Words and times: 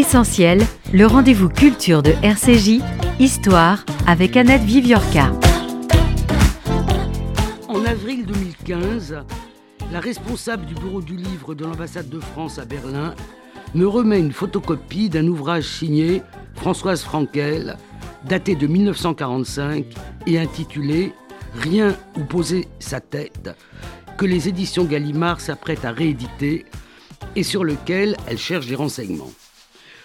Essentiel, 0.00 0.62
le 0.94 1.04
rendez-vous 1.04 1.50
culture 1.50 2.02
de 2.02 2.12
RCJ, 2.22 2.80
Histoire, 3.18 3.84
avec 4.06 4.34
Annette 4.34 4.62
Viviorca. 4.62 5.30
En 7.68 7.84
avril 7.84 8.24
2015, 8.24 9.18
la 9.92 10.00
responsable 10.00 10.64
du 10.64 10.72
bureau 10.72 11.02
du 11.02 11.16
livre 11.16 11.54
de 11.54 11.66
l'ambassade 11.66 12.08
de 12.08 12.18
France 12.18 12.58
à 12.58 12.64
Berlin 12.64 13.14
me 13.74 13.86
remet 13.86 14.18
une 14.18 14.32
photocopie 14.32 15.10
d'un 15.10 15.26
ouvrage 15.26 15.64
signé 15.64 16.22
Françoise 16.54 17.02
Frankel, 17.02 17.76
daté 18.24 18.54
de 18.54 18.66
1945 18.66 19.84
et 20.26 20.38
intitulé 20.38 21.12
Rien 21.56 21.94
où 22.16 22.24
poser 22.24 22.68
sa 22.78 23.00
tête, 23.00 23.50
que 24.16 24.24
les 24.24 24.48
éditions 24.48 24.84
Gallimard 24.84 25.42
s'apprêtent 25.42 25.84
à 25.84 25.92
rééditer 25.92 26.64
et 27.36 27.42
sur 27.42 27.64
lequel 27.64 28.16
elle 28.26 28.38
cherche 28.38 28.66
des 28.66 28.76
renseignements. 28.76 29.30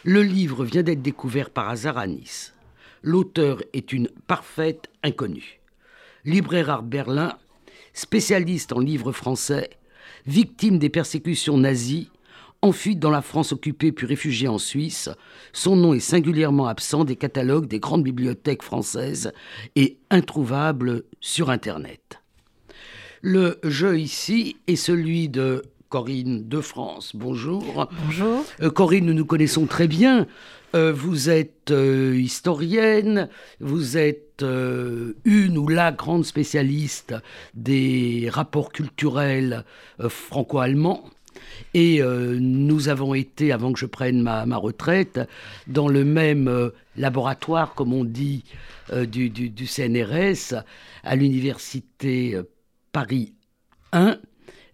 Le 0.07 0.21
livre 0.21 0.63
vient 0.63 0.83
d'être 0.83 1.01
découvert 1.01 1.49
par 1.49 1.67
hasard 1.67 1.97
à 1.97 2.05
Nice. 2.05 2.53
L'auteur 3.01 3.63
est 3.73 3.91
une 3.91 4.07
parfaite 4.27 4.87
inconnue. 5.01 5.59
Libraire 6.25 6.69
à 6.69 6.81
Berlin, 6.83 7.39
spécialiste 7.91 8.71
en 8.71 8.79
livres 8.79 9.11
français, 9.11 9.71
victime 10.27 10.77
des 10.77 10.91
persécutions 10.91 11.57
nazies, 11.57 12.11
enfuie 12.61 12.95
dans 12.95 13.09
la 13.09 13.23
France 13.23 13.51
occupée 13.51 13.91
puis 13.91 14.05
réfugiée 14.05 14.47
en 14.47 14.59
Suisse, 14.59 15.09
son 15.53 15.75
nom 15.75 15.95
est 15.95 15.99
singulièrement 15.99 16.67
absent 16.67 17.03
des 17.03 17.15
catalogues 17.15 17.67
des 17.67 17.79
grandes 17.79 18.03
bibliothèques 18.03 18.61
françaises 18.61 19.33
et 19.75 19.97
introuvable 20.11 21.01
sur 21.19 21.49
Internet. 21.49 22.21
Le 23.23 23.57
jeu 23.63 23.97
ici 23.97 24.57
est 24.67 24.75
celui 24.75 25.29
de 25.29 25.63
Corinne 25.89 26.47
de 26.47 26.61
France. 26.61 27.11
Bonjour. 27.15 27.87
Bonjour. 28.05 28.43
Euh, 28.61 28.69
Corinne, 28.69 29.05
nous 29.05 29.13
nous 29.13 29.25
connaissons 29.25 29.65
très 29.65 29.87
bien. 29.87 30.27
Euh, 30.75 30.91
vous 30.91 31.29
êtes 31.29 31.71
euh, 31.71 32.15
historienne, 32.17 33.29
vous 33.59 33.97
êtes 33.97 34.43
une 34.43 35.57
ou 35.57 35.69
la 35.69 35.93
grande 35.93 36.25
spécialiste 36.25 37.15
des 37.53 38.27
rapports 38.29 38.73
culturels 38.73 39.63
franco-allemands. 40.09 41.05
Et 41.73 42.01
nous 42.03 42.89
avons 42.89 43.13
été, 43.13 43.53
avant 43.53 43.71
que 43.71 43.79
je 43.79 43.85
prenne 43.85 44.21
ma, 44.21 44.57
retraite, 44.57 45.21
dans 45.67 45.87
le 45.87 46.03
même 46.03 46.71
laboratoire, 46.97 47.75
comme 47.75 47.93
on 47.93 48.03
dit, 48.03 48.43
du, 48.93 49.29
du, 49.29 49.67
CNRS, 49.67 50.61
à 51.05 51.15
l'université 51.15 52.37
Paris 52.91 53.35
1 53.91 54.07
euh, 54.07 54.15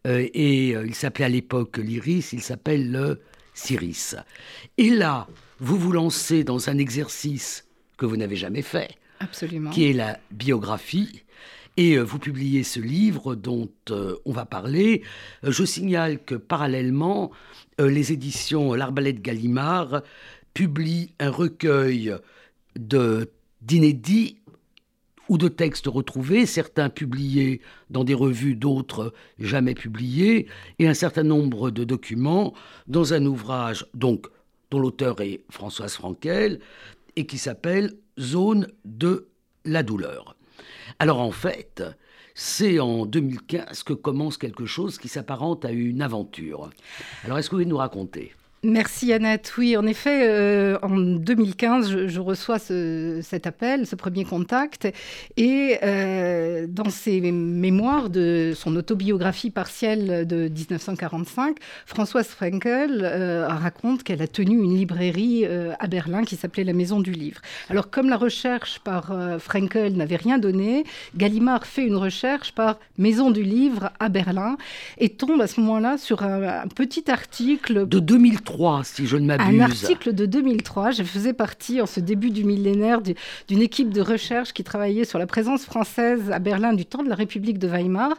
et 0.06 0.76
euh, 0.76 0.86
il 0.86 0.96
s'appelait 0.96 1.26
à 1.26 1.30
l'époque 1.30 1.78
l'Iris, 1.78 2.34
il 2.34 2.42
s'appelle 2.42 2.92
le 2.92 3.22
Ciris. 3.54 4.16
Et 4.78 4.90
là, 4.90 5.28
vous 5.60 5.78
vous 5.78 5.92
lancez 5.92 6.44
dans 6.44 6.70
un 6.70 6.78
exercice 6.78 7.68
que 7.98 8.06
vous 8.06 8.18
n'avez 8.18 8.36
jamais 8.36 8.64
fait, 8.64 8.96
Absolument. 9.20 9.70
qui 9.70 9.90
est 9.90 9.94
la 9.94 10.20
biographie. 10.32 11.24
Et 11.78 11.98
euh, 11.98 12.02
vous 12.02 12.20
publiez 12.20 12.64
ce 12.64 12.80
livre 12.80 13.36
dont 13.36 13.70
on 13.90 14.32
va 14.32 14.46
parler. 14.46 15.04
je 15.44 15.64
signale 15.64 16.24
que 16.24 16.36
parallèlement, 16.36 17.32
les 17.80 18.12
éditions 18.12 18.74
L'Arbalète 18.74 19.22
Gallimard 19.22 20.02
publient 20.54 21.14
un 21.20 21.30
recueil 21.30 22.14
d'inédits 22.76 24.41
ou 25.32 25.38
de 25.38 25.48
textes 25.48 25.88
retrouvés, 25.88 26.46
certains 26.46 26.90
publiés 26.90 27.62
dans 27.90 28.04
des 28.04 28.14
revues, 28.14 28.54
d'autres 28.54 29.14
jamais 29.40 29.76
publiés, 29.76 30.48
et 30.78 30.90
un 30.90 30.94
certain 30.94 31.24
nombre 31.24 31.72
de 31.72 31.86
documents 31.86 32.54
dans 32.88 33.14
un 33.14 33.26
ouvrage 33.26 33.86
donc 33.94 34.28
dont 34.72 34.80
l'auteur 34.80 35.22
est 35.22 35.46
Françoise 35.50 35.94
Frankel 35.94 36.60
et 37.16 37.26
qui 37.28 37.38
s'appelle 37.38 37.94
Zone 38.20 38.68
de 38.84 39.30
la 39.64 39.84
douleur. 39.84 40.36
Alors 41.00 41.22
en 41.22 41.32
fait, 41.32 41.82
c'est 42.36 42.80
en 42.80 43.06
2015 43.06 43.84
que 43.84 43.94
commence 43.94 44.38
quelque 44.38 44.66
chose 44.66 44.98
qui 44.98 45.08
s'apparente 45.08 45.64
à 45.64 45.72
une 45.72 46.02
aventure. 46.02 46.72
Alors 47.24 47.38
est-ce 47.38 47.50
que 47.50 47.56
vous 47.56 47.62
pouvez 47.62 47.70
nous 47.70 47.78
raconter? 47.78 48.34
Merci 48.64 49.12
Annette. 49.12 49.54
Oui, 49.58 49.76
en 49.76 49.88
effet, 49.88 50.20
euh, 50.30 50.78
en 50.84 50.96
2015, 50.96 52.06
je, 52.06 52.20
reçois 52.20 52.60
cet 52.60 53.48
appel, 53.48 53.88
ce 53.88 53.96
premier 53.96 54.24
contact, 54.24 54.88
et 55.36 55.80
euh, 55.82 56.68
dans 56.70 56.92
ses 56.92 57.22
mémoires 57.22 58.12
de 58.12 58.54
son 58.56 58.76
autobiographie 58.76 59.50
partielle 59.50 60.28
de 60.28 60.48
1945, 60.48 61.58
Françoise 61.88 62.28
Frankel 62.28 63.02
euh, 63.02 63.48
raconte 63.48 64.04
qu'elle 64.04 64.22
a 64.22 64.28
tenu 64.28 64.62
une 64.64 64.76
librairie 64.76 65.44
à 65.80 65.88
Berlin 65.88 66.24
qui 66.24 66.36
s'appelait 66.36 66.64
la 66.64 66.74
Maison 66.74 67.00
du 67.00 67.14
Livre. 67.14 67.42
Alors, 67.72 67.90
comme 67.90 68.10
la 68.10 68.18
recherche 68.18 68.78
par 68.84 69.12
Frankel 69.40 69.94
n'avait 69.94 70.18
rien 70.18 70.38
donné, 70.38 70.84
Gallimard 71.18 71.66
fait 71.66 71.84
une 71.84 71.96
recherche 71.96 72.52
par 72.52 72.78
Maison 73.00 73.32
du 73.32 73.42
Livre 73.42 73.90
à 74.00 74.10
Berlin 74.10 74.56
et 75.00 75.10
tombe 75.10 75.42
à 75.42 75.48
ce 75.48 75.60
moment-là 75.62 75.98
sur 75.98 76.22
un, 76.22 76.44
un 76.44 76.68
petit 76.68 77.10
article 77.10 77.88
de 77.88 78.00
2003 78.00 78.51
si 78.84 79.08
je 79.08 79.18
ne 79.18 79.26
m'abuse. 79.26 79.48
Un 79.48 79.60
article 79.60 80.14
de 80.14 80.26
2003. 80.26 80.92
Je 80.92 81.04
faisais 81.04 81.34
partie, 81.34 81.82
en 81.82 81.86
ce 81.86 82.00
début 82.00 82.30
du 82.30 82.44
millénaire, 82.44 83.02
d'une 83.02 83.62
équipe 83.62 83.92
de 83.92 84.02
recherche 84.02 84.54
qui 84.54 84.64
travaillait 84.64 85.06
sur 85.06 85.20
la 85.20 85.28
présence 85.28 85.66
française 85.66 86.32
à 86.32 86.40
Berlin 86.40 86.74
du 86.74 86.86
temps 86.86 87.04
de 87.04 87.10
la 87.10 87.16
République 87.16 87.60
de 87.60 87.68
Weimar. 87.68 88.14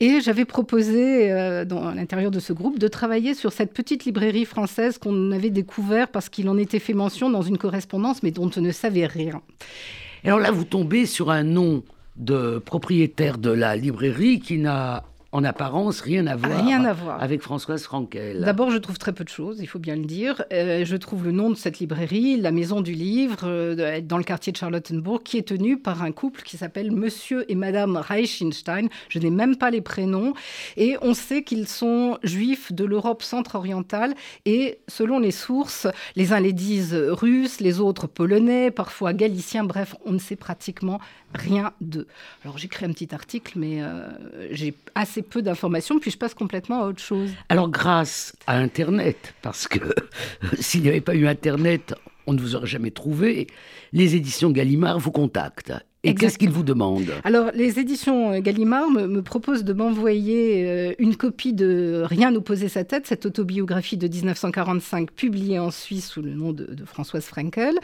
Et 0.00 0.20
j'avais 0.20 0.44
proposé, 0.44 1.32
euh, 1.32 1.64
dans, 1.64 1.88
à 1.88 1.94
l'intérieur 1.94 2.30
de 2.30 2.40
ce 2.40 2.52
groupe, 2.52 2.78
de 2.78 2.88
travailler 2.88 3.34
sur 3.34 3.52
cette 3.52 3.72
petite 3.72 4.04
librairie 4.04 4.44
française 4.44 4.98
qu'on 4.98 5.32
avait 5.32 5.50
découvert 5.50 6.08
parce 6.08 6.28
qu'il 6.28 6.48
en 6.48 6.58
était 6.58 6.78
fait 6.78 6.94
mention 6.94 7.30
dans 7.30 7.42
une 7.42 7.58
correspondance, 7.58 8.22
mais 8.22 8.30
dont 8.30 8.50
on 8.56 8.60
ne 8.60 8.72
savait 8.72 9.06
rien. 9.06 9.42
Alors 10.24 10.38
là, 10.38 10.50
vous 10.50 10.64
tombez 10.64 11.06
sur 11.06 11.30
un 11.30 11.44
nom 11.44 11.82
de 12.16 12.58
propriétaire 12.58 13.38
de 13.38 13.50
la 13.50 13.76
librairie 13.76 14.40
qui 14.40 14.58
n'a 14.58 15.04
en 15.30 15.44
apparence 15.44 16.00
rien 16.00 16.26
à 16.26 16.36
voir, 16.36 16.64
rien 16.64 16.84
à 16.86 16.94
voir. 16.94 17.22
avec 17.22 17.42
Françoise 17.42 17.82
Frankel. 17.82 18.40
D'abord, 18.40 18.70
je 18.70 18.78
trouve 18.78 18.96
très 18.96 19.12
peu 19.12 19.24
de 19.24 19.28
choses, 19.28 19.58
il 19.60 19.66
faut 19.66 19.78
bien 19.78 19.94
le 19.94 20.06
dire. 20.06 20.42
Euh, 20.54 20.86
je 20.86 20.96
trouve 20.96 21.24
le 21.24 21.32
nom 21.32 21.50
de 21.50 21.54
cette 21.54 21.80
librairie, 21.80 22.38
la 22.38 22.50
Maison 22.50 22.80
du 22.80 22.92
Livre, 22.92 23.40
euh, 23.44 24.00
dans 24.00 24.16
le 24.16 24.24
quartier 24.24 24.52
de 24.52 24.56
Charlottenburg, 24.56 25.22
qui 25.22 25.36
est 25.36 25.46
tenue 25.48 25.78
par 25.78 26.02
un 26.02 26.12
couple 26.12 26.42
qui 26.42 26.56
s'appelle 26.56 26.92
Monsieur 26.92 27.50
et 27.50 27.54
Madame 27.56 27.96
Reichenstein. 27.96 28.88
Je 29.10 29.18
n'ai 29.18 29.30
même 29.30 29.56
pas 29.56 29.70
les 29.70 29.82
prénoms. 29.82 30.32
Et 30.78 30.96
on 31.02 31.12
sait 31.12 31.42
qu'ils 31.42 31.68
sont 31.68 32.18
juifs 32.22 32.72
de 32.72 32.86
l'Europe 32.86 33.22
centre-orientale. 33.22 34.14
Et 34.46 34.78
selon 34.88 35.18
les 35.18 35.30
sources, 35.30 35.86
les 36.16 36.32
uns 36.32 36.40
les 36.40 36.54
disent 36.54 36.94
russes, 36.94 37.60
les 37.60 37.80
autres 37.80 38.06
polonais, 38.06 38.70
parfois 38.70 39.12
galiciens. 39.12 39.64
Bref, 39.64 39.94
on 40.06 40.12
ne 40.12 40.18
sait 40.18 40.36
pratiquement 40.36 41.00
rien 41.34 41.72
d'eux. 41.80 42.06
Alors 42.44 42.58
j'écris 42.58 42.84
un 42.84 42.92
petit 42.92 43.14
article, 43.14 43.58
mais 43.58 43.82
euh, 43.82 44.08
j'ai 44.50 44.74
assez 44.94 45.22
peu 45.22 45.42
d'informations, 45.42 45.98
puis 45.98 46.10
je 46.10 46.18
passe 46.18 46.34
complètement 46.34 46.82
à 46.82 46.86
autre 46.86 47.00
chose. 47.00 47.30
Alors 47.48 47.68
grâce 47.68 48.34
à 48.46 48.56
Internet, 48.56 49.34
parce 49.42 49.68
que 49.68 49.80
s'il 50.60 50.82
n'y 50.82 50.88
avait 50.88 51.00
pas 51.00 51.14
eu 51.14 51.26
Internet, 51.26 51.94
on 52.26 52.32
ne 52.32 52.40
vous 52.40 52.56
aurait 52.56 52.66
jamais 52.66 52.90
trouvé, 52.90 53.46
les 53.92 54.16
éditions 54.16 54.50
Gallimard 54.50 54.98
vous 54.98 55.12
contactent. 55.12 55.72
Et 56.04 56.14
qu'est-ce 56.14 56.38
qu'ils 56.38 56.50
vous 56.50 56.62
demandent 56.62 57.12
Alors, 57.24 57.50
les 57.54 57.80
éditions 57.80 58.32
euh, 58.32 58.38
Gallimard 58.40 58.88
me, 58.88 59.20
proposent 59.20 59.64
de 59.64 59.72
m'envoyer 59.72 60.64
euh, 60.64 60.92
une 61.00 61.16
copie 61.16 61.52
de 61.52 62.02
Rien 62.04 62.32
poser 62.40 62.68
sa 62.68 62.84
tête, 62.84 63.08
cette 63.08 63.26
autobiographie 63.26 63.96
de 63.96 64.06
1945 64.06 65.10
publiée 65.10 65.58
en 65.58 65.72
Suisse 65.72 66.06
sous 66.08 66.22
le 66.22 66.30
nom 66.30 66.52
de, 66.52 66.68
Françoise 66.86 67.24
Frankel, 67.24 67.74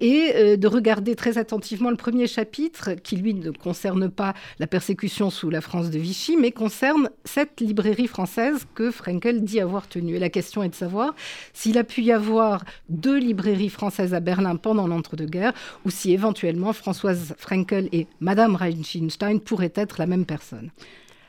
et 0.00 0.32
euh, 0.34 0.56
de 0.56 0.66
regarder 0.66 1.14
très 1.14 1.38
attentivement 1.38 1.90
le 1.90 1.96
premier 1.96 2.26
chapitre 2.26 2.94
qui, 2.94 3.14
lui, 3.16 3.34
ne 3.34 3.52
concerne 3.52 4.08
pas 4.10 4.34
la 4.58 4.66
persécution 4.66 5.30
sous 5.30 5.48
la 5.48 5.60
France 5.60 5.90
de 5.90 5.98
Vichy, 5.98 6.36
mais 6.36 6.50
concerne 6.50 7.08
cette 7.24 7.60
librairie 7.60 8.08
française 8.08 8.66
que 8.74 8.90
Frankel 8.90 9.44
dit 9.44 9.60
avoir 9.60 9.86
tenue. 9.86 10.16
Et 10.16 10.18
la 10.18 10.30
question 10.30 10.64
est 10.64 10.70
de 10.70 10.74
savoir 10.74 11.14
s'il 11.52 11.78
a 11.78 11.84
pu 11.84 12.02
y 12.02 12.10
avoir 12.10 12.64
deux 12.88 13.18
librairies 13.18 13.68
françaises 13.68 14.12
à 14.12 14.18
Berlin 14.18 14.56
pendant 14.56 14.88
l'entre-deux-guerres, 14.88 15.54
ou 15.84 15.90
si 15.90 16.12
éventuellement 16.12 16.72
Françoise 16.72 17.34
Frankel 17.38 17.59
et 17.92 18.06
Madame 18.20 18.56
Reichenstein 18.56 19.40
pourraient 19.40 19.72
être 19.74 19.98
la 19.98 20.06
même 20.06 20.26
personne. 20.26 20.70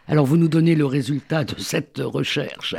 Alors 0.08 0.26
vous 0.26 0.38
nous 0.38 0.48
donnez 0.48 0.76
le 0.76 0.86
résultat 0.86 1.44
de 1.44 1.60
cette 1.60 2.00
recherche. 2.04 2.76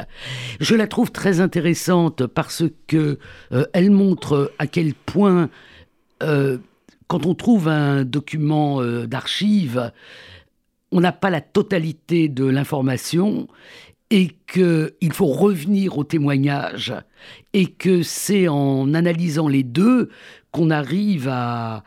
Je 0.60 0.74
la 0.74 0.86
trouve 0.86 1.12
très 1.12 1.40
intéressante 1.40 2.26
parce 2.26 2.64
que 2.86 3.18
euh, 3.52 3.64
elle 3.72 3.90
montre 3.90 4.52
à 4.58 4.66
quel 4.66 4.94
point 4.94 5.48
euh, 6.22 6.58
quand 7.06 7.26
on 7.26 7.34
trouve 7.34 7.68
un 7.68 8.04
document 8.04 8.80
euh, 8.80 9.06
d'archives, 9.06 9.92
on 10.90 11.00
n'a 11.00 11.12
pas 11.12 11.30
la 11.30 11.40
totalité 11.40 12.28
de 12.28 12.44
l'information 12.44 13.48
et 14.10 14.36
qu'il 14.46 15.12
faut 15.12 15.26
revenir 15.26 15.96
au 15.96 16.04
témoignage 16.04 16.92
et 17.54 17.66
que 17.66 18.02
c'est 18.02 18.46
en 18.48 18.92
analysant 18.92 19.48
les 19.48 19.62
deux 19.62 20.10
qu'on 20.50 20.70
arrive 20.70 21.28
à, 21.30 21.82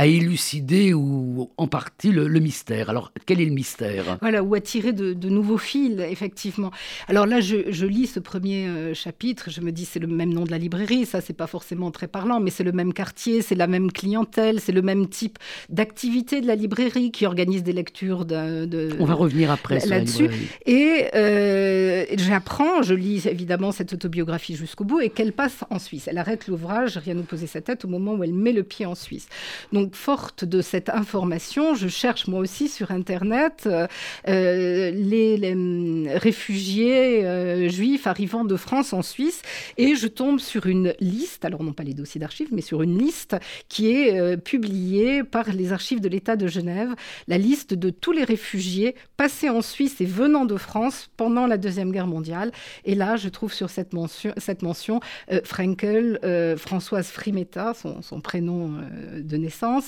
à 0.00 0.06
élucider 0.06 0.94
ou 0.94 1.50
en 1.58 1.66
partie 1.66 2.10
le, 2.10 2.26
mystère. 2.40 2.88
Alors, 2.88 3.12
quel 3.26 3.38
est 3.38 3.44
le 3.44 3.52
mystère? 3.52 4.16
Voilà, 4.22 4.42
ou 4.42 4.54
à 4.54 4.60
tirer 4.60 4.94
de, 4.94 5.28
nouveaux 5.28 5.58
fils, 5.58 6.00
effectivement. 6.00 6.70
Alors 7.06 7.26
là, 7.26 7.40
je, 7.40 7.84
lis 7.84 8.06
ce 8.06 8.18
premier 8.18 8.66
euh, 8.66 8.94
chapitre, 8.94 9.50
je 9.50 9.60
me 9.60 9.72
dis 9.72 9.84
c'est 9.84 9.98
le 9.98 10.06
même 10.06 10.32
nom 10.32 10.44
de 10.44 10.50
la 10.50 10.56
librairie, 10.56 11.04
ça 11.04 11.20
c'est 11.20 11.34
pas 11.34 11.46
forcément 11.46 11.90
très 11.90 12.08
parlant, 12.08 12.40
mais 12.40 12.48
c'est 12.50 12.64
le 12.64 12.72
même 12.72 12.94
quartier, 12.94 13.42
c'est 13.42 13.54
la 13.54 13.66
même 13.66 13.92
clientèle, 13.92 14.58
c'est 14.58 14.72
le 14.72 14.80
même 14.80 15.06
type 15.06 15.38
d'activité 15.68 16.40
de 16.40 16.46
la 16.46 16.54
librairie 16.54 17.10
qui 17.10 17.26
organise 17.26 17.62
des 17.62 17.74
lectures 17.74 18.24
de... 18.24 18.88
On 18.98 19.04
va 19.04 19.12
revenir 19.12 19.50
après 19.50 19.84
là-dessus. 19.84 20.30
Et 20.64 21.08
euh, 21.14 22.06
j'apprends, 22.16 22.80
je 22.80 22.94
lis 22.94 23.28
évidemment 23.28 23.70
cette 23.70 23.92
autobiographie 23.92 24.56
jusqu'au 24.56 24.84
bout, 24.84 25.00
et 25.00 25.10
qu'elle 25.10 25.34
passe 25.34 25.62
en 25.68 25.78
Suisse. 25.78 26.08
Elle 26.08 26.16
arrête 26.16 26.46
l'ouvrage, 26.46 26.96
rien 26.96 27.12
nous 27.12 27.22
poser 27.22 27.46
sa 27.46 27.60
tête 27.60 27.84
au 27.84 27.88
moment 27.88 28.14
où 28.14 28.24
elle 28.24 28.32
met 28.32 28.52
le 28.52 28.62
pied 28.62 28.86
en 28.86 28.94
Suisse. 28.94 29.28
Donc, 29.74 29.89
forte 29.96 30.44
de 30.44 30.60
cette 30.62 30.88
information, 30.88 31.74
je 31.74 31.88
cherche 31.88 32.26
moi 32.26 32.40
aussi 32.40 32.68
sur 32.68 32.90
Internet 32.90 33.64
euh, 33.66 33.86
euh, 34.28 34.90
les, 34.90 35.52
hum, 35.52 36.06
réfugiés 36.08 37.24
euh, 37.24 37.68
juifs 37.68 38.06
arrivant 38.06 38.44
de 38.44 38.56
France 38.56 38.92
en 38.92 39.02
Suisse 39.02 39.42
et 39.76 39.94
je 39.94 40.06
tombe 40.06 40.40
sur 40.40 40.66
une 40.66 40.94
liste, 41.00 41.44
alors 41.44 41.62
non 41.62 41.72
pas 41.72 41.82
les 41.82 41.94
dossiers 41.94 42.20
d'archives, 42.20 42.48
mais 42.52 42.62
sur 42.62 42.82
une 42.82 42.98
liste 42.98 43.36
qui 43.68 43.90
est 43.90 44.36
publiée 44.36 45.22
par 45.24 45.50
les 45.52 45.72
archives 45.72 46.00
de 46.00 46.08
l'État 46.08 46.36
de 46.36 46.46
Genève, 46.46 46.94
la 47.28 47.38
liste 47.38 47.74
de 47.74 47.90
tous 47.90 48.12
les 48.12 48.24
réfugiés 48.24 48.94
passés 49.16 49.50
en 49.50 49.62
Suisse 49.62 50.00
et 50.00 50.06
venant 50.06 50.44
de 50.44 50.56
France 50.56 51.10
pendant 51.16 51.46
la 51.46 51.58
Deuxième 51.58 51.92
Guerre 51.92 52.06
mondiale. 52.06 52.52
Et 52.84 52.94
là, 52.94 53.16
je 53.16 53.28
trouve 53.28 53.52
sur 53.52 53.70
cette 53.70 53.92
mention, 53.92 54.32
cette 54.36 54.62
mention 54.62 55.00
Frankel, 55.44 56.18
Françoise 56.56 57.08
Frimetta, 57.08 57.74
son 57.74 58.20
prénom 58.20 58.72
de 59.16 59.36
naissance, 59.36 59.79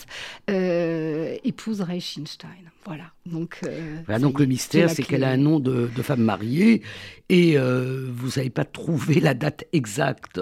euh, 0.50 1.36
épouse 1.44 1.80
Reichenstein. 1.80 2.48
Voilà. 2.84 3.04
Donc, 3.26 3.60
euh, 3.64 3.98
voilà, 4.06 4.18
donc 4.18 4.40
le 4.40 4.46
mystère, 4.46 4.90
c'est 4.90 5.04
qu'elle 5.04 5.22
a 5.22 5.30
un 5.30 5.36
nom 5.36 5.60
de, 5.60 5.86
femme 6.02 6.22
mariée 6.22 6.82
et 7.28 7.56
euh, 7.56 8.08
vous 8.12 8.30
n'avez 8.36 8.50
pas 8.50 8.64
trouvé 8.64 9.20
la 9.20 9.34
date 9.34 9.64
exacte 9.72 10.40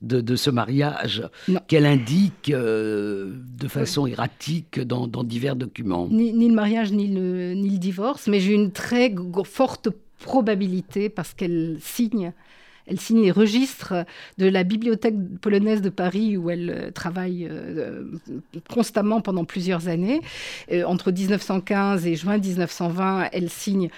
de, 0.00 0.36
ce 0.36 0.48
mariage 0.48 1.22
qu'elle 1.68 1.84
indique 1.84 2.50
de 2.50 3.68
façon 3.68 4.06
erratique 4.06 4.80
dans, 4.80 5.06
divers 5.24 5.56
documents. 5.56 6.08
Ni, 6.10 6.32
ni, 6.32 6.48
le 6.48 6.54
mariage 6.54 6.92
ni 6.92 7.08
le, 7.08 7.52
ni 7.52 7.70
le 7.70 7.78
divorce, 7.78 8.26
mais 8.26 8.40
j'ai 8.40 8.54
une 8.54 8.72
très 8.72 9.14
forte 9.44 9.90
probabilité 10.22 11.10
parce 11.10 11.34
qu'elle 11.34 11.76
signe 11.80 12.32
elle 12.86 12.98
signe 12.98 13.22
les 13.22 13.30
registres 13.30 13.94
de 14.38 14.46
la 14.46 14.64
bibliothèque 14.64 15.14
polonaise 15.40 15.82
de 15.82 15.88
Paris 15.88 16.36
où 16.36 16.50
elle 16.50 16.70
euh, 16.70 16.90
travaille 16.90 17.46
euh, 17.48 18.04
constamment 18.68 19.20
pendant 19.20 19.44
plusieurs 19.44 19.88
années. 19.88 20.20
Euh, 20.72 20.84
entre 20.84 21.12
1915 21.12 22.06
et 22.06 22.16
juin 22.16 22.38
1920, 22.38 23.28
elle 23.32 23.50
signe 23.50 23.88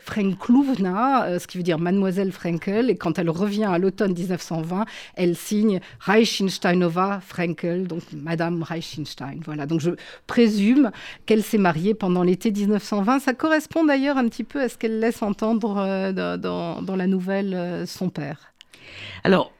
Frankluvna, 0.00 1.38
ce 1.38 1.46
qui 1.46 1.56
veut 1.56 1.62
dire 1.62 1.78
Mademoiselle 1.78 2.32
Frankel. 2.32 2.90
Et 2.90 2.96
quand 2.96 3.18
elle 3.18 3.30
revient 3.30 3.64
à 3.64 3.78
l'automne 3.78 4.12
1920, 4.12 4.84
elle 5.14 5.36
signe 5.36 5.80
Reichensteinova 6.00 7.20
Frankel, 7.20 7.86
donc 7.86 8.02
Madame 8.12 8.62
Reichenstein. 8.62 9.40
Voilà. 9.44 9.66
Donc 9.66 9.80
je 9.80 9.90
présume 10.26 10.90
qu'elle 11.26 11.42
s'est 11.42 11.58
mariée 11.58 11.94
pendant 11.94 12.22
l'été 12.22 12.50
1920. 12.50 13.20
Ça 13.20 13.34
correspond 13.34 13.84
d'ailleurs 13.84 14.16
un 14.16 14.28
petit 14.28 14.44
peu 14.44 14.60
à 14.60 14.68
ce 14.68 14.76
qu'elle 14.76 15.00
laisse 15.00 15.22
entendre 15.22 16.12
dans 16.12 16.96
la 16.96 17.06
nouvelle 17.06 17.84
son 17.86 18.08
père. 18.10 18.37
Alors, 19.24 19.52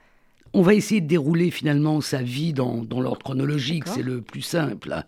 on 0.53 0.63
va 0.63 0.75
essayer 0.75 1.01
de 1.01 1.07
dérouler 1.07 1.51
finalement 1.51 2.01
sa 2.01 2.23
vie 2.23 2.53
dans, 2.53 2.85
l'ordre 2.91 3.23
chronologique, 3.23 3.85
c'est 3.87 4.03
le 4.03 4.21
plus 4.21 4.43
simple. 4.43 5.05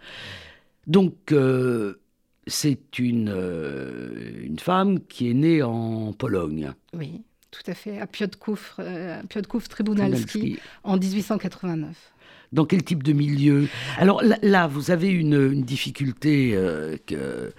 Donc, 0.86 1.32
euh, 1.32 2.00
c'est 2.46 2.98
une, 2.98 3.32
euh, 3.34 4.42
une 4.42 4.58
femme 4.58 5.00
qui 5.00 5.30
est 5.30 5.34
née 5.34 5.62
en 5.62 6.12
Pologne. 6.12 6.72
Oui, 6.94 7.22
tout 7.50 7.62
à 7.66 7.74
fait, 7.74 7.98
à 7.98 8.06
Piotrków, 8.06 8.76
euh, 8.78 9.22
Tribunalski, 9.68 10.58
en 10.84 10.96
1889. 10.96 12.12
Dans 12.52 12.64
quel 12.64 12.82
type 12.82 13.04
de 13.04 13.12
milieu? 13.12 13.68
Alors 13.96 14.22
là, 14.42 14.66
vous 14.66 14.90
avez 14.90 15.08
une, 15.08 15.62
difficulté 15.62 16.58
que 17.06 17.52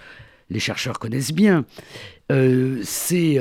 les 0.49 0.59
chercheurs 0.59 0.99
connaissent 0.99 1.31
bien. 1.31 1.63
c'est 2.29 3.39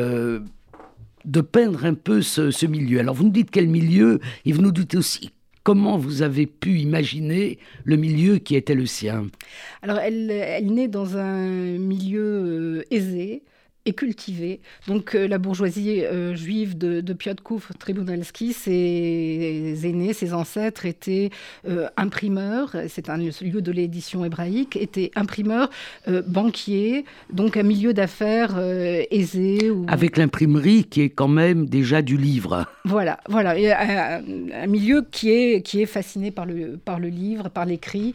de 1.24 1.40
peindre 1.40 1.84
un 1.84 1.94
peu 1.94 2.22
ce, 2.22 2.66
milieu. 2.66 3.00
Alors 3.00 3.14
vous 3.14 3.24
nous 3.24 3.30
dites 3.30 3.50
quel 3.50 3.68
milieu, 3.68 4.20
et 4.44 4.52
vous 4.52 4.62
nous 4.62 4.72
dites 4.72 4.94
aussi 4.94 5.30
comment 5.62 5.98
vous 5.98 6.22
avez 6.22 6.46
pu 6.46 6.78
imaginer 6.78 7.58
le 7.84 7.96
milieu 7.96 8.38
qui 8.38 8.56
était 8.56 8.74
le 8.74 8.86
sien. 8.86 9.26
Alors 9.82 9.98
elle, 9.98 10.30
elle 10.30 10.72
naît 10.72 10.88
dans 10.88 11.16
un 11.16 11.46
milieu 11.78 12.22
euh, 12.80 12.82
aisé, 12.90 13.42
et 13.86 13.92
cultivée. 13.94 14.60
Donc 14.86 15.14
euh, 15.14 15.26
la 15.26 15.38
bourgeoisie 15.38 16.02
euh, 16.04 16.34
juive 16.34 16.76
de, 16.76 17.00
de 17.00 17.12
Piotrków, 17.14 17.70
Tribunalski, 17.78 18.52
ses 18.52 19.78
aînés, 19.84 20.12
ses 20.12 20.34
ancêtres 20.34 20.84
étaient 20.84 21.30
euh, 21.66 21.88
imprimeurs, 21.96 22.76
c'est 22.88 23.08
un 23.08 23.16
lieu 23.16 23.62
de 23.62 23.72
l'édition 23.72 24.24
hébraïque, 24.24 24.76
étaient 24.76 25.10
imprimeurs, 25.14 25.70
banquiers, 26.26 27.04
donc 27.32 27.56
un 27.56 27.62
milieu 27.62 27.94
d'affaires 27.94 28.58
aisé. 29.10 29.72
Avec 29.88 30.16
l'imprimerie 30.16 30.84
qui 30.84 31.02
est 31.02 31.10
quand 31.10 31.28
même 31.28 31.66
déjà 31.66 32.02
du 32.02 32.16
livre. 32.16 32.66
Voilà, 32.84 33.20
voilà, 33.28 33.50
un, 33.52 34.66
milieu 34.66 35.06
qui 35.10 35.30
est, 35.30 35.62
qui 35.62 35.82
est 35.82 35.86
fasciné 35.86 36.30
par 36.30 36.46
le, 36.46 36.78
par 36.82 36.98
le 36.98 37.08
livre, 37.08 37.48
par 37.48 37.66
l'écrit. 37.66 38.14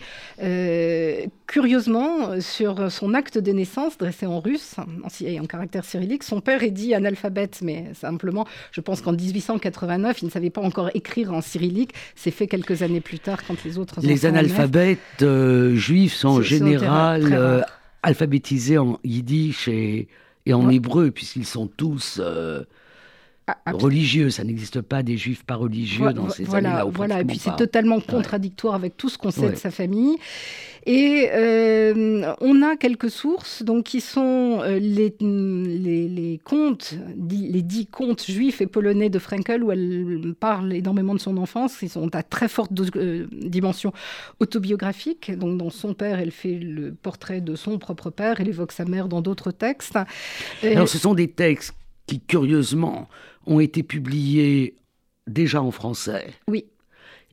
curieusement, 1.48 2.40
sur 2.40 2.92
son 2.92 3.14
acte 3.14 3.38
de 3.38 3.52
naissance 3.52 3.98
dressé 3.98 4.26
en 4.26 4.40
russe, 4.40 4.76
en, 4.78 5.06
en 5.06 5.46
caractère 5.56 5.86
cyrillique. 5.86 6.24
Son 6.24 6.42
père 6.42 6.64
est 6.64 6.72
dit 6.72 6.94
analphabète, 6.94 7.60
mais 7.62 7.86
simplement, 7.94 8.46
je 8.72 8.82
pense 8.82 9.02
qu'en 9.02 9.14
1889, 9.14 10.22
il 10.22 10.26
ne 10.26 10.30
savait 10.30 10.50
pas 10.50 10.62
encore 10.62 10.90
écrire 10.94 11.34
en 11.34 11.42
cyrillique. 11.42 11.94
C'est 12.16 12.32
fait 12.32 12.48
quelques 12.48 12.82
années 12.82 13.00
plus 13.00 13.20
tard 13.20 13.40
quand 13.48 13.56
les 13.64 13.78
autres. 13.78 14.02
Les 14.02 14.26
analphabètes 14.26 15.00
euh, 15.22 15.74
juifs 15.76 16.14
sont 16.14 16.28
en 16.28 16.42
général 16.42 17.34
euh, 17.34 17.62
alphabétisés 18.04 18.78
en 18.78 19.00
yiddish 19.06 19.70
et, 19.70 20.10
en 20.52 20.70
hébreu, 20.70 21.10
puisqu'ils 21.12 21.46
sont 21.46 21.68
tous. 21.68 22.20
Euh, 22.22 22.64
ah, 23.48 23.58
religieux, 23.74 24.32
ça 24.32 24.44
n'existe 24.44 24.82
pas 24.82 25.04
des 25.04 25.18
juifs 25.18 25.44
pas 25.44 25.56
religieux 25.56 26.12
dans 26.14 26.30
ces 26.30 26.50
années-là. 26.56 26.86
Voilà, 26.86 27.22
et 27.22 27.26
puis 27.26 27.38
c'est 27.38 27.56
totalement 27.56 28.00
contradictoire 28.00 28.74
avec 28.74 28.98
tout 28.98 29.08
ce 29.10 29.20
qu'on 29.20 29.30
sait 29.32 29.50
de 29.50 29.56
sa 29.56 29.70
famille. 29.70 30.18
Et 30.88 31.30
euh, 31.32 32.34
on 32.42 32.62
a 32.62 32.76
quelques 32.76 33.10
sources 33.10 33.64
donc, 33.64 33.86
qui 33.86 34.02
sont 34.02 34.62
euh, 34.62 34.78
les, 34.78 35.16
les, 35.20 36.40
contes, 36.44 36.94
les 37.18 37.62
dix 37.64 37.88
contes 37.88 38.24
juifs 38.24 38.62
et 38.62 38.68
polonais 38.68 39.10
de 39.10 39.18
Frankel, 39.18 39.64
où 39.64 39.72
elle 39.72 40.36
parle 40.40 40.74
énormément 40.74 41.16
de 41.16 41.20
son 41.20 41.38
enfance. 41.38 41.82
Ils 41.82 41.90
sont 41.90 42.16
à 42.16 42.22
très 42.22 42.48
forte 42.48 42.72
euh, 42.98 43.26
dimension 43.32 43.94
autobiographique. 44.40 45.36
Donc, 45.36 45.58
dans 45.58 45.72
son 45.72 45.96
père, 45.96 46.20
elle 46.20 46.32
fait 46.32 46.60
le 46.60 46.94
portrait 46.94 47.42
de 47.42 47.56
son 47.56 47.80
propre 47.80 48.12
père. 48.12 48.40
Elle 48.40 48.50
évoque 48.50 48.72
sa 48.72 48.86
mère 48.86 49.08
dans 49.08 49.22
d'autres 49.22 49.52
textes. 49.52 49.98
Alors, 50.64 50.88
ce 50.88 51.00
sont 51.00 51.16
des 51.16 51.30
textes 51.30 51.74
qui, 52.08 52.20
curieusement, 52.20 53.08
ont 53.46 53.60
été 53.60 53.84
publiés 53.84 54.76
déjà 55.28 55.62
en 55.62 55.72
français. 55.72 56.34
Oui. 56.48 56.66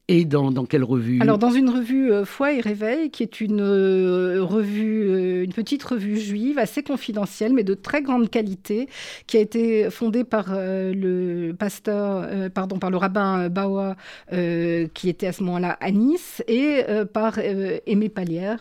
Et 0.09 0.25
dans, 0.25 0.51
dans, 0.51 0.67
quelle 0.67 0.83
revue? 0.83 1.21
Alors 1.23 1.39
dans 1.39 1.53
une 1.53 1.71
revue 1.71 2.13
euh, 2.13 2.25
Foi 2.25 2.53
et 2.53 2.61
Réveil, 2.61 3.11
qui 3.11 3.23
est 3.23 3.41
une 3.41 3.61
euh, 3.61 4.43
revue, 4.43 5.09
euh, 5.09 5.45
une 5.45 5.53
petite 5.53 5.83
revue 5.85 6.19
juive 6.19 6.59
assez 6.59 6.83
confidentielle, 6.83 7.53
mais 7.53 7.63
de 7.63 7.75
très 7.75 8.03
grande 8.03 8.29
qualité, 8.29 8.89
qui 9.29 9.37
a 9.37 9.41
été 9.41 9.91
fondée 9.91 10.25
par 10.25 10.55
le 10.55 11.53
pasteur, 11.53 12.51
pardon, 12.51 12.79
par 12.79 12.91
le 12.91 12.97
rabbin 12.97 13.49
Bawa, 13.49 13.97
qui 14.29 15.09
était 15.09 15.29
à 15.29 15.33
ce 15.33 15.43
moment-là 15.45 15.79
à 15.81 15.91
Nice, 15.93 16.43
et 16.49 16.83
par 17.13 17.39
Aimé 17.39 18.09
Palière, 18.09 18.59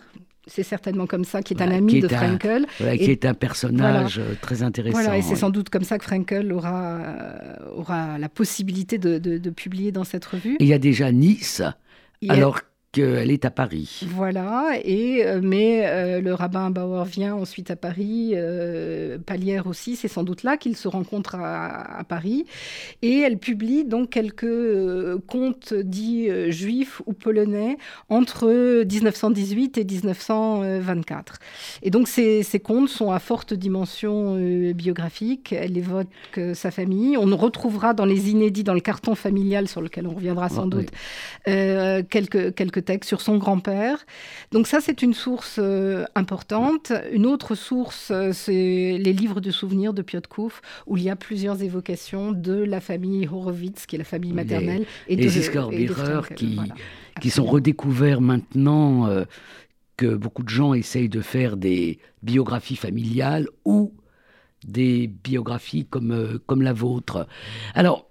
c'est 0.47 0.63
certainement 0.63 1.05
comme 1.05 1.23
ça, 1.23 1.41
qui 1.41 1.53
est 1.53 1.61
un 1.61 1.71
ami 1.71 1.99
de 1.99 2.07
Frankel. 2.07 2.65
qui 2.77 3.11
est 3.11 3.25
un 3.25 3.33
personnage 3.33 4.19
euh, 4.19 4.33
très 4.41 4.63
intéressant. 4.63 4.99
Voilà, 4.99 5.17
et 5.17 5.21
c'est 5.21 5.35
sans 5.35 5.49
doute 5.49 5.69
comme 5.69 5.83
ça 5.83 5.97
que 5.97 6.03
Frankel 6.03 6.51
aura, 6.51 6.95
euh, 6.95 7.55
aura 7.75 8.17
la 8.17 8.29
possibilité 8.29 8.97
de, 8.97 9.49
publier 9.51 9.91
dans 9.91 10.03
cette 10.03 10.25
revue. 10.25 10.57
il 10.59 10.67
y 10.67 10.73
a 10.73 10.79
déjà 10.79 11.11
Nice, 11.11 11.61
alors 12.29 12.61
qu'elle 12.91 13.31
est 13.31 13.45
à 13.45 13.51
Paris. 13.51 14.01
Voilà, 14.07 14.73
et, 14.83 15.25
euh, 15.25 15.39
mais 15.41 15.83
euh, 15.85 16.19
le 16.19 16.33
rabbin 16.33 16.69
Bauer 16.71 17.05
vient 17.05 17.35
ensuite 17.35 17.71
à 17.71 17.77
Paris, 17.77 18.31
euh, 18.33 19.17
Palière 19.17 19.67
aussi, 19.67 19.95
c'est 19.95 20.09
sans 20.09 20.23
doute 20.23 20.43
là 20.43 20.57
qu'ils 20.57 20.75
se 20.75 20.89
rencontrent 20.89 21.35
à, 21.35 22.03
Paris, 22.07 22.45
et 23.01 23.19
elle 23.19 23.37
publie 23.37 23.85
donc 23.85 24.09
quelques 24.09 25.17
contes 25.27 25.73
dits 25.73 26.29
juifs 26.51 27.01
ou 27.05 27.13
polonais 27.13 27.77
entre 28.09 28.83
1918 28.83 29.77
et 29.77 29.85
1924. 29.85 31.39
Et 31.83 31.91
donc 31.91 32.07
ces, 32.07 32.43
ces 32.43 32.59
contes 32.59 32.89
sont 32.89 33.11
à 33.11 33.19
forte 33.19 33.53
dimension 33.53 34.35
biographique, 34.73 35.53
elle 35.53 35.77
évoque 35.77 36.07
sa 36.53 36.71
famille, 36.71 37.17
on 37.17 37.37
retrouvera 37.37 37.93
dans 37.93 38.05
les 38.05 38.29
inédits, 38.29 38.63
dans 38.63 38.73
le 38.73 38.81
carton 38.81 39.15
familial 39.15 39.67
sur 39.67 39.81
lequel 39.81 40.07
on 40.07 40.15
reviendra 40.15 40.49
sans 40.49 40.65
doute, 40.65 40.89
quelques 41.45 42.53
quelques 42.55 42.80
textes 42.81 43.07
sur 43.07 43.21
son 43.21 43.37
grand-père. 43.37 44.05
Donc 44.51 44.67
ça, 44.67 44.79
c'est 44.81 45.01
une 45.01 45.13
source 45.13 45.59
importante. 46.15 46.91
Une 47.11 47.25
autre 47.25 47.55
source, 47.55 48.11
c'est 48.33 48.97
les 48.99 49.13
livres 49.13 49.41
de 49.41 49.51
souvenirs 49.51 49.93
de 49.93 50.01
Piotr 50.01 50.29
Kouf, 50.29 50.61
où 50.87 50.97
il 50.97 51.03
y 51.03 51.09
a 51.09 51.15
plusieurs 51.15 51.61
évocations 51.61 52.31
de 52.31 52.53
la 52.53 52.79
famille 52.79 53.27
Horowitz, 53.27 53.85
qui 53.85 53.95
est 53.95 53.99
la 53.99 54.05
famille 54.05 54.33
maternelle, 54.33 54.85
et 55.07 55.15
les 55.15 55.25
de, 55.25 56.33
qui, 56.35 56.59
qui 57.19 57.29
sont 57.29 57.45
redécouverts 57.45 58.21
maintenant 58.21 59.25
que 60.01 60.15
beaucoup 60.15 60.41
de 60.41 60.49
gens 60.49 60.73
essayent 60.73 61.09
de 61.09 61.21
faire 61.21 61.57
des 61.57 61.99
biographies 62.23 62.75
familiales 62.75 63.47
ou 63.65 63.93
des 64.65 65.05
biographies 65.05 65.85
comme, 65.85 66.11
euh, 66.11 66.39
comme 66.47 66.63
la 66.63 66.73
vôtre. 66.73 67.27
Alors, 67.75 68.09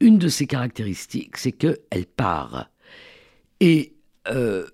une 0.00 0.18
de 0.18 0.28
ses 0.28 0.46
caractéristiques, 0.46 1.36
c'est 1.36 1.52
qu'elle 1.52 2.06
part. 2.16 2.70
Et 3.62 3.92
euh, 4.26 4.66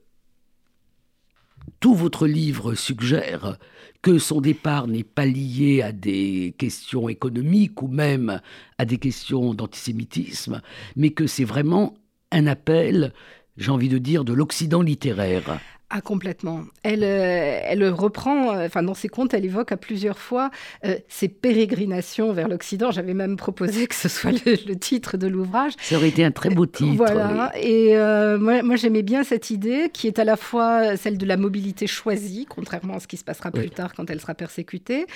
tout 1.78 1.94
votre 1.94 2.26
livre 2.26 2.74
suggère 2.74 3.58
que 4.00 4.18
son 4.18 4.40
départ 4.40 4.86
n'est 4.86 5.04
pas 5.04 5.26
lié 5.26 5.82
à 5.82 5.92
des 5.92 6.54
questions 6.56 7.10
économiques 7.10 7.82
ou 7.82 7.88
même 7.88 8.40
à 8.78 8.86
des 8.86 8.96
questions 8.96 9.52
d'antisémitisme, 9.52 10.62
mais 10.96 11.10
que 11.10 11.26
c'est 11.26 11.44
vraiment 11.44 11.98
un 12.32 12.46
appel, 12.46 13.12
j'ai 13.58 13.70
envie 13.70 13.90
de 13.90 13.98
dire, 13.98 14.24
de 14.24 14.32
l'Occident 14.32 14.80
littéraire. 14.80 15.60
Ah, 15.90 16.02
complètement. 16.02 16.64
Elle, 16.82 17.02
euh, 17.02 17.60
elle 17.64 17.82
reprend, 17.88 18.52
euh, 18.52 18.66
enfin, 18.66 18.82
dans 18.82 18.92
ses 18.92 19.08
contes, 19.08 19.32
elle 19.32 19.46
évoque 19.46 19.72
à 19.72 19.78
plusieurs 19.78 20.18
fois 20.18 20.50
euh, 20.84 20.98
ses 21.08 21.28
pérégrinations 21.28 22.30
vers 22.34 22.46
l'Occident. 22.46 22.90
J'avais 22.90 23.14
même 23.14 23.38
proposé 23.38 23.86
que 23.86 23.94
ce 23.94 24.10
soit 24.10 24.32
le, 24.32 24.74
titre 24.74 25.16
de 25.16 25.26
l'ouvrage. 25.26 25.72
Ça 25.80 25.96
aurait 25.96 26.10
été 26.10 26.22
un 26.22 26.30
très 26.30 26.50
beau 26.50 26.66
titre. 26.66 26.92
Voilà. 26.94 27.52
Et 27.58 27.96
moi, 28.38 28.62
moi 28.62 28.76
j'aimais 28.76 29.02
bien 29.02 29.24
cette 29.24 29.48
idée 29.48 29.88
qui 29.90 30.06
est 30.08 30.18
à 30.18 30.24
la 30.24 30.36
fois 30.36 30.96
celle 30.98 31.16
de 31.16 31.24
la 31.24 31.38
mobilité 31.38 31.86
choisie, 31.86 32.44
contrairement 32.46 32.96
à 32.96 33.00
ce 33.00 33.06
qui 33.06 33.16
se 33.16 33.24
passera 33.24 33.50
plus 33.50 33.70
tard 33.70 33.94
quand 33.94 34.10
elle 34.10 34.20
sera 34.20 34.34
persécutée. 34.34 35.06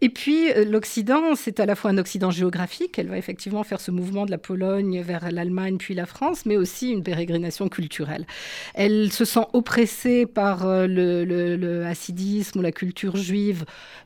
Et 0.00 0.08
puis, 0.08 0.52
l'Occident, 0.64 1.36
c'est 1.36 1.60
à 1.60 1.66
la 1.66 1.76
fois 1.76 1.92
un 1.92 1.98
Occident 1.98 2.32
géographique. 2.32 2.98
Elle 2.98 3.08
va 3.08 3.16
effectivement 3.16 3.62
faire 3.62 3.80
ce 3.80 3.92
mouvement 3.92 4.26
de 4.26 4.32
la 4.32 4.38
Pologne 4.38 5.02
vers 5.02 5.30
l'Allemagne 5.30 5.76
puis 5.78 5.94
la 5.94 6.06
France, 6.06 6.46
mais 6.46 6.56
aussi 6.56 6.90
une 6.90 7.04
pérégrination 7.04 7.68
culturelle. 7.68 8.26
Elle 8.74 9.12
se 9.12 9.24
sent 9.24 9.46
oppressée 9.52 10.15
par 10.24 10.66
euh, 10.66 10.86
le, 10.86 11.84
hasidisme 11.84 12.60
ou 12.60 12.62
la 12.62 12.72
culture 12.72 13.16
juive 13.16 13.64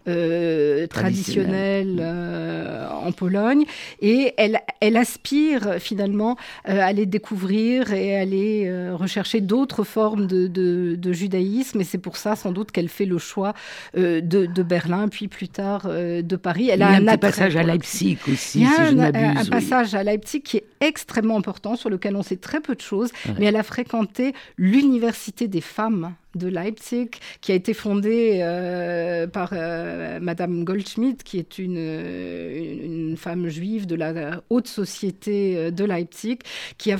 euh, 0.08 0.86
traditionnelle 0.88 1.98
euh, 2.00 2.88
en 2.88 3.12
Pologne. 3.12 3.64
Et 4.00 4.34
elle, 4.36 4.58
elle 4.80 4.96
aspire 4.96 5.74
finalement 5.78 6.36
à 6.64 6.84
aller 6.84 7.06
découvrir 7.06 7.92
et 7.92 8.16
à 8.16 8.20
aller 8.20 8.90
rechercher 8.92 9.40
d'autres 9.40 9.84
formes 9.84 10.26
de, 10.26 11.12
judaïsme. 11.12 11.80
Et 11.80 11.84
c'est 11.84 11.98
pour 11.98 12.16
ça 12.16 12.34
sans 12.34 12.52
doute 12.52 12.72
qu'elle 12.72 12.88
fait 12.88 13.06
le 13.06 13.18
choix 13.18 13.52
de, 13.94 14.62
Berlin, 14.62 15.08
puis 15.08 15.28
plus 15.28 15.48
tard 15.48 15.88
de 15.88 16.36
Paris. 16.36 16.70
Elle 16.70 16.82
a, 16.82 16.98
Il 16.98 17.04
y 17.04 17.08
a 17.08 17.12
un, 17.12 17.18
passage 17.18 17.56
à 17.56 17.62
Leipzig 17.62 18.18
aussi, 18.30 18.60
Il 18.60 18.64
y 18.64 18.66
a 18.66 18.88
un, 18.88 19.36
un, 19.36 19.44
passage 19.44 19.94
à 19.94 20.02
Leipzig 20.02 20.40
qui 20.40 20.56
est 20.58 20.64
extrêmement 20.80 21.36
important, 21.36 21.76
sur 21.76 21.90
lequel 21.90 22.16
on 22.16 22.22
sait 22.22 22.36
très 22.36 22.60
peu 22.60 22.74
de 22.74 22.80
choses, 22.80 23.10
mais 23.38 23.46
elle 23.46 23.56
a 23.56 23.62
fréquenté 23.62 24.32
l'université 24.56 25.48
des 25.48 25.60
femmes 25.60 25.99
de 26.34 26.46
Leipzig, 26.46 27.10
qui 27.40 27.52
a 27.52 27.54
été 27.54 27.74
fondée 27.74 28.40
euh, 28.42 29.26
par 29.26 29.50
euh, 29.52 30.20
Madame 30.20 30.64
Goldschmidt, 30.64 31.24
qui 31.24 31.38
est 31.38 31.58
une, 31.58 31.76
une, 31.76 33.16
femme 33.16 33.48
juive 33.48 33.86
de 33.86 33.96
la 33.96 34.42
haute 34.48 34.68
société 34.68 35.56
euh, 35.56 35.70
de 35.70 35.84
Leipzig, 35.84 36.38
qui 36.78 36.92
a, 36.92 36.98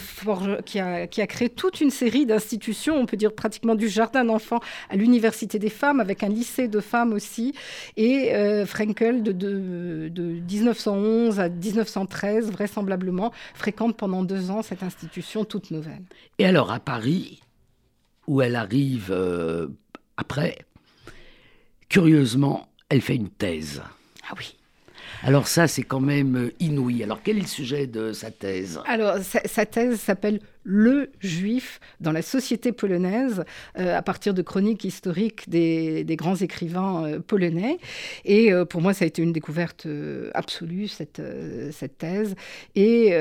qui 0.65 0.81
a, 0.81 1.07
qui 1.07 1.23
a 1.23 1.27
créé 1.27 1.49
toute 1.49 1.81
une 1.81 1.91
série 1.91 2.27
d'institutions, 2.27 2.97
on 2.97 3.07
peut 3.07 3.17
dire 3.17 3.33
pratiquement 3.33 3.75
du 3.75 3.89
jardin 3.89 4.25
d'enfants 4.25 4.61
à 4.89 4.97
l'université 4.97 5.59
des 5.59 5.71
femmes, 5.71 6.01
avec 6.01 6.23
un 6.23 6.29
lycée 6.29 6.67
de 6.67 6.81
femmes 6.81 7.13
aussi. 7.13 7.55
Et 7.97 8.33
Frenkel, 8.67 9.23
de, 9.23 9.33
de, 9.33 10.09
de 10.09 10.23
1911 10.23 11.41
à 11.41 11.49
1913, 11.49 12.51
vraisemblablement, 12.51 13.33
fréquente 13.55 13.97
pendant 13.97 14.23
deux 14.23 14.51
ans 14.51 14.63
cette 14.63 14.83
institution 14.83 15.45
toute 15.45 15.71
nouvelle. 15.71 16.03
Et 16.39 16.47
alors 16.47 16.73
à 16.73 16.81
Paris, 16.81 17.41
où 18.27 18.43
elle 18.43 18.57
arrive 18.57 19.09
euh, 19.11 19.69
après, 20.17 20.59
curieusement, 21.89 22.69
elle 22.89 23.01
fait 23.01 23.17
une 23.17 23.31
thèse. 23.31 23.83
Ah 24.29 24.35
oui. 24.39 24.57
Alors 25.23 25.49
ça, 25.49 25.67
c'est 25.67 25.83
quand 25.83 26.01
même 26.01 26.37
euh, 26.37 26.53
inouï. 26.61 27.03
Alors 27.03 27.21
quel 27.23 27.39
est 27.39 27.43
le 27.43 27.47
sujet 27.47 27.87
de 27.87 28.13
sa 28.13 28.31
thèse? 28.31 28.81
Alors 28.87 29.19
sa, 29.19 29.67
thèse 29.67 30.01
s'appelle 30.01 30.41
Le 30.63 31.11
juif 31.21 31.81
dans 32.01 32.13
la 32.13 32.23
société 32.23 32.73
polonaise, 32.73 33.45
euh, 33.79 33.97
à 33.97 34.03
partir 34.03 34.33
de 34.33 34.41
chroniques 34.41 34.85
historiques 34.85 35.49
des, 35.51 36.05
grands 36.17 36.37
écrivains 36.37 37.21
polonais. 37.27 37.79
Et 38.25 38.53
pour 38.71 38.81
moi, 38.81 38.95
ça 38.95 39.05
a 39.05 39.09
été 39.09 39.23
une 39.23 39.33
découverte 39.33 39.87
absolue, 40.33 40.89
cette, 40.89 41.21
cette 41.73 41.99
thèse. 41.99 42.35
Et 42.77 43.15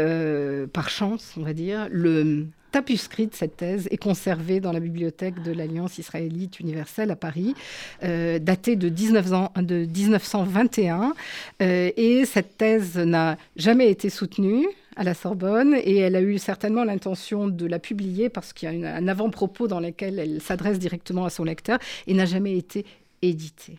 par 0.72 0.90
chance, 0.90 1.34
on 1.38 1.44
va 1.44 1.54
dire, 1.54 1.88
le 1.92 2.48
tapuscrit 2.72 3.28
de 3.28 3.34
cette 3.34 3.58
thèse 3.58 3.88
est 3.92 3.98
conservé 3.98 4.60
dans 4.60 4.72
la 4.72 4.80
bibliothèque 4.80 5.42
de 5.44 5.52
l'Alliance 5.52 5.98
israélite 5.98 6.60
universelle 6.60 7.12
à 7.12 7.16
Paris, 7.16 7.56
euh, 8.04 8.40
datée 8.40 8.76
de, 8.76 8.90
1921. 8.90 11.14
Euh, 11.62 11.92
et 11.96 12.26
cette 12.26 12.58
thèse 12.58 12.98
n'a 12.98 13.38
jamais 13.56 13.90
été 13.90 14.10
soutenue 14.10 14.68
à 14.96 15.04
la 15.04 15.14
Sorbonne 15.14 15.76
et 15.76 15.98
elle 15.98 16.16
a 16.16 16.22
eu 16.22 16.38
certainement 16.38 16.84
l'intention 16.84 17.48
de 17.48 17.66
la 17.66 17.80
publier 17.80 18.30
parce 18.30 18.52
qu'il 18.52 18.82
y 18.82 18.86
a 18.86 18.96
un 18.96 19.08
avant-propos 19.08 19.68
dans 19.68 19.80
lequel 19.80 20.20
elle 20.20 20.42
s'adresse 20.42 20.78
directement 20.78 21.26
à 21.26 21.30
son 21.30 21.46
lecteur 21.46 21.80
et 22.06 22.14
n'a 22.14 22.26
jamais 22.26 22.58
été 22.58 22.86
éditée. 23.22 23.78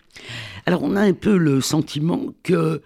Alors 0.67 0.83
on 0.83 0.97
a 0.97 1.03
un 1.03 1.13
peu 1.13 1.37
le 1.37 1.61
sentiment 1.61 2.33
qu'il 2.43 2.81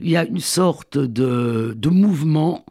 y 0.00 0.16
a 0.16 0.24
une 0.24 0.40
sorte 0.40 0.98
de, 0.98 1.88
mouvement 1.88 2.66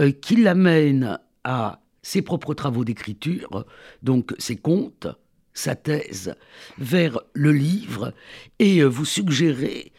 euh, 0.00 0.12
qui 0.12 0.36
l'amène 0.36 1.18
à 1.44 1.80
ses 2.02 2.22
propres 2.22 2.54
travaux 2.54 2.84
d'écriture, 2.84 3.64
donc 4.02 4.34
ses 4.38 4.56
contes, 4.56 5.08
sa 5.52 5.74
thèse, 5.74 6.34
vers 6.78 7.20
le 7.34 7.52
livre, 7.52 8.14
et 8.58 8.78
euh, 8.78 8.86
vous 8.86 9.04
suggérez 9.04 9.92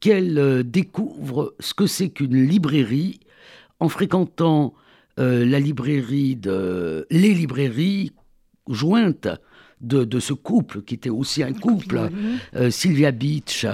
qu'elle 0.00 0.38
euh, 0.38 0.62
découvre 0.62 1.54
ce 1.60 1.74
que 1.74 1.86
c'est 1.86 2.08
qu'une 2.08 2.46
librairie 2.46 3.20
en 3.80 3.88
fréquentant 3.88 4.74
euh, 5.18 5.44
la 5.44 5.60
librairie 5.60 6.36
de 6.36 7.06
les 7.10 7.32
librairies 7.34 8.12
jointes 8.68 9.28
de, 9.80 10.18
ce 10.18 10.32
couple 10.32 10.82
qui 10.82 10.94
était 10.94 11.08
aussi 11.08 11.44
un 11.44 11.52
couple, 11.52 12.10
Sylvia 12.68 13.12
Beach 13.12 13.64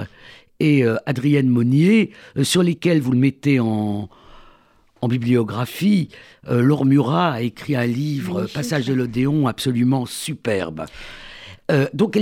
et 0.59 0.83
Adrienne 1.07 1.49
Monnier, 1.49 2.11
sur 2.43 2.61
lesquels 2.61 3.01
vous 3.01 3.11
le 3.11 3.17
mettez 3.17 3.59
en, 3.59 4.07
en 5.01 5.07
bibliographie, 5.07 6.09
euh, 6.49 6.61
Laure 6.61 6.85
Murat 6.85 7.33
a 7.33 7.41
écrit 7.41 7.75
un 7.75 7.85
livre, 7.85 8.47
Passage 8.53 8.85
de 8.85 8.93
l'Odéon, 8.93 9.47
absolument 9.47 10.05
superbe. 10.05 10.85
Euh, 11.71 11.87
donc, 11.93 12.17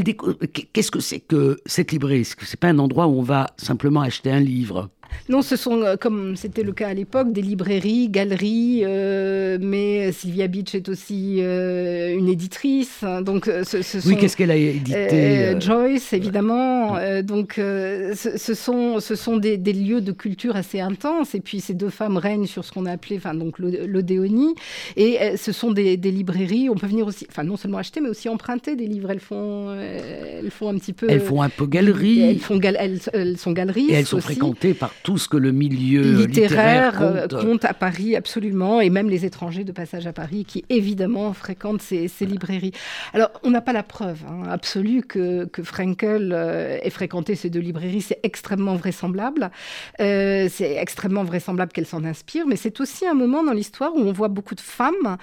qu'est-ce 0.71 0.91
que 0.91 0.99
c'est 0.99 1.19
que 1.19 1.57
cette 1.65 1.91
librairie? 1.91 2.25
C'est 2.25 2.59
pas 2.59 2.69
un 2.69 2.79
endroit 2.79 3.07
où 3.07 3.19
on 3.19 3.23
va 3.23 3.47
simplement 3.57 4.01
acheter 4.01 4.31
un 4.31 4.39
livre? 4.39 4.89
Non, 5.29 5.41
ce 5.41 5.55
sont, 5.55 5.81
euh, 5.81 5.95
comme 5.95 6.35
c'était 6.35 6.63
le 6.63 6.73
cas 6.73 6.89
à 6.89 6.93
l'époque, 6.93 7.31
des 7.31 7.41
librairies, 7.41 8.09
galeries, 8.09 8.81
euh, 8.83 9.57
mais 9.61 10.11
Sylvia 10.11 10.47
Beach 10.47 10.75
est 10.75 10.89
aussi 10.89 11.37
euh, 11.39 12.17
une 12.17 12.27
éditrice. 12.27 13.03
Hein, 13.03 13.21
donc, 13.21 13.45
ce, 13.45 13.81
sont, 13.81 14.09
oui, 14.09 14.17
qu'est-ce 14.17 14.35
qu'elle 14.35 14.51
a 14.51 14.55
édité 14.55 15.55
Joyce, 15.59 16.11
évidemment. 16.13 16.97
donc, 17.23 17.53
ce, 17.55 18.53
sont, 18.53 18.99
ce 18.99 19.15
sont 19.15 19.37
des, 19.37 19.57
lieux 19.57 20.01
de 20.01 20.11
culture 20.11 20.55
assez 20.55 20.81
intenses. 20.81 21.35
Et 21.35 21.39
puis, 21.39 21.61
ces 21.61 21.73
deux 21.73 21.89
femmes 21.89 22.17
règnent 22.17 22.47
sur 22.47 22.65
ce 22.65 22.71
qu'on 22.71 22.85
a 22.85 22.91
appelé 22.91 23.17
enfin, 23.17 23.33
donc, 23.33 23.59
l'Odéonie. 23.59 24.55
Et 24.97 25.37
ce 25.37 25.51
sont 25.51 25.71
des, 25.71 25.95
librairies. 25.95 26.69
On 26.69 26.75
peut 26.75 26.87
venir 26.87 27.07
aussi, 27.07 27.25
enfin, 27.29 27.43
non 27.43 27.55
seulement 27.55 27.77
acheter, 27.77 28.01
mais 28.01 28.09
aussi 28.09 28.27
emprunter 28.27 28.75
des 28.75 28.87
livres. 28.87 29.09
Elles 29.11 29.19
font, 29.19 29.73
elles 29.73 30.51
font 30.51 30.69
un 30.69 30.77
petit 30.77 30.93
peu. 30.93 31.07
Elles 31.09 31.21
font 31.21 31.41
un 31.41 31.49
peu 31.49 31.65
galerie. 31.65 32.21
Elles, 32.21 32.39
font 32.39 32.59
elles, 32.59 33.37
sont 33.37 33.51
galeries. 33.53 33.89
Et 33.89 33.93
elles 33.93 34.05
sont 34.05 34.19
fréquentées 34.19 34.73
par 34.73 34.93
tout 35.03 35.17
ce 35.17 35.27
que 35.27 35.37
le 35.37 35.51
milieu 35.51 36.15
littéraire, 36.15 37.01
euh, 37.01 37.27
compte. 37.27 37.65
à 37.65 37.73
Paris, 37.73 38.15
absolument, 38.15 38.79
et 38.79 38.89
même 38.89 39.09
les 39.09 39.25
étrangers 39.25 39.65
de 39.65 39.71
passage 39.71 40.07
à 40.07 40.13
Paris 40.13 40.45
qui 40.45 40.63
évidemment 40.69 41.33
fréquentent 41.33 41.81
ces, 41.81 42.09
librairies. 42.21 42.71
Alors, 43.13 43.29
on 43.43 43.51
n'a 43.51 43.61
pas 43.61 43.73
la 43.73 43.83
preuve 43.83 44.19
hein, 44.27 44.43
absolue 44.49 45.03
que, 45.03 45.45
que 45.45 45.61
Frankel 45.61 46.31
euh, 46.33 46.77
ait 46.81 46.89
fréquenté 46.89 47.35
ces 47.35 47.49
deux 47.49 47.59
librairies, 47.59 48.01
c'est 48.01 48.19
extrêmement 48.23 48.75
vraisemblable. 48.75 49.51
Euh, 49.99 50.47
c'est 50.49 50.75
extrêmement 50.75 51.23
vraisemblable 51.23 51.73
qu'elle 51.73 51.85
s'en 51.85 52.05
inspire, 52.05 52.47
mais 52.47 52.55
c'est 52.55 52.79
aussi 52.79 53.05
un 53.05 53.13
moment 53.13 53.43
dans 53.43 53.53
l'histoire 53.53 53.93
où 53.93 53.99
on 53.99 54.13
voit 54.13 54.29
beaucoup 54.29 54.55
de 54.55 54.61
femmes 54.61 55.17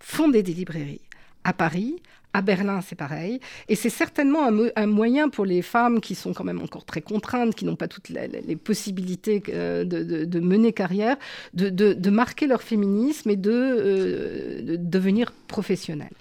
fonder 0.00 0.42
des 0.42 0.54
librairies 0.54 1.02
à 1.44 1.52
Paris, 1.52 1.96
À 2.38 2.40
Berlin, 2.40 2.80
c'est 2.82 2.94
pareil. 2.94 3.40
Et 3.68 3.74
c'est 3.74 3.90
certainement 3.90 4.48
un, 4.76 4.86
moyen 4.86 5.28
pour 5.28 5.44
les 5.44 5.60
femmes 5.60 6.00
qui 6.00 6.14
sont 6.14 6.32
quand 6.32 6.44
même 6.44 6.62
encore 6.62 6.84
très 6.84 7.00
contraintes, 7.00 7.52
qui 7.56 7.64
n'ont 7.64 7.74
pas 7.74 7.88
toutes 7.88 8.10
les, 8.10 8.54
possibilités 8.54 9.42
euh, 9.48 9.82
de, 9.84 10.38
mener 10.38 10.72
carrière, 10.72 11.16
de, 11.52 12.10
marquer 12.10 12.46
leur 12.46 12.62
féminisme 12.62 13.30
et 13.30 13.34
de, 13.34 14.76
devenir 14.78 15.32
professionnelles. 15.48 16.14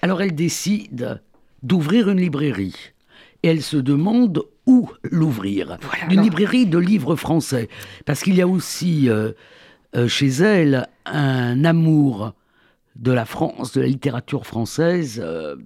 Alors 0.00 0.22
elle 0.22 0.34
décide 0.34 1.20
d'ouvrir 1.62 2.08
une 2.08 2.20
librairie. 2.20 2.92
Et 3.42 3.48
elle 3.48 3.60
se 3.60 3.76
demande 3.76 4.42
où 4.64 4.88
l'ouvrir. 5.02 5.76
une 6.08 6.22
librairie 6.22 6.64
de 6.64 6.78
livres 6.78 7.16
français. 7.16 7.68
Parce 8.06 8.22
qu'il 8.22 8.34
y 8.34 8.40
a 8.40 8.48
aussi 8.48 9.10
euh, 9.10 9.32
euh, 9.94 10.08
chez 10.08 10.28
elle 10.28 10.88
un 11.04 11.66
amour 11.66 12.32
de 12.96 13.12
la 13.12 13.24
France, 13.24 13.72
de 13.72 13.80
la 13.80 13.86
littérature 13.86 14.46
française 14.46 15.20
euh, 15.22 15.56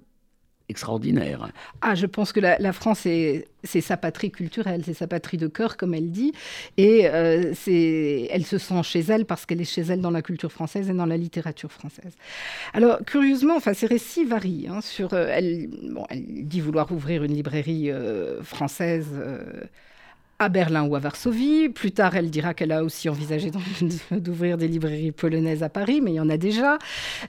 extraordinaire. 0.69 1.51
Ah, 1.81 1.93
je 1.93 2.05
pense 2.05 2.31
que 2.31 2.39
la, 2.39 2.73
France, 2.73 3.01
c'est 3.01 3.81
sa 3.81 3.97
patrie 3.97 4.31
culturelle, 4.31 4.81
c'est 4.83 4.95
sa 4.95 5.05
patrie 5.05 5.37
de 5.37 5.47
cœur, 5.47 5.77
comme 5.77 5.93
elle 5.93 6.11
dit. 6.11 6.33
Et 6.77 7.07
euh, 7.07 7.53
elle 7.67 8.45
se 8.45 8.57
sent 8.57 8.81
chez 8.83 9.01
elle 9.01 9.25
parce 9.25 9.45
qu'elle 9.45 9.61
est 9.61 9.71
chez 9.71 9.81
elle 9.81 10.01
dans 10.01 10.11
la 10.11 10.23
culture 10.23 10.51
française 10.51 10.89
et 10.89 10.93
dans 10.93 11.05
la 11.05 11.17
littérature 11.17 11.71
française. 11.71 12.15
Alors, 12.73 12.99
curieusement, 13.05 13.55
enfin, 13.55 13.73
ces 13.73 13.85
récits 13.85 14.25
varient. 14.25 14.67
Hein, 14.67 14.81
sur, 14.81 15.13
euh, 15.13 15.27
elle, 15.29 15.67
bon, 15.91 16.05
elle 16.09 16.47
dit 16.47 16.61
vouloir 16.61 16.91
ouvrir 16.91 17.23
une 17.23 17.33
librairie 17.33 17.91
française 18.41 19.09
à 20.39 20.49
Berlin 20.49 20.83
ou 20.83 20.95
à 20.95 20.99
Varsovie. 20.99 21.69
Plus 21.69 21.91
tard, 21.91 22.15
elle 22.15 22.29
dira 22.29 22.53
qu'elle 22.53 22.71
a 22.71 22.83
aussi 22.83 23.07
envisagé 23.07 23.51
d'ouvrir 24.11 24.57
des 24.57 24.67
librairies 24.67 25.11
polonaises 25.11 25.63
à 25.63 25.69
Paris, 25.69 26.01
mais 26.01 26.11
il 26.11 26.15
y 26.15 26.19
en 26.19 26.29
a 26.29 26.37
déjà. 26.37 26.77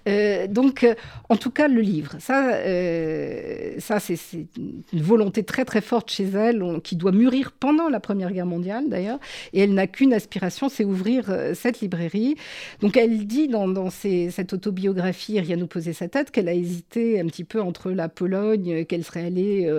Euh, 0.09 0.47
donc, 0.49 0.83
euh, 0.83 0.95
en 1.29 1.37
tout 1.37 1.51
cas, 1.51 1.69
le 1.69 1.81
livre, 1.81 2.17
ça, 2.19 2.55
euh, 2.55 3.75
ça 3.79 4.01
c'est 4.01 4.19
une 4.57 5.03
volonté 5.03 5.45
très 5.45 5.65
très 5.65 5.81
forte 5.81 6.11
chez 6.11 6.25
elle, 6.25 6.63
qui 6.83 6.97
doit 6.97 7.13
mûrir 7.13 7.53
pendant 7.53 7.89
la 7.89 8.01
Première 8.01 8.33
Guerre 8.33 8.47
mondiale 8.47 8.85
d'ailleurs, 8.89 9.19
et 9.53 9.61
elle 9.61 9.75
n'a 9.75 9.87
qu'une 9.87 10.13
aspiration, 10.13 10.69
c'est 10.69 10.85
ouvrir 10.85 11.33
cette 11.55 11.81
librairie. 11.81 12.37
Donc, 12.81 12.97
elle 12.97 13.27
dit 13.27 13.49
dans, 13.49 13.91
cette 13.91 14.53
autobiographie, 14.53 15.39
Rien 15.39 15.57
nous 15.57 15.67
posait 15.67 15.93
sa 15.93 16.09
tête, 16.09 16.31
qu'elle 16.31 16.49
a 16.49 16.55
hésité 16.55 17.21
un 17.21 17.27
petit 17.27 17.45
peu 17.45 17.61
entre 17.61 17.91
la 17.91 18.09
Pologne, 18.09 18.85
qu'elle 18.87 19.05
serait 19.05 19.27
allée 19.27 19.71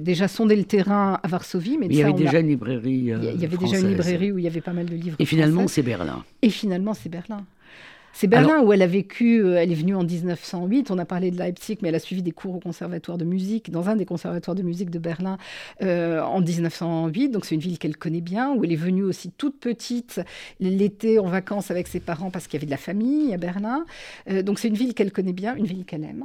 déjà 0.00 0.28
sonder 0.28 0.56
le 0.56 0.64
terrain 0.64 1.20
à 1.22 1.28
Varsovie, 1.28 1.76
mais 1.78 1.88
il 1.97 1.97
y 1.98 2.02
avait 2.02 2.12
déjà 2.12 2.40
une 2.40 2.48
librairie. 2.48 2.92
il 2.92 3.40
y 3.40 3.44
avait 3.44 3.56
déjà 3.56 3.78
une 3.78 3.88
librairie 3.88 4.32
où 4.32 4.38
il 4.38 4.44
y 4.44 4.48
avait 4.48 4.60
pas 4.60 4.72
mal 4.72 4.86
de 4.86 4.94
livres. 4.94 5.16
Et 5.18 5.24
finalement, 5.24 5.68
c'est 5.68 5.82
Berlin. 5.82 6.24
Et 6.42 6.50
finalement, 6.50 6.94
c'est 6.94 7.08
Berlin. 7.08 7.44
C'est 8.20 8.26
Berlin 8.26 8.62
où 8.62 8.72
elle 8.72 8.82
a 8.82 8.86
vécu, 8.88 9.44
euh, 9.44 9.62
elle 9.62 9.70
est 9.70 9.76
venue 9.76 9.94
en 9.94 10.02
1908, 10.02 10.90
on 10.90 10.98
a 10.98 11.04
parlé 11.04 11.30
de 11.30 11.38
Leipzig, 11.38 11.78
mais 11.82 11.90
elle 11.90 11.94
a 11.94 12.00
suivi 12.00 12.20
des 12.20 12.32
cours 12.32 12.56
au 12.56 12.58
conservatoire 12.58 13.16
de 13.16 13.24
musique, 13.24 13.70
dans 13.70 13.88
un 13.88 13.94
des 13.94 14.06
conservatoires 14.06 14.56
de 14.56 14.62
musique 14.62 14.90
de 14.90 14.98
Berlin 14.98 15.38
euh, 15.82 16.20
en 16.22 16.40
1908, 16.40 17.28
donc 17.28 17.44
c'est 17.44 17.54
une 17.54 17.60
ville 17.60 17.78
qu'elle 17.78 17.96
connaît 17.96 18.20
bien, 18.20 18.52
où 18.54 18.64
elle 18.64 18.72
est 18.72 18.76
venue 18.76 19.04
aussi 19.04 19.30
toute 19.30 19.60
petite 19.60 20.20
l'été 20.58 21.20
en 21.20 21.28
vacances 21.28 21.70
avec 21.70 21.86
ses 21.86 22.00
parents 22.00 22.32
parce 22.32 22.48
qu'il 22.48 22.54
y 22.54 22.56
avait 22.56 22.66
de 22.66 22.72
la 22.72 22.76
famille 22.76 23.32
à 23.32 23.36
Berlin. 23.36 23.84
Euh, 24.28 24.42
donc 24.42 24.58
c'est 24.58 24.66
une 24.66 24.74
ville 24.74 24.94
qu'elle 24.94 25.12
connaît 25.12 25.32
bien, 25.32 25.54
une 25.54 25.66
ville 25.66 25.84
qu'elle 25.84 26.02
aime, 26.02 26.24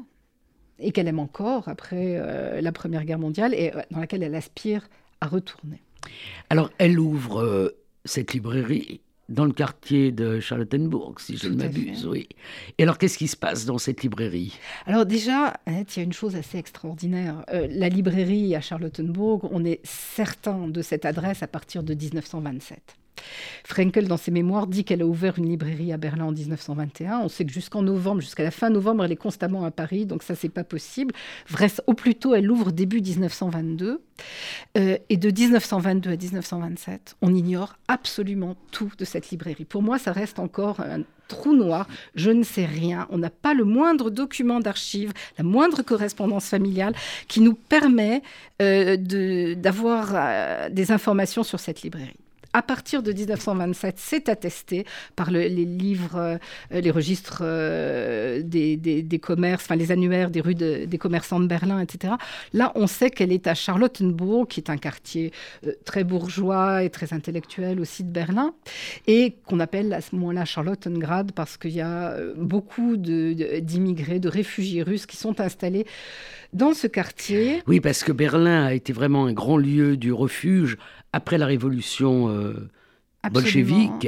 et 0.80 0.92
qu'elle 0.92 1.08
aime 1.08 1.20
encore 1.20 1.68
après 1.68 2.20
la 2.60 2.72
Première 2.72 3.06
Guerre 3.06 3.20
mondiale, 3.20 3.53
et 3.53 3.72
dans 3.92 4.00
laquelle 4.00 4.24
elle 4.24 4.34
aspire 4.34 4.89
retourner. 5.27 5.82
Alors, 6.50 6.70
elle 6.77 7.00
ouvre 7.00 7.42
euh, 7.42 7.77
cette 8.06 8.34
librairie 8.34 9.01
dans 9.30 9.46
le 9.46 9.53
quartier 9.53 10.12
de 10.12 10.39
Charlottenburg, 10.39 11.20
si 11.20 11.38
je 11.38 11.48
ne 11.48 11.56
m'abuse, 11.56 12.06
oui. 12.06 12.27
Et 12.77 12.84
alors, 12.84 12.98
qu'est-ce 12.98 13.18
qui 13.18 13.27
se 13.27 13.38
passe 13.38 13.65
dans 13.65 13.77
cette 13.77 14.03
librairie? 14.03 14.60
Alors 14.86 15.06
déjà, 15.06 15.53
il 15.65 15.86
y 15.96 16.00
a 16.00 16.03
une 16.03 16.13
chose 16.13 16.36
assez 16.36 16.58
extraordinaire. 16.58 17.46
Euh, 17.51 17.68
la 17.70 17.89
librairie 17.89 18.53
à 18.56 18.62
Charlottenburg, 18.62 19.48
on 19.51 19.63
est 19.63 19.80
certain 19.84 20.68
de 20.68 20.82
cette 20.82 21.06
adresse 21.06 21.42
à 21.42 21.48
partir 21.48 21.84
de 21.84 21.94
1927. 21.94 22.98
Frenkel, 23.63 24.08
dans 24.08 24.17
ses 24.17 24.32
mémoires, 24.32 24.67
dit 24.67 24.84
qu'elle 24.84 25.01
a 25.01 25.05
ouvert 25.05 25.38
une 25.38 25.48
librairie 25.48 25.93
à 25.93 25.98
Berlin 25.98 26.25
en 26.25 26.32
1921. 26.32 27.20
On 27.20 27.29
sait 27.29 27.46
que 27.46 27.51
jusqu'en 27.51 27.82
novembre, 27.82 28.22
jusqu'à 28.22 28.43
la 28.43 28.51
fin 28.51 28.70
novembre, 28.70 29.05
elle 29.05 29.12
est 29.12 29.15
constamment 29.15 29.65
à 29.65 29.72
Paris, 29.72 30.05
donc 30.05 30.24
ça, 30.24 30.36
c'est 30.36 30.50
pas 30.50 30.63
possible. 30.63 31.13
Au 31.88 31.93
plus 31.93 32.15
tôt, 32.15 32.36
elle 32.36 32.50
ouvre 32.51 32.72
début 32.72 33.01
1922. 33.01 34.01
Euh, 34.77 34.98
et 35.10 35.17
de 35.17 35.29
1922 35.29 36.12
à 36.12 36.15
1927, 36.15 37.15
on 37.22 37.34
ignore 37.34 37.75
absolument 37.88 38.55
tout 38.72 38.91
de 38.98 39.05
cette 39.05 39.29
librairie. 39.32 39.65
Pour 39.65 39.82
moi, 39.82 39.98
ça 39.98 40.12
reste 40.12 40.39
encore 40.39 40.79
un 40.79 41.01
trou 41.27 41.55
noir. 41.55 41.88
Je 42.15 42.32
ne 42.32 42.43
sais 42.43 42.65
rien. 42.65 43.08
On 43.10 43.17
n'a 43.17 43.30
pas 43.30 43.54
le 43.54 43.63
moindre 43.63 44.10
document 44.10 44.60
d'archives, 44.60 45.13
la 45.38 45.43
moindre 45.43 45.82
correspondance 45.82 46.47
familiale 46.47 46.93
qui 47.28 47.41
nous 47.41 47.54
permet 47.54 48.21
euh, 48.62 48.97
d'avoir 49.56 50.12
euh, 50.13 50.69
des 50.69 50.91
informations 50.91 51.43
sur 51.43 51.60
cette 51.60 51.82
librairie 51.82 52.19
à 52.54 52.62
partir 52.62 53.02
de 53.02 53.12
1927, 53.12 53.96
c'est 53.98 54.30
attesté 54.30 54.86
par 55.16 55.32
les 55.32 55.50
livres, 55.50 56.18
euh, 56.72 56.82
les 56.82 56.92
registres 56.92 57.42
euh, 57.42 58.42
des, 58.44 59.20
commerces, 59.22 59.63
enfin 59.63 59.76
les 59.76 59.92
annuaires 59.92 60.30
des 60.30 60.42
rues 60.42 60.56
des 60.56 60.98
commerçants 61.00 61.39
de 61.39 61.48
Berlin, 61.48 61.80
etc. 61.80 62.13
Là, 62.54 62.72
on 62.76 62.88
sait 62.88 63.10
qu'elle 63.10 63.32
est 63.32 63.48
à 63.48 63.56
Charlottenburg, 63.56 64.48
qui 64.48 64.60
est 64.60 64.70
un 64.70 64.78
quartier 64.78 65.32
euh, 65.66 65.74
très 65.84 66.04
bourgeois 66.04 66.84
et 66.84 66.89
très 66.89 67.13
intellectuel 67.13 67.80
aussi 67.80 68.04
de 68.04 68.12
Berlin, 68.12 68.54
et 69.08 69.36
qu'on 69.46 69.60
appelle 69.60 69.92
à 69.94 70.02
ce 70.02 70.16
moment-là 70.16 70.46
Charlottengrad 70.46 71.32
parce 71.32 71.58
qu'il 71.58 71.72
y 71.72 71.82
a 71.82 72.16
beaucoup 72.38 72.98
d'immigrés, 72.98 74.20
de, 74.20 74.30
de 74.30 74.30
réfugiés 74.30 74.84
russes 74.84 75.06
qui 75.06 75.18
sont 75.18 75.42
installés 75.42 75.86
dans 76.54 76.74
ce 76.74 76.88
quartier. 76.88 77.63
Oui, 77.68 77.80
parce 77.80 78.04
que 78.04 78.12
Berlin 78.12 78.66
a 78.66 78.74
été 78.74 78.94
vraiment 78.94 79.26
un 79.26 79.34
grand 79.34 79.58
lieu 79.58 79.98
du 79.98 80.13
refuge 80.13 80.78
après 81.13 81.38
la 81.38 81.45
révolution 81.45 82.30
euh, 82.30 82.69
bolchevique 83.32 84.08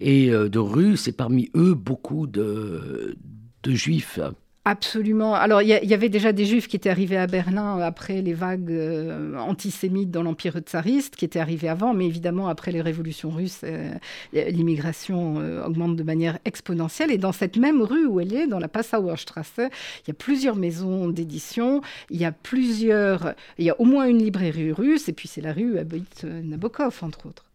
et 0.00 0.30
euh, 0.30 0.48
de 0.48 0.58
Russes, 0.58 1.06
et 1.06 1.12
parmi 1.12 1.50
eux 1.54 1.74
beaucoup 1.74 2.26
de, 2.26 3.16
de 3.62 3.70
juifs. 3.72 4.18
Absolument. 4.64 5.34
Alors, 5.34 5.62
il 5.62 5.68
y, 5.68 5.94
avait 5.94 6.10
déjà 6.10 6.32
des 6.32 6.44
juifs 6.44 6.68
qui 6.68 6.76
étaient 6.76 6.90
arrivés 6.90 7.16
à 7.16 7.26
Berlin 7.26 7.78
après 7.78 8.20
les 8.20 8.34
vagues 8.34 8.70
euh, 8.70 9.34
antisémites 9.38 10.10
dans 10.10 10.22
l'Empire 10.22 10.58
tsariste, 10.58 11.16
qui 11.16 11.24
étaient 11.24 11.38
arrivés 11.38 11.70
avant, 11.70 11.94
mais 11.94 12.04
évidemment, 12.04 12.48
après 12.48 12.70
les 12.70 12.82
révolutions 12.82 13.30
russes, 13.30 13.62
euh, 13.64 13.94
l'immigration 14.34 15.36
euh, 15.38 15.64
augmente 15.64 15.96
de 15.96 16.02
manière 16.02 16.38
exponentielle. 16.44 17.10
Et 17.10 17.16
dans 17.16 17.32
cette 17.32 17.56
même 17.56 17.80
rue 17.80 18.04
où 18.04 18.20
elle 18.20 18.34
est, 18.34 18.46
dans 18.46 18.58
la 18.58 18.68
Passauer 18.68 19.16
Strasse, 19.16 19.56
il 19.56 20.08
y 20.08 20.10
a 20.10 20.14
plusieurs 20.14 20.56
maisons 20.56 21.08
d'édition, 21.08 21.80
il 22.10 22.20
y 22.20 22.26
a 22.26 22.32
plusieurs, 22.32 23.32
il 23.56 23.64
y 23.64 23.70
a 23.70 23.80
au 23.80 23.86
moins 23.86 24.06
une 24.06 24.18
librairie 24.18 24.72
russe, 24.72 25.08
et 25.08 25.14
puis 25.14 25.28
c'est 25.28 25.40
la 25.40 25.54
rue 25.54 25.76
où 25.76 25.78
habite 25.78 26.24
Nabokov, 26.24 26.98
entre 27.00 27.24
autres. 27.24 27.47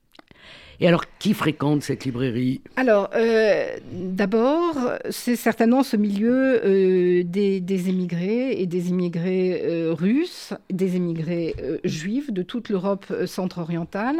Et 0.84 0.88
alors, 0.90 1.06
qui 1.18 1.34
fréquente 1.34 1.82
cette 1.82 2.04
librairie? 2.04 2.60
Alors, 2.76 3.10
euh, 3.16 3.78
d'abord, 3.94 4.76
c'est 5.12 5.38
certainement 5.38 5.82
ce 5.82 5.96
milieu 5.96 6.60
euh, 6.66 7.24
des, 7.24 7.90
émigrés 7.90 8.60
et 8.60 8.66
des 8.66 8.90
immigrés 8.90 9.62
euh, 9.64 9.94
russes, 9.94 10.54
des 10.70 10.98
émigrés 10.98 11.56
juifs 11.86 12.34
de 12.34 12.44
toute 12.44 12.68
l'Europe 12.68 13.06
centre-orientale. 13.26 14.18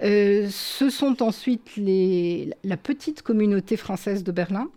ce 0.00 0.90
sont 0.90 1.24
ensuite 1.24 1.72
la 1.76 2.76
petite 2.76 3.22
communauté 3.22 3.76
française 3.76 4.22
de 4.22 4.30
Berlin. 4.30 4.68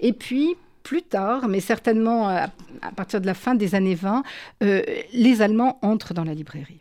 Et 0.00 0.12
puis, 0.12 0.56
plus 0.82 1.02
tard, 1.02 1.46
mais 1.46 1.60
certainement 1.60 2.28
à, 2.28 2.50
partir 2.96 3.20
de 3.20 3.26
la 3.26 3.34
fin 3.34 3.54
des 3.54 3.76
années 3.76 3.94
20, 3.94 4.24
les 4.60 5.40
Allemands 5.40 5.78
entrent 5.82 6.14
dans 6.14 6.24
la 6.24 6.34
librairie 6.34 6.80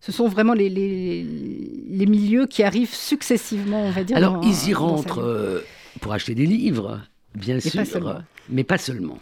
ce 0.00 0.12
sont 0.12 0.28
vraiment 0.28 0.54
les, 0.54 0.70
les, 0.70 2.06
milieux 2.06 2.46
qui 2.46 2.62
arrivent 2.62 2.94
successivement, 2.94 3.84
on 3.84 3.90
va 3.90 4.02
dire. 4.02 4.16
Alors, 4.16 4.40
ils 4.42 4.70
y 4.70 4.74
rentrent 4.74 5.20
euh, 5.20 5.60
pour 6.00 6.12
acheter 6.12 6.34
des 6.34 6.46
livres, 6.46 7.00
bien 7.34 7.60
sûr 7.60 7.84
mais 8.50 8.64
pas 8.64 8.78
seulement. 8.78 9.18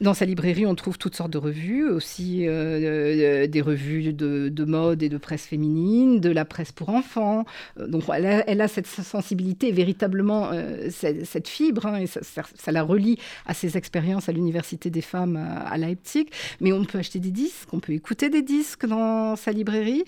dans 0.00 0.14
sa 0.14 0.24
librairie, 0.24 0.66
on 0.66 0.74
trouve 0.74 0.98
toutes 0.98 1.14
sortes 1.14 1.30
de 1.30 1.38
revues, 1.38 1.88
aussi 1.88 2.46
euh, 2.46 2.52
euh, 2.52 3.46
des 3.46 3.60
revues 3.60 4.12
de, 4.12 4.64
mode 4.64 5.02
et 5.02 5.08
de 5.08 5.18
presse 5.18 5.46
féminine, 5.46 6.20
de 6.20 6.30
la 6.30 6.44
presse 6.44 6.72
pour 6.72 6.88
enfants. 6.90 7.44
Euh, 7.78 7.86
donc 7.86 8.04
elle 8.12 8.60
a, 8.60 8.68
cette 8.68 8.86
sensibilité, 8.86 9.72
véritablement 9.72 10.50
cette, 10.90 11.48
fibre, 11.48 11.86
hein, 11.86 12.00
et 12.00 12.06
ça, 12.06 12.72
la 12.72 12.82
relie 12.82 13.18
à 13.46 13.54
ses 13.54 13.76
expériences 13.76 14.28
à 14.28 14.32
l'Université 14.32 14.90
des 14.90 15.00
femmes 15.00 15.36
à, 15.36 15.76
Leipzig. 15.78 16.26
Mais 16.60 16.72
on 16.72 16.84
peut 16.84 16.98
acheter 16.98 17.18
des 17.18 17.30
disques, 17.30 17.68
on 17.72 17.80
peut 17.80 17.92
écouter 17.92 18.28
des 18.28 18.42
disques 18.42 18.86
dans 18.86 19.36
sa 19.36 19.52
librairie. 19.52 20.04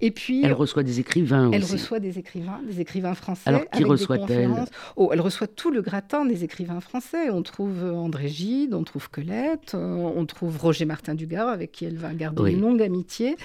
Et 0.00 0.10
puis, 0.10 0.42
elle 0.44 0.52
reçoit 0.52 0.82
des 0.82 1.00
écrivains 1.00 1.50
Elle 1.52 1.64
aussi. 1.64 1.72
reçoit 1.72 2.00
des 2.00 2.18
écrivains, 2.18 2.60
des 2.68 2.80
écrivains 2.80 3.14
français. 3.14 3.42
Alors 3.46 3.68
qui 3.70 3.84
reçoit-elle? 3.84 4.50
Oh, 4.96 5.10
elle 5.12 5.20
reçoit 5.20 5.46
tout 5.46 5.70
le 5.70 5.82
gratin 5.82 6.24
des 6.24 6.44
écrivains 6.44 6.57
écrivains 6.58 6.80
français. 6.80 7.30
On 7.30 7.42
trouve 7.42 7.84
André 7.84 8.28
Gide, 8.28 8.74
on 8.74 8.82
trouve 8.82 9.08
Colette, 9.10 9.74
on 9.74 10.26
trouve 10.26 10.58
Roger 10.58 10.86
Martin 10.86 11.14
Dugard, 11.14 11.48
avec 11.48 11.70
qui 11.70 11.84
elle 11.84 11.96
va 11.96 12.12
garder 12.12 12.50
une 12.50 12.60
longue 12.60 12.82
amitié. 12.82 13.36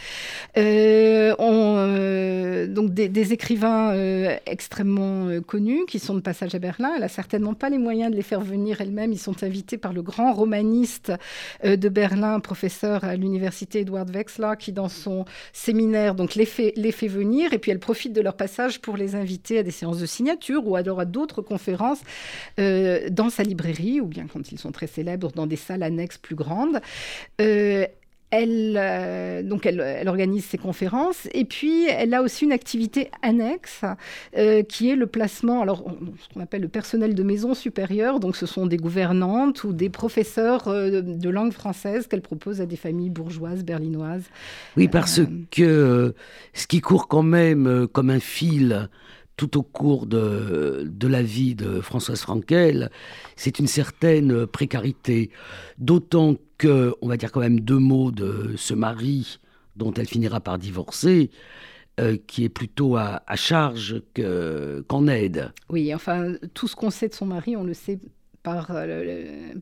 on, 0.58 1.12
donc 2.84 2.93
des, 2.93 3.34
écrivains 3.34 3.93
extrêmement 4.46 5.30
connus 5.41 5.86
qui 5.88 6.00
sont 6.00 6.15
de 6.15 6.19
passage 6.19 6.56
à 6.56 6.60
Berlin. 6.60 6.93
Elle 6.98 7.04
a 7.04 7.08
certainement 7.08 7.54
pas 7.54 7.69
les 7.69 7.78
moyens 7.78 8.12
de 8.12 8.15
les 8.15 8.22
faire 8.22 8.41
venir 8.41 8.82
elle-même. 8.82 9.12
Ils 9.12 9.19
sont 9.19 9.43
invités 9.43 9.78
par 9.78 9.93
le 9.93 10.02
grand 10.02 10.34
romaniste 10.34 11.12
de 11.63 11.89
Berlin, 11.89 12.39
professeur 12.39 13.04
à 13.04 13.15
l'université 13.15 13.82
Edward 13.82 14.10
Wexler, 14.13 14.54
qui 14.60 14.72
dans 14.72 14.89
son 14.89 15.26
séminaire 15.54 16.15
les 16.36 16.46
fait, 16.46 16.74
les 16.76 16.91
fait 16.91 17.08
venir 17.08 17.54
et 17.54 17.60
puis 17.60 17.72
elle 17.72 17.80
profite 17.80 18.13
de 18.13 18.22
leur 18.22 18.36
passage 18.36 18.80
pour 18.80 18.98
les 18.98 19.15
inviter 19.15 19.60
à 19.60 19.63
des 19.63 19.72
séances 19.72 20.00
de 20.00 20.06
signature 20.06 20.67
ou 20.67 20.76
alors 20.76 21.00
à 21.00 21.06
d'autres 21.06 21.41
conférences 21.41 22.02
euh, 22.60 23.10
dans 23.10 23.30
sa 23.30 23.43
librairie 23.43 24.02
ou 24.02 24.06
bien 24.06 24.28
quand 24.32 24.52
ils 24.52 24.60
sont 24.60 24.72
très 24.72 24.88
célèbres 24.88 25.32
dans 25.32 25.48
des 25.48 25.56
salles 25.56 25.84
annexes 25.84 26.17
plus 26.17 26.36
grandes. 26.36 26.82
Euh, 28.34 28.38
elle, 28.43 28.78
euh, 28.78 29.43
donc 29.43 29.65
elle, 29.65 30.08
organise 30.08 30.46
ses 30.46 30.58
conférences 30.58 31.28
et 31.34 31.46
puis 31.46 31.86
elle 31.88 32.13
a 32.13 32.22
aussi 32.22 32.46
une 32.46 32.52
activité 32.52 33.10
annexe 33.22 33.82
qui 34.69 34.89
est 34.89 34.96
le 34.96 35.08
placement, 35.08 35.62
alors 35.62 35.84
ce 36.19 36.34
qu'on 36.34 36.41
appelle 36.41 36.62
le 36.62 36.67
personnel 36.67 37.15
de 37.15 37.24
maison 37.24 37.54
supérieure, 37.54 38.19
donc 38.19 38.36
ce 38.36 38.46
sont 38.46 38.65
des 38.65 38.78
gouvernantes 38.78 39.63
ou 39.63 39.74
des 39.74 39.89
professeurs 39.89 40.63
de 40.67 41.30
langue 41.30 41.52
française 41.52 42.08
qu'elle 42.08 42.22
propose 42.22 42.62
à 42.62 42.65
des 42.65 42.76
familles 42.76 43.10
bourgeoises 43.10 43.63
berlinoises. 43.63 44.24
Oui, 44.78 44.88
parce 44.88 45.22
que 45.52 46.13
ce 46.54 46.67
qui 46.67 46.82
court 46.82 47.08
quand 47.08 47.24
même 47.24 47.88
comme 47.91 48.10
un 48.10 48.19
fil 48.19 48.89
tout 49.36 49.58
au 49.58 49.63
cours 49.63 50.06
de, 50.06 50.84
de 50.86 51.08
la 51.08 51.24
vie 51.24 51.56
de 51.56 51.82
Françoise 51.82 52.22
Frankel, 52.22 52.89
c'est 53.36 53.60
une 53.60 53.67
certaine 53.67 54.46
précarité. 54.46 55.32
D'autant 55.78 56.36
que, 56.58 56.93
on 57.02 57.08
va 57.08 57.17
dire 57.17 57.32
quand 57.32 57.39
même 57.39 57.60
deux 57.60 57.80
mots 57.80 58.12
de 58.12 58.54
ce 58.58 58.74
mari 58.74 59.39
dont 59.76 59.93
elle 59.93 60.08
finira 60.08 60.39
par 60.39 60.60
divorcer, 60.60 61.32
euh, 62.00 62.17
qui 62.28 62.43
est 62.43 62.50
plutôt 62.50 62.96
à, 62.96 63.22
charge 63.36 64.02
qu'en 64.15 65.08
aide. 65.08 65.52
Oui, 65.69 65.93
enfin, 65.93 66.34
tout 66.54 66.67
ce 66.67 66.76
qu'on 66.76 66.89
sait 66.89 67.08
de 67.08 67.13
son 67.13 67.28
mari, 67.28 67.56
on 67.56 67.63
le 67.63 67.74
sait 67.74 68.00
par, 68.43 68.67
euh, 68.71 69.53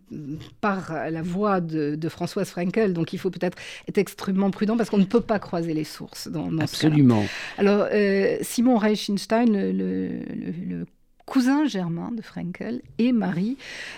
par 0.59 0.93
la 1.09 1.21
voix 1.21 1.61
de, 1.61 2.09
Françoise 2.09 2.49
Frankel. 2.49 2.93
Donc 2.93 3.13
il 3.13 3.19
faut 3.19 3.29
peut-être 3.29 3.57
être 3.87 3.97
extrêmement 3.97 4.51
prudent 4.51 4.75
parce 4.75 4.89
qu'on 4.89 4.97
ne 4.97 5.05
peut 5.05 5.21
pas 5.21 5.39
croiser 5.39 5.73
les 5.73 5.83
sources 5.83 6.27
dans, 6.27 6.51
dans 6.51 6.63
Absolument. 6.63 7.23
Alors 7.57 7.87
euh, 7.91 8.37
Simon 8.41 8.77
Reichenstein, 8.77 9.45
le, 9.71 10.85
cousin 11.25 11.65
germain 11.65 12.11
de 12.11 12.21
Frankel 12.21 12.81
et 12.97 13.13
Marie, 13.13 13.55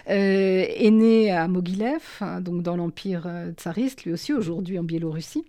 euh, 0.09 0.65
est 0.69 0.91
né 0.91 1.31
à 1.31 1.47
Mogilev, 1.47 2.01
hein, 2.21 2.41
donc 2.41 2.61
dans 2.61 2.75
l'Empire 2.75 3.27
tsariste, 3.57 4.03
lui 4.03 4.13
aussi 4.13 4.33
aujourd'hui 4.33 4.77
en 4.77 4.83
Biélorussie 4.83 5.43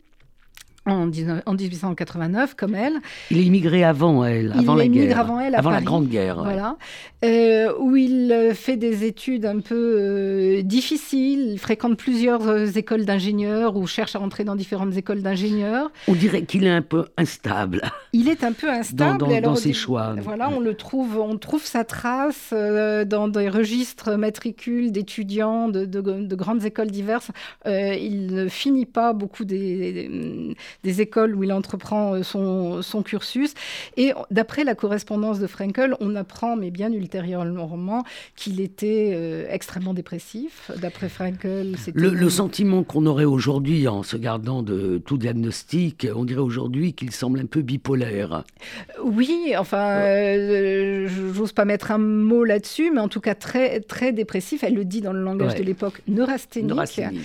en, 0.86 1.06
1889, 1.06 2.54
comme 2.54 2.74
elle. 2.74 2.94
Il 3.30 3.38
est 3.38 3.44
immigré 3.44 3.84
avant 3.84 4.24
elle, 4.24 4.52
avant 4.52 4.74
la 4.74 4.86
guerre. 4.86 5.18
avant 5.18 5.40
elle, 5.40 5.54
avant 5.54 5.70
la 5.70 5.80
Grande 5.80 6.08
Guerre. 6.08 6.42
Voilà. 6.42 6.76
Euh, 7.24 7.72
où 7.78 7.96
il 7.96 8.30
euh, 8.30 8.54
fait 8.54 8.76
des 8.76 9.04
études 9.04 9.46
un 9.46 9.60
peu 9.60 9.96
euh, 9.98 10.62
difficiles. 10.62 11.52
Il 11.52 11.58
fréquente 11.58 11.96
plusieurs 11.96 12.76
écoles 12.76 13.06
d'ingénieurs 13.06 13.76
ou 13.76 13.86
cherche 13.86 14.14
à 14.14 14.18
rentrer 14.18 14.44
dans 14.44 14.56
différentes 14.56 14.96
écoles 14.96 15.22
d'ingénieurs. 15.22 15.90
On 16.06 16.12
dirait 16.12 16.42
qu'il 16.42 16.64
est 16.64 16.70
un 16.70 16.82
peu 16.82 17.06
instable. 17.16 17.82
Il 18.12 18.28
est 18.28 18.44
un 18.44 18.52
peu 18.52 18.68
instable. 18.68 19.18
Dans, 19.18 19.40
dans, 19.40 19.56
ses 19.56 19.72
choix. 19.72 20.14
Voilà, 20.22 20.50
on 20.50 20.60
le 20.60 20.74
trouve, 20.74 21.18
on 21.18 21.36
trouve 21.38 21.64
sa 21.64 21.84
trace 21.84 22.52
dans 22.52 23.28
des 23.28 23.48
registres 23.48 24.16
matricules 24.16 24.92
d'étudiants 24.92 25.68
de, 25.68 25.84
de, 25.84 26.34
grandes 26.36 26.64
écoles 26.64 26.90
diverses. 26.90 27.30
il 27.66 28.26
ne 28.34 28.48
finit 28.48 28.86
pas 28.86 29.12
beaucoup 29.12 29.44
des 29.44 29.64
des 29.74 30.73
écoles 31.00 31.34
où 31.34 31.44
il 31.44 31.52
entreprend 31.52 32.14
euh, 32.14 32.22
son, 32.22 32.82
son 32.82 33.02
cursus. 33.02 33.54
Et 33.96 34.12
d'après 34.30 34.64
la 34.64 34.74
correspondance 34.74 35.38
de 35.38 35.46
Frankel, 35.46 35.94
on 36.00 36.14
apprend, 36.16 36.56
mais 36.56 36.70
bien 36.70 36.92
ultérieurement, 36.92 38.04
qu'il 38.36 38.60
était 38.60 39.12
euh, 39.14 39.46
extrêmement 39.48 39.94
dépressif. 39.94 40.70
D'après 40.80 41.08
Frankel, 41.08 41.76
c'était... 41.78 42.00
Le, 42.00 42.30
sentiment 42.34 42.82
qu'on 42.82 43.06
aurait 43.06 43.24
aujourd'hui, 43.24 43.86
en 43.86 44.02
se 44.02 44.16
gardant 44.16 44.62
de 44.62 45.00
tout 45.04 45.18
diagnostic, 45.18 46.06
on 46.14 46.24
dirait 46.24 46.40
aujourd'hui 46.40 46.94
qu'il 46.94 47.12
semble 47.12 47.38
un 47.38 47.46
peu 47.46 47.62
bipolaire. 47.62 48.42
Oui, 49.02 49.54
enfin, 49.56 50.00
euh, 50.00 51.08
j'ose 51.08 51.52
pas 51.52 51.64
mettre 51.64 51.92
un 51.92 51.98
mot 51.98 52.44
là-dessus, 52.44 52.90
mais 52.92 53.00
en 53.00 53.08
tout 53.08 53.20
cas 53.20 53.34
très, 53.34 53.80
très 53.80 54.12
dépressif. 54.12 54.64
Elle 54.64 54.74
le 54.74 54.84
dit 54.84 55.00
dans 55.00 55.12
le 55.12 55.22
langage 55.22 55.54
de 55.54 55.62
l'époque, 55.62 56.02
neurasthénique. 56.08 56.70
neurasthénique. 56.70 57.22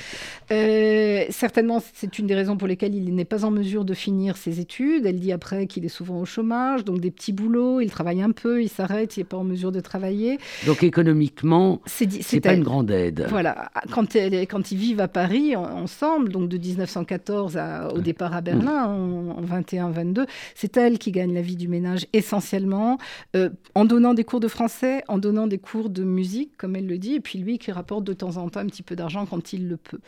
certainement, 1.32 1.82
c'est 1.94 2.20
une 2.20 2.28
des 2.28 2.36
raisons 2.36 2.58
pour 2.58 2.68
lesquelles 2.68 2.94
il 2.94 3.16
n'est 3.16 3.26
pas 3.26 3.39
en 3.44 3.52
mesure 3.52 3.86
de 3.86 3.94
finir 3.94 4.38
ses 4.38 4.60
études. 4.60 5.06
Elle 5.06 5.20
dit 5.20 5.32
après 5.32 5.68
qu'il 5.68 5.86
est 5.86 5.90
souvent 5.90 6.20
au 6.20 6.26
chômage, 6.26 6.84
donc 6.84 7.00
des 7.00 7.12
petits 7.12 7.34
boulots, 7.34 7.82
il 7.82 7.90
travaille 7.90 8.22
un 8.22 8.32
peu, 8.32 8.62
il 8.62 8.70
s'arrête, 8.70 9.18
il 9.18 9.22
n'est 9.22 9.26
pas 9.26 9.38
en 9.38 9.44
mesure 9.44 9.72
de 9.72 9.80
travailler. 9.80 10.38
Donc 10.66 10.84
économiquement, 10.84 11.82
c'est 11.86 12.40
pas 12.42 12.54
une 12.54 12.64
grande 12.64 12.92
aide. 12.92 13.26
Voilà, 13.30 13.72
quand, 13.92 14.16
elle, 14.16 14.48
quand 14.48 14.72
ils 14.72 14.78
vivent 14.78 15.02
à 15.02 15.08
Paris 15.08 15.56
ensemble, 15.56 16.30
donc 16.30 16.50
de 16.50 16.58
1914 16.58 17.60
au 17.94 18.00
départ 18.00 18.36
à 18.36 18.42
Berlin 18.42 18.86
en, 18.86 19.42
21-22, 19.42 20.28
c'est 20.56 20.78
elle 20.78 21.00
qui 21.00 21.12
gagne 21.12 21.34
la 21.34 21.42
vie 21.42 21.56
du 21.56 21.68
ménage 21.68 22.06
essentiellement 22.14 22.98
euh, 23.36 23.50
en 23.76 23.86
donnant 23.86 24.14
des 24.14 24.24
cours 24.24 24.40
de 24.40 24.48
français, 24.48 25.04
en 25.08 25.18
donnant 25.18 25.48
des 25.48 25.58
cours 25.58 25.90
de 25.90 26.04
musique, 26.04 26.56
comme 26.58 26.76
elle 26.76 26.88
le 26.88 26.98
dit, 26.98 27.16
et 27.16 27.20
puis 27.20 27.40
lui 27.40 27.58
qui 27.58 27.72
rapporte 27.72 28.04
de 28.04 28.14
temps 28.14 28.38
en 28.38 28.50
temps 28.50 28.60
un 28.60 28.68
petit 28.68 28.84
peu 28.84 28.96
d'argent 28.96 29.26
quand 29.26 29.54
il 29.54 29.68
le 29.68 29.78
peut. 29.78 30.00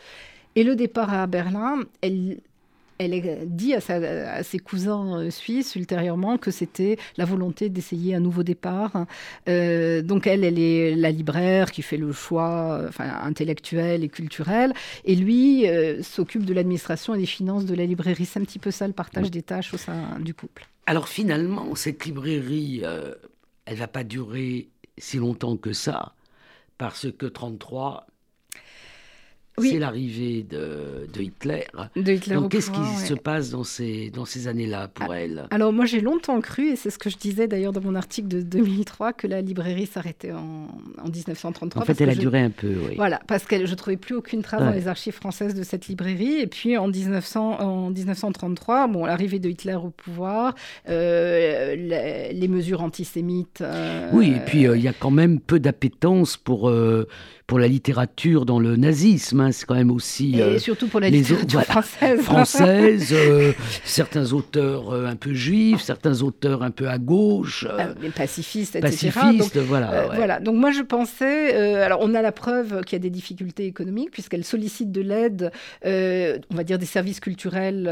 Et 0.54 0.64
le 0.64 0.76
départ 0.76 1.12
à 1.12 1.26
Berlin, 1.26 1.80
elle, 2.02 2.40
elle 3.04 3.48
dit 3.48 3.74
à, 3.74 4.42
ses 4.42 4.58
cousins 4.58 5.18
euh, 5.18 5.30
suisses 5.30 5.76
ultérieurement 5.76 6.38
que 6.38 6.50
c'était 6.50 6.98
la 7.16 7.24
volonté 7.24 7.68
d'essayer 7.68 8.14
un 8.14 8.20
nouveau 8.20 8.42
départ. 8.42 9.06
Euh, 9.48 10.02
donc 10.02 10.26
elle, 10.26 10.44
elle 10.44 10.58
est 10.58 10.94
la 10.94 11.10
libraire 11.10 11.70
qui 11.70 11.82
fait 11.82 11.96
le 11.96 12.12
choix 12.12 12.78
euh, 12.78 12.88
enfin, 12.88 13.08
intellectuel 13.22 14.04
et 14.04 14.08
culturel, 14.08 14.72
et 15.04 15.14
lui 15.14 15.66
s'occupe 16.02 16.44
de 16.44 16.54
l'administration 16.54 17.14
et 17.14 17.18
des 17.18 17.26
finances 17.26 17.64
de 17.64 17.74
la 17.74 17.86
librairie. 17.86 18.26
C'est 18.26 18.40
un 18.40 18.44
petit 18.44 18.58
peu 18.58 18.70
ça 18.70 18.86
le 18.86 18.92
partage 18.92 19.30
des 19.30 19.42
tâches 19.42 19.72
au 19.74 19.76
sein 19.76 20.18
du 20.20 20.34
couple. 20.34 20.66
Alors 20.86 21.08
finalement, 21.08 21.74
cette 21.74 22.04
librairie, 22.04 22.82
elle 23.64 23.76
va 23.76 23.88
pas 23.88 24.04
durer 24.04 24.68
si 24.98 25.18
longtemps 25.18 25.56
que 25.56 25.72
ça, 25.72 26.14
parce 26.78 27.10
que 27.12 27.26
33, 27.26 28.06
c'est 29.58 29.78
l'arrivée 29.78 30.44
de, 30.48 31.06
Hitler. 31.20 31.64
Donc, 31.96 32.50
qu'est-ce 32.50 32.70
qui 32.70 33.06
se 33.06 33.14
passe 33.14 33.50
dans 33.50 33.64
ces, 33.64 34.10
dans 34.10 34.24
ces 34.24 34.48
années-là 34.48 34.88
pour 34.88 35.12
ah, 35.12 35.20
elle? 35.20 35.46
Alors, 35.50 35.72
moi, 35.72 35.84
j'ai 35.84 36.00
longtemps 36.00 36.40
cru, 36.40 36.70
et 36.70 36.76
c'est 36.76 36.90
ce 36.90 36.98
que 36.98 37.10
je 37.10 37.16
disais 37.16 37.46
d'ailleurs 37.46 37.72
dans 37.72 37.80
mon 37.80 37.94
article 37.94 38.28
de 38.28 38.40
2003, 38.40 39.12
que 39.12 39.26
la 39.26 39.40
librairie 39.40 39.86
s'arrêtait 39.86 40.32
en, 40.32 40.68
en 41.02 41.08
1933. 41.08 41.82
En 41.82 41.84
fait, 41.84 42.00
elle 42.00 42.10
a 42.10 42.14
duré 42.14 42.40
un 42.40 42.50
peu, 42.50 42.74
oui. 42.88 42.94
Voilà, 42.96 43.20
parce 43.26 43.44
que 43.44 43.66
je 43.66 43.70
ne 43.70 43.76
trouvais 43.76 43.96
plus 43.96 44.14
aucune 44.14 44.42
trace 44.42 44.60
dans 44.60 44.70
les 44.70 44.88
archives 44.88 45.14
françaises 45.14 45.54
de 45.54 45.62
cette 45.62 45.88
librairie. 45.88 46.40
Et 46.40 46.46
puis, 46.46 46.76
en, 46.76 46.88
1900, 46.88 47.60
en 47.60 47.90
1933, 47.90 48.88
bon, 48.88 49.04
l'arrivée 49.04 49.38
de 49.38 49.48
Hitler 49.48 49.74
au 49.74 49.90
pouvoir, 49.90 50.54
euh, 50.88 51.74
les, 52.32 52.48
mesures 52.48 52.82
antisémites. 52.82 53.60
Euh, 53.62 54.10
oui, 54.12 54.34
et 54.36 54.40
puis, 54.40 54.66
euh, 54.66 54.76
il 54.76 54.82
y 54.82 54.88
a 54.88 54.92
quand 54.92 55.10
même 55.10 55.40
peu 55.40 55.58
d'appétence 55.58 56.36
pour 56.36 56.70
pour 57.52 57.58
la 57.58 57.68
littérature 57.68 58.46
dans 58.46 58.58
le 58.58 58.76
nazisme. 58.76 59.40
Hein, 59.40 59.52
c'est 59.52 59.66
quand 59.66 59.74
même 59.74 59.90
aussi. 59.90 60.38
Et 60.38 60.42
euh, 60.42 60.58
surtout 60.58 60.88
pour 60.88 61.00
la 61.00 61.10
littérature 61.10 61.62
française. 61.64 62.20
Française, 62.22 63.12
euh, 63.12 63.52
certains 63.84 64.32
auteurs 64.32 64.90
euh, 64.90 65.04
un 65.04 65.16
peu 65.16 65.34
juifs, 65.34 65.82
certains 65.82 66.22
auteurs 66.22 66.62
un 66.62 66.70
peu 66.70 66.88
à 66.88 66.96
gauche. 66.96 67.66
les 68.00 68.08
pacifistes, 68.08 68.76
etc. 68.76 69.10
Pacifistes, 69.12 69.58
voilà. 69.58 70.06
Voilà. 70.14 70.40
Donc 70.40 70.54
moi 70.54 70.70
je 70.70 70.80
pensais. 70.80 71.54
alors 71.82 71.98
on 72.00 72.14
a 72.14 72.22
la 72.22 72.32
preuve 72.32 72.84
qu'il 72.84 72.94
y 72.94 73.00
a 73.00 73.02
des 73.02 73.10
difficultés 73.10 73.66
économiques, 73.66 74.12
puisqu'elle 74.12 74.44
sollicite 74.44 74.90
de 74.90 75.02
l'aide, 75.02 75.52
on 75.84 76.54
va 76.54 76.64
dire 76.64 76.78
des 76.78 76.86
services 76.86 77.20
culturels 77.20 77.84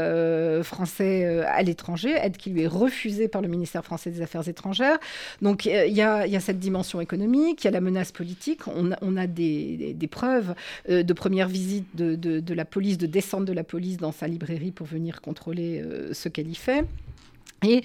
français 0.63 1.43
à 1.45 1.61
l'étranger, 1.61 2.15
aide 2.19 2.35
qui 2.35 2.49
lui 2.49 2.63
est 2.63 2.67
refusée 2.67 3.27
par 3.27 3.43
le 3.43 3.47
ministère 3.47 3.85
français 3.85 4.09
des 4.09 4.23
Affaires 4.23 4.47
étrangères. 4.47 4.97
Donc 5.43 5.65
il 5.65 5.93
y, 5.93 5.97
y, 5.97 6.01
a 6.01 6.39
cette 6.39 6.57
dimension 6.57 6.99
économique, 6.99 7.63
il 7.63 7.65
y 7.65 7.67
a 7.67 7.71
la 7.71 7.81
menace 7.81 8.11
politique. 8.11 8.61
On 8.67 8.89
on 9.03 9.17
a 9.17 9.27
des 9.27 9.50
des, 9.93 10.07
preuves 10.07 10.55
euh, 10.89 11.03
de 11.03 11.13
première 11.13 11.47
visite 11.47 11.95
de, 11.95 12.53
la 12.53 12.65
police, 12.65 12.97
de 12.97 13.07
descente 13.07 13.45
de 13.45 13.53
la 13.53 13.63
police 13.63 13.97
dans 13.97 14.11
sa 14.11 14.27
librairie 14.27 14.71
pour 14.71 14.87
venir 14.87 15.21
contrôler 15.21 15.81
euh, 15.81 16.13
ce 16.13 16.29
qu'elle 16.29 16.49
y 16.49 16.55
fait. 16.55 16.85
Et 17.63 17.83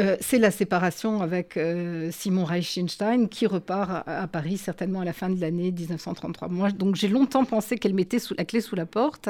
euh, 0.00 0.16
c'est 0.20 0.38
la 0.38 0.52
séparation 0.52 1.20
avec 1.20 1.56
euh, 1.56 2.10
Simon 2.12 2.44
Reichenstein 2.44 3.28
qui 3.28 3.46
repart 3.46 4.04
à, 4.06 4.26
Paris 4.28 4.56
certainement 4.56 5.00
à 5.00 5.04
la 5.04 5.12
fin 5.12 5.28
de 5.28 5.40
l'année 5.40 5.72
1933. 5.72 6.48
Moi, 6.48 6.70
donc 6.70 6.94
j'ai 6.94 7.08
longtemps 7.08 7.44
pensé 7.44 7.76
qu'elle 7.76 7.94
mettait 7.94 8.18
la 8.38 8.44
clé 8.44 8.60
sous 8.60 8.76
la 8.76 8.86
porte. 8.86 9.28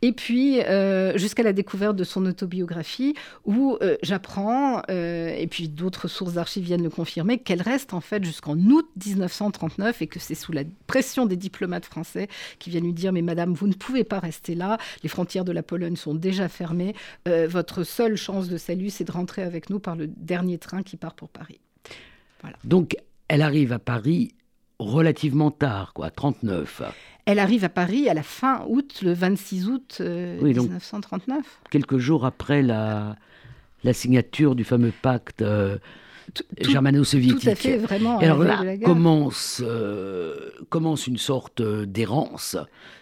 Et 0.00 0.12
puis 0.12 0.62
euh, 0.62 1.18
jusqu'à 1.18 1.42
la 1.42 1.52
découverte 1.52 1.94
de 1.94 2.04
son 2.04 2.24
autobiographie 2.24 3.14
où 3.44 3.76
j'apprends, 4.02 4.82
et 4.88 5.46
puis 5.50 5.68
d'autres 5.68 6.08
sources 6.08 6.34
d'archives 6.34 6.64
viennent 6.64 6.82
le 6.82 6.90
confirmer, 6.90 7.38
qu'elle 7.38 7.62
reste 7.62 7.92
en 7.92 8.00
fait 8.00 8.24
jusqu'en 8.24 8.56
août 8.56 8.88
1939 9.04 10.02
et 10.02 10.06
que 10.06 10.18
c'est 10.18 10.34
sous 10.34 10.52
la 10.52 10.62
pression 10.86 11.26
des 11.26 11.36
diplomates 11.36 11.84
français 11.84 12.28
qui 12.58 12.70
viennent 12.70 12.84
lui 12.84 12.92
dire 12.92 13.12
mais 13.12 13.22
madame, 13.22 13.52
vous 13.52 13.66
ne 13.66 13.74
pouvez 13.74 14.04
pas 14.04 14.20
rester 14.20 14.54
là, 14.54 14.78
les 15.02 15.08
frontières 15.08 15.44
de 15.44 15.52
la 15.52 15.62
Pologne 15.62 15.96
sont 15.96 16.14
déjà 16.14 16.48
fermées, 16.48 16.94
votre 17.26 17.82
seule 17.84 18.16
chance 18.16 18.48
de 18.48 18.56
salut 18.56 18.90
c'est 18.90 19.04
de 19.04 19.17
rentrer 19.18 19.42
avec 19.42 19.68
nous 19.68 19.80
par 19.80 19.96
le 19.96 20.06
dernier 20.06 20.58
train 20.58 20.82
qui 20.82 20.96
part 20.96 21.14
pour 21.14 21.28
Paris. 21.28 21.60
Donc, 22.64 22.96
elle 23.28 23.42
arrive 23.42 23.72
à 23.72 23.78
Paris 23.78 24.32
relativement 24.78 25.50
tard, 25.50 25.92
quoi, 25.92 26.10
39. 26.10 26.82
Elle 27.26 27.38
arrive 27.38 27.64
à 27.64 27.68
Paris 27.68 28.08
à 28.08 28.14
la 28.14 28.22
fin 28.22 28.64
août, 28.68 29.00
le 29.02 29.12
26 29.12 29.68
août 29.68 30.00
1939. 30.00 31.36
Euh, 31.36 31.42
quelques 31.70 31.98
jours 31.98 32.24
après 32.24 32.62
la, 32.62 33.16
la 33.84 33.92
signature 33.92 34.54
du 34.54 34.64
fameux 34.64 34.92
pacte 35.02 35.42
euh, 35.42 35.78
germano-soviétique. 36.60 37.42
Tout 37.42 37.50
à 37.50 37.54
fait, 37.54 37.76
vraiment. 37.76 38.18
alors 38.18 38.38
là, 38.38 38.78
commence, 38.78 39.60
euh, 39.64 40.50
commence 40.68 41.06
une 41.06 41.18
sorte 41.18 41.60
d'errance, 41.60 42.56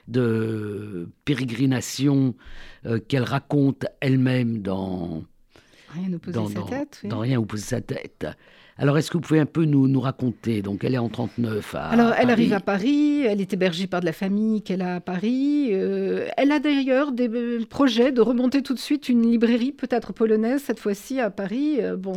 de 0.08 1.08
pérégrination 1.24 2.34
qu'elle 3.08 3.24
raconte 3.24 3.84
elle-même 4.00 4.62
dans 4.62 5.24
Rien 5.96 6.18
dans, 6.32 6.48
sa 6.48 6.62
tête. 6.62 7.00
Dans 7.04 7.20
rien 7.20 7.38
vous 7.38 7.56
sa 7.56 7.80
tête. 7.80 8.26
Alors, 8.78 8.98
est-ce 8.98 9.10
que 9.10 9.16
vous 9.16 9.22
pouvez 9.22 9.40
un 9.40 9.46
peu 9.46 9.64
nous, 9.64 9.88
nous 9.88 10.00
raconter? 10.00 10.60
Donc, 10.60 10.84
elle 10.84 10.94
est 10.94 10.98
en 10.98 11.08
39 11.08 11.74
à 11.74 11.88
Alors, 11.88 12.12
elle 12.18 12.28
arrive 12.28 12.52
à 12.52 12.60
Paris, 12.60 13.22
elle 13.22 13.40
est 13.40 13.54
hébergée 13.54 13.86
par 13.86 14.00
de 14.00 14.04
la 14.04 14.12
famille 14.12 14.60
qu'elle 14.60 14.82
a 14.82 14.96
à 14.96 15.00
Paris. 15.00 15.68
Euh, 15.70 16.28
elle 16.36 16.52
a 16.52 16.58
d'ailleurs 16.58 17.12
des 17.12 17.26
euh, 17.26 17.64
projets 17.64 18.12
de 18.12 18.20
remonter 18.20 18.60
tout 18.60 18.74
de 18.74 18.78
suite 18.78 19.08
une 19.08 19.22
librairie, 19.22 19.72
peut-être 19.72 20.12
polonaise, 20.12 20.62
cette 20.62 20.78
fois-ci 20.78 21.20
à 21.20 21.30
Paris. 21.30 21.78
Euh, 21.80 21.96
bon, 21.96 22.16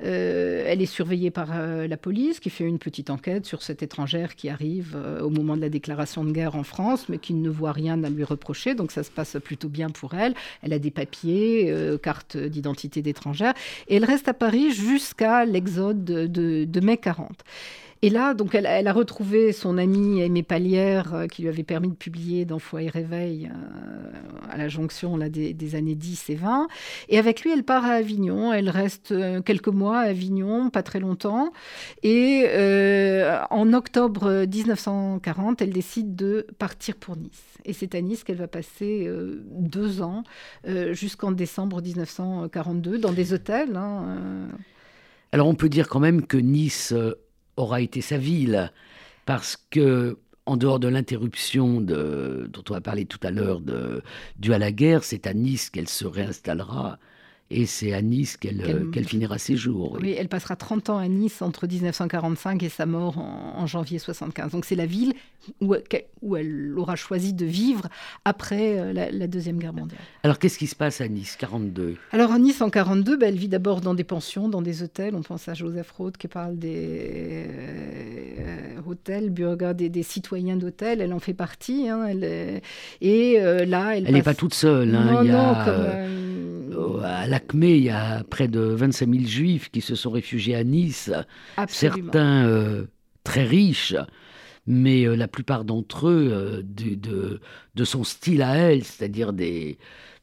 elle 0.00 0.82
est 0.82 0.86
surveillée 0.86 1.30
par 1.30 1.50
la 1.54 1.96
police 1.96 2.40
qui 2.40 2.50
fait 2.50 2.64
une 2.64 2.80
petite 2.80 3.10
enquête 3.10 3.46
sur 3.46 3.62
cette 3.62 3.84
étrangère 3.84 4.34
qui 4.34 4.48
arrive 4.48 4.96
au 5.22 5.30
moment 5.30 5.56
de 5.56 5.60
la 5.60 5.68
déclaration 5.68 6.24
de 6.24 6.32
guerre 6.32 6.56
en 6.56 6.64
France, 6.64 7.08
mais 7.08 7.18
qui 7.18 7.34
ne 7.34 7.48
voit 7.48 7.72
rien 7.72 8.02
à 8.02 8.10
lui 8.10 8.24
reprocher. 8.24 8.74
Donc, 8.74 8.90
ça 8.90 9.04
se 9.04 9.12
passe 9.12 9.36
plutôt 9.42 9.68
bien 9.68 9.90
pour 9.90 10.14
elle. 10.14 10.34
Elle 10.62 10.72
a 10.72 10.80
des 10.80 10.90
papiers, 10.90 11.72
carte 12.02 12.36
d'identité 12.36 13.00
d'étrangère. 13.00 13.54
Et 13.86 13.96
elle 13.96 14.04
reste 14.04 14.26
à 14.26 14.34
Paris 14.34 14.72
jusqu'à 14.72 15.44
l'exode 15.52 16.04
de, 16.04 16.80
mai 16.80 16.96
40. 16.96 17.44
Et 18.04 18.10
là, 18.10 18.34
donc, 18.34 18.56
elle, 18.56 18.66
a 18.66 18.92
retrouvé 18.92 19.52
son 19.52 19.78
amie 19.78 20.20
Aimée 20.20 20.42
Palière, 20.42 21.14
euh, 21.14 21.26
qui 21.28 21.42
lui 21.42 21.48
avait 21.48 21.62
permis 21.62 21.88
de 21.88 21.94
publier 21.94 22.44
dans 22.44 22.58
Foi 22.58 22.82
et 22.82 22.88
Réveil 22.88 23.48
euh, 23.48 24.50
à 24.50 24.56
la 24.56 24.68
jonction 24.68 25.16
là, 25.16 25.28
des, 25.28 25.74
années 25.76 25.94
10 25.94 26.30
et 26.30 26.34
20. 26.34 26.66
Et 27.08 27.20
avec 27.20 27.42
lui, 27.42 27.52
elle 27.52 27.62
part 27.62 27.84
à 27.84 27.92
Avignon. 27.92 28.52
Elle 28.52 28.70
reste 28.70 29.12
euh, 29.12 29.40
quelques 29.40 29.68
mois 29.68 30.00
à 30.00 30.08
Avignon, 30.08 30.68
pas 30.68 30.82
très 30.82 30.98
longtemps. 30.98 31.52
Et 32.02 32.44
en 33.50 33.72
octobre 33.72 34.46
1940, 34.52 35.62
elle 35.62 35.70
décide 35.70 36.16
de 36.16 36.44
partir 36.58 36.96
pour 36.96 37.16
Nice. 37.16 37.30
Et 37.64 37.72
c'est 37.72 37.94
à 37.94 38.00
Nice 38.00 38.24
qu'elle 38.24 38.36
va 38.36 38.48
passer 38.48 39.08
deux 39.50 40.02
ans, 40.02 40.24
jusqu'en 40.90 41.30
décembre 41.30 41.80
1942, 41.80 42.98
dans 42.98 43.12
des 43.12 43.32
hôtels. 43.32 43.76
Hein, 43.76 44.48
alors 45.32 45.48
on 45.48 45.54
peut 45.54 45.68
dire 45.68 45.88
quand 45.88 46.00
même 46.00 46.26
que 46.26 46.36
Nice 46.36 46.92
euh, 46.92 47.14
aura 47.56 47.80
été 47.80 48.00
sa 48.00 48.18
ville, 48.18 48.70
parce 49.26 49.56
que 49.70 50.18
en 50.44 50.56
dehors 50.56 50.80
de 50.80 50.88
l'interruption 50.88 51.80
dont 51.80 52.64
on 52.68 52.74
a 52.74 52.80
parlé 52.80 53.04
tout 53.04 53.20
à 53.22 53.30
l'heure 53.30 53.60
due 54.36 54.52
à 54.52 54.58
la 54.58 54.72
guerre, 54.72 55.04
c'est 55.04 55.28
à 55.28 55.34
Nice 55.34 55.70
qu'elle 55.70 55.88
se 55.88 56.04
réinstallera 56.04 56.98
et 57.52 57.66
c'est 57.66 57.92
à 57.92 58.02
Nice 58.02 58.36
qu'elle 58.36 59.04
finira 59.04 59.38
ses 59.38 59.56
jours. 59.56 59.98
Oui. 60.00 60.14
elle 60.18 60.28
passera 60.28 60.56
30 60.56 60.90
ans 60.90 60.98
à 60.98 61.06
Nice 61.08 61.42
entre 61.42 61.66
1945 61.66 62.62
et 62.62 62.68
sa 62.68 62.86
mort 62.86 63.18
en, 63.18 63.66
janvier 63.66 63.98
75. 63.98 64.52
Donc 64.52 64.64
c'est 64.64 64.74
la 64.74 64.86
ville 64.86 65.14
où, 65.60 65.74
où, 66.22 66.36
elle 66.36 66.74
aura 66.76 66.96
choisi 66.96 67.32
de 67.32 67.44
vivre 67.44 67.88
après 68.24 68.78
euh, 68.78 68.92
la, 68.92 69.26
Deuxième 69.26 69.58
Guerre 69.58 69.72
mondiale. 69.72 70.00
Alors 70.24 70.38
qu'est-ce 70.38 70.58
qui 70.58 70.66
se 70.66 70.74
passe 70.74 71.00
à 71.00 71.08
Nice 71.08 71.36
42 71.36 71.96
Alors 72.10 72.32
à 72.32 72.38
Nice 72.38 72.60
en 72.60 72.70
42, 72.70 73.16
ben, 73.16 73.28
elle 73.28 73.38
vit 73.38 73.48
d'abord 73.48 73.80
dans 73.80 73.94
des 73.94 74.04
pensions, 74.04 74.48
dans 74.48 74.62
des 74.62 74.82
hôtels. 74.82 75.14
On 75.14 75.22
pense 75.22 75.48
à 75.48 75.54
Joseph 75.54 75.90
Roth 75.92 76.16
qui 76.16 76.28
parle 76.28 76.58
des 76.58 77.46
euh, 78.40 78.80
hôtels, 78.86 79.30
burger, 79.30 79.72
des, 79.74 80.02
citoyens 80.02 80.56
d'hôtels. 80.56 81.00
Elle 81.00 81.12
en 81.12 81.20
fait 81.20 81.34
partie. 81.34 81.88
Hein, 81.88 82.06
elle, 82.08 82.60
et 83.00 83.40
euh, 83.40 83.64
là, 83.64 83.96
elle. 83.96 84.10
n'est 84.12 84.22
pas 84.22 84.34
toute 84.34 84.54
seule. 84.54 84.94
Hein, 84.94 85.22
non, 85.22 85.24
non, 85.24 85.54
comme, 85.64 87.02
à 87.04 87.26
la 87.26 87.40
il 87.52 87.82
y 87.82 87.90
a 87.90 88.24
près 88.24 88.48
de 88.48 88.60
25 88.60 89.10
000 89.12 89.24
juifs 89.26 89.70
qui 89.70 89.80
se 89.80 89.94
sont 89.94 90.10
réfugiés 90.10 90.54
à 90.54 90.64
Nice. 90.64 91.10
Certains 91.68 92.46
euh, 92.46 92.86
très 93.24 93.44
riches, 93.44 93.94
mais 94.66 95.04
euh, 95.04 95.14
la 95.14 95.28
plupart 95.28 95.64
d'entre 95.64 96.08
eux 96.08 96.28
euh, 96.32 96.62
de, 96.64 97.40
de, 97.74 97.84
son 97.84 98.04
style 98.04 98.42
à 98.42 98.56
elle, 98.56 98.84
c'est-à-dire 98.84 99.32
des, 99.32 99.78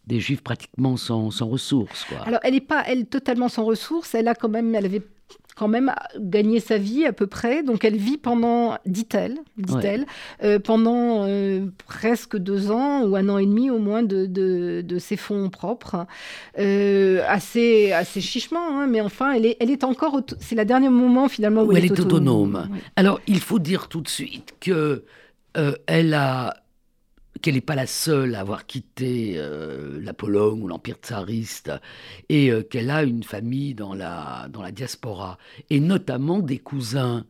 des 0.07 0.19
juifs 0.19 0.41
pratiquement 0.41 0.97
sans, 0.97 1.31
sans 1.31 1.47
ressources. 1.47 2.05
Quoi. 2.05 2.19
Alors, 2.25 2.39
elle 2.43 2.53
n'est 2.53 2.61
pas, 2.61 2.83
elle, 2.87 3.05
totalement 3.05 3.49
sans 3.49 3.65
ressources. 3.65 4.15
Elle 4.15 4.27
a 4.27 4.35
quand 4.35 4.49
même, 4.49 4.73
elle 4.75 4.85
avait 4.85 5.03
quand 5.59 5.67
même 5.67 5.93
gagné 6.17 6.61
sa 6.61 6.77
vie 6.77 7.05
à 7.05 7.11
peu 7.11 7.27
près. 7.27 7.63
Donc 7.63 7.83
elle 7.83 7.97
vit 7.97 8.17
pendant, 8.17 8.77
dit-elle, 8.85 9.35
dit-elle, 9.57 10.05
euh, 10.41 10.57
pendant 10.57 11.25
euh, 11.27 11.65
presque 11.85 12.37
deux 12.37 12.71
ans 12.71 13.03
ou 13.03 13.17
un 13.17 13.27
an 13.27 13.37
et 13.37 13.45
demi 13.45 13.69
au 13.69 13.77
moins 13.77 14.01
de, 14.01 14.25
de, 14.25 14.99
ses 14.99 15.17
fonds 15.17 15.49
propres. 15.49 16.07
Euh, 16.57 17.21
assez, 17.27 17.91
assez 17.91 18.21
chichement, 18.21 18.79
hein, 18.79 18.87
mais 18.87 19.01
enfin, 19.01 19.33
elle 19.33 19.45
est, 19.45 19.57
elle 19.59 19.69
est 19.69 19.83
encore. 19.83 20.21
C'est 20.39 20.55
le 20.55 20.63
dernier 20.63 20.89
moment 20.89 21.27
finalement 21.27 21.63
où, 21.63 21.73
elle, 21.73 21.85
est 21.85 21.99
autonome. 21.99 22.69
Alors 22.95 23.19
il 23.27 23.41
faut 23.41 23.59
dire 23.59 23.89
tout 23.89 24.01
de 24.01 24.09
suite 24.09 24.55
que 24.61 25.03
elle 25.87 26.13
a 26.13 26.53
qu'elle 27.41 27.55
n'est 27.55 27.61
pas 27.61 27.75
la 27.75 27.87
seule 27.87 28.35
à 28.35 28.41
avoir 28.41 28.65
quitté 28.65 29.33
euh, 29.37 29.99
la 30.01 30.13
Pologne 30.13 30.61
ou 30.61 30.67
l'Empire 30.67 30.97
tsariste, 31.01 31.71
et 32.29 32.51
euh, 32.51 32.63
qu'elle 32.63 32.89
a 32.89 33.03
une 33.03 33.23
famille 33.23 33.73
dans 33.73 33.93
la, 33.93 34.47
dans 34.49 34.61
la 34.61 34.71
diaspora, 34.71 35.37
et 35.69 35.79
notamment 35.79 36.39
des 36.39 36.59
cousins 36.59 37.25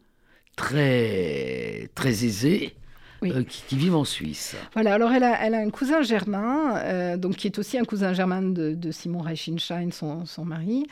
très, 0.55 1.89
très 1.95 2.25
aisés, 2.25 2.75
euh, 3.23 3.43
qui, 3.43 3.75
vivent 3.75 3.95
en 3.95 4.05
Suisse. 4.05 4.55
Voilà, 4.73 4.93
alors 4.93 5.11
elle 5.11 5.23
a, 5.23 5.45
elle 5.45 5.53
a 5.53 5.59
un 5.59 5.69
cousin 5.69 6.01
germain, 6.01 6.77
euh, 6.77 7.17
donc 7.17 7.35
qui 7.35 7.47
est 7.47 7.59
aussi 7.59 7.77
un 7.77 7.83
cousin 7.83 8.13
germain 8.13 8.41
de, 8.41 8.91
Simon 8.91 9.19
Reichenstein, 9.19 9.91
son, 9.91 10.25
son 10.25 10.45
mari, 10.45 10.85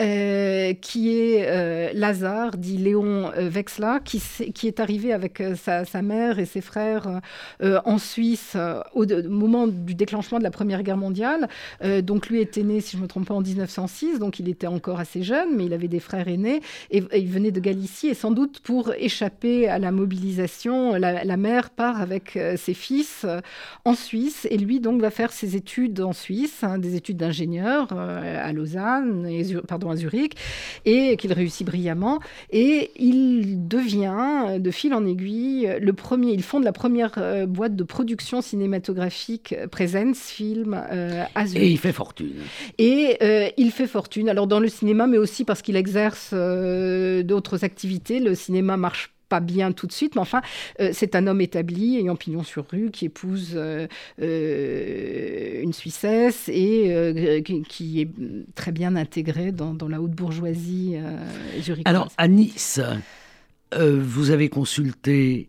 euh, 0.00 0.74
qui 0.74 1.16
est 1.16 1.92
Lazare, 1.94 2.56
dit 2.56 2.78
Léon 2.78 3.30
Vexla, 3.36 4.00
qui, 4.04 4.22
qui 4.54 4.66
est 4.66 4.80
arrivé 4.80 5.12
avec 5.12 5.42
sa, 5.56 5.84
sa, 5.84 6.02
mère 6.02 6.38
et 6.38 6.46
ses 6.46 6.60
frères 6.60 7.20
en 7.60 7.98
Suisse 7.98 8.56
au, 8.94 9.04
moment 9.28 9.66
du 9.66 9.94
déclenchement 9.94 10.38
de 10.38 10.44
la 10.44 10.50
Première 10.50 10.82
Guerre 10.82 10.96
mondiale. 10.96 11.48
donc 12.02 12.28
lui 12.28 12.40
était 12.40 12.62
né, 12.62 12.80
si 12.80 12.92
je 12.92 12.96
ne 12.98 13.02
me 13.02 13.08
trompe 13.08 13.26
pas, 13.26 13.34
en 13.34 13.40
1906, 13.40 14.18
donc 14.18 14.38
il 14.38 14.48
était 14.48 14.66
encore 14.66 15.00
assez 15.00 15.22
jeune, 15.22 15.56
mais 15.56 15.66
il 15.66 15.72
avait 15.72 15.88
des 15.88 16.00
frères 16.00 16.28
aînés, 16.28 16.60
et, 16.90 17.02
il 17.14 17.28
venait 17.28 17.50
de 17.50 17.60
Galicie, 17.60 18.08
et 18.08 18.14
sans 18.14 18.30
doute 18.30 18.60
pour 18.60 18.92
échapper 18.94 19.68
à 19.68 19.78
la 19.78 19.92
mobilisation, 19.92 20.94
la, 20.94 21.24
la 21.24 21.36
mère 21.36 21.71
part 21.74 22.00
avec 22.00 22.36
euh, 22.36 22.56
ses 22.56 22.74
fils 22.74 23.22
euh, 23.24 23.40
en 23.84 23.94
Suisse 23.94 24.46
et 24.50 24.58
lui 24.58 24.80
donc 24.80 25.00
va 25.00 25.10
faire 25.10 25.32
ses 25.32 25.56
études 25.56 26.00
en 26.00 26.12
Suisse, 26.12 26.62
hein, 26.62 26.78
des 26.78 26.96
études 26.96 27.16
d'ingénieur 27.16 27.88
euh, 27.92 28.40
à 28.42 28.52
Lausanne, 28.52 29.26
et, 29.26 29.44
pardon 29.66 29.90
à 29.90 29.96
Zurich, 29.96 30.34
et 30.84 31.16
qu'il 31.16 31.32
réussit 31.32 31.66
brillamment. 31.66 32.20
Et 32.50 32.90
il 32.96 33.66
devient 33.68 34.58
de 34.60 34.70
fil 34.70 34.94
en 34.94 35.06
aiguille 35.06 35.68
le 35.80 35.92
premier. 35.92 36.32
Il 36.32 36.42
fonde 36.42 36.64
la 36.64 36.72
première 36.72 37.12
boîte 37.46 37.76
de 37.76 37.84
production 37.84 38.40
cinématographique 38.40 39.54
Presence 39.70 40.18
Film 40.18 40.74
à 40.74 41.46
Zurich. 41.46 41.62
Et 41.62 41.70
il 41.70 41.78
fait 41.78 41.92
fortune. 41.92 42.32
Et 42.78 43.52
il 43.56 43.70
fait 43.70 43.86
fortune. 43.86 44.28
Alors 44.28 44.46
dans 44.46 44.60
le 44.60 44.68
cinéma, 44.68 45.06
mais 45.06 45.18
aussi 45.18 45.44
parce 45.44 45.62
qu'il 45.62 45.76
exerce 45.76 46.32
d'autres 46.32 47.64
activités. 47.64 48.20
Le 48.20 48.34
cinéma 48.34 48.76
marche 48.76 49.12
pas 49.32 49.40
bien 49.40 49.72
tout 49.72 49.86
de 49.86 49.92
suite, 49.92 50.14
mais 50.14 50.20
enfin, 50.20 50.42
euh, 50.78 50.90
c'est 50.92 51.14
un 51.14 51.26
homme 51.26 51.40
établi, 51.40 51.96
ayant 51.96 52.16
pignon 52.16 52.42
sur 52.42 52.66
rue, 52.68 52.90
qui 52.90 53.06
épouse 53.06 53.52
euh, 53.54 53.86
euh, 54.20 55.62
une 55.62 55.72
Suissesse 55.72 56.50
et 56.50 57.42
qui, 57.42 58.02
est 58.02 58.10
très 58.54 58.72
bien 58.72 58.94
intégré 58.94 59.50
dans, 59.50 59.88
la 59.88 60.02
haute 60.02 60.10
bourgeoisie 60.10 60.96
zurichoise. 61.62 61.86
Alors, 61.86 62.12
à 62.18 62.28
Nice, 62.28 62.78
vous 63.74 64.30
avez 64.30 64.50
consulté 64.50 65.48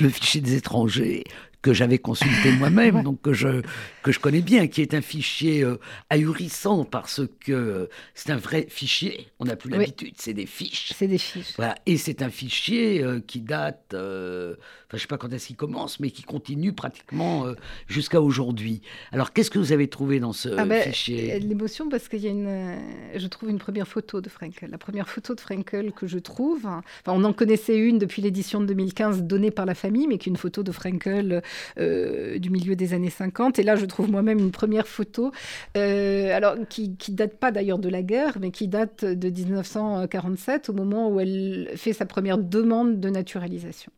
le 0.00 0.08
fichier 0.08 0.40
des 0.40 0.54
étrangers. 0.54 1.24
Que 1.62 1.72
j'avais 1.72 1.98
consulté 1.98 2.52
moi-même, 2.52 3.02
donc 3.04 3.20
que 3.20 3.32
je, 3.32 3.62
que 4.02 4.12
je 4.12 4.18
connais 4.18 4.40
bien, 4.40 4.66
qui 4.66 4.82
est 4.82 4.94
un 4.94 5.00
fichier 5.00 5.62
euh, 5.62 5.78
ahurissant 6.08 6.84
parce 6.84 7.20
que 7.40 7.88
c'est 8.14 8.30
un 8.30 8.36
vrai 8.36 8.66
fichier. 8.68 9.28
On 9.38 9.44
n'a 9.44 9.56
plus 9.56 9.70
l'habitude, 9.70 10.14
c'est 10.16 10.32
des 10.32 10.46
fiches. 10.46 10.92
C'est 10.94 11.06
des 11.06 11.18
fiches. 11.18 11.54
Voilà. 11.56 11.74
Et 11.86 11.96
c'est 11.96 12.22
un 12.22 12.30
fichier 12.30 13.02
euh, 13.02 13.20
qui 13.20 13.40
date, 13.40 13.92
euh, 13.92 14.52
enfin, 14.52 14.62
je 14.92 14.96
ne 14.96 15.00
sais 15.00 15.06
pas 15.06 15.18
quand 15.18 15.32
est-ce 15.32 15.48
qu'il 15.48 15.56
commence, 15.56 16.00
mais 16.00 16.10
qui 16.10 16.22
continue 16.22 16.72
pratiquement 16.72 17.46
jusqu'à 17.86 18.20
aujourd'hui. 18.20 18.80
Alors, 19.12 19.32
qu'est-ce 19.32 19.50
que 19.50 19.58
vous 19.58 19.72
avez 19.72 19.88
trouvé 19.88 20.20
dans 20.20 20.32
ce 20.32 20.48
ah 20.56 20.64
ben, 20.64 20.82
fichier? 20.82 21.38
L'émotion, 21.40 21.88
parce 21.88 22.08
qu'il 22.08 22.20
y 22.20 22.26
a 22.26 22.30
une. 22.30 22.78
Je 23.14 23.26
trouve 23.26 23.50
une 23.50 23.58
première 23.58 23.86
photo 23.86 24.20
de 24.20 24.28
Frankel. 24.28 24.70
La 24.70 24.78
première 24.78 25.08
photo 25.08 25.34
de 25.34 25.40
Frankel 25.40 25.92
que 25.92 26.06
je 26.06 26.18
trouve. 26.18 26.66
Enfin, 26.66 26.82
on 27.06 27.24
en 27.24 27.32
connaissait 27.32 27.76
une 27.76 27.98
depuis 27.98 28.22
l'édition 28.22 28.60
de 28.60 28.66
2015 28.66 29.22
donnée 29.22 29.50
par 29.50 29.66
la 29.66 29.74
famille, 29.74 30.06
mais 30.06 30.18
qui 30.18 30.28
est 30.28 30.32
une 30.32 30.36
photo 30.36 30.62
de 30.62 30.72
Frankel 30.72 31.42
euh, 31.78 32.38
du 32.38 32.50
milieu 32.50 32.76
des 32.76 32.94
années 32.94 33.10
50. 33.10 33.58
Et 33.58 33.62
là, 33.62 33.76
je 33.76 33.86
trouve 33.86 34.10
moi-même 34.10 34.38
une 34.38 34.50
première 34.50 34.86
photo, 34.86 35.32
euh, 35.76 36.64
qui, 36.68 36.96
qui 36.96 37.12
date 37.12 37.36
pas 37.38 37.50
d'ailleurs 37.50 37.78
de 37.78 37.88
la 37.88 38.02
guerre, 38.02 38.38
mais 38.40 38.50
qui 38.50 38.68
date 38.68 39.04
de 39.04 39.30
1947, 39.30 40.68
au 40.68 40.72
moment 40.72 41.08
où 41.08 41.20
elle 41.20 41.70
fait 41.76 41.92
sa 41.92 42.06
première 42.06 42.38
demande 42.38 43.00
de 43.00 43.10
naturalisation. 43.10 43.92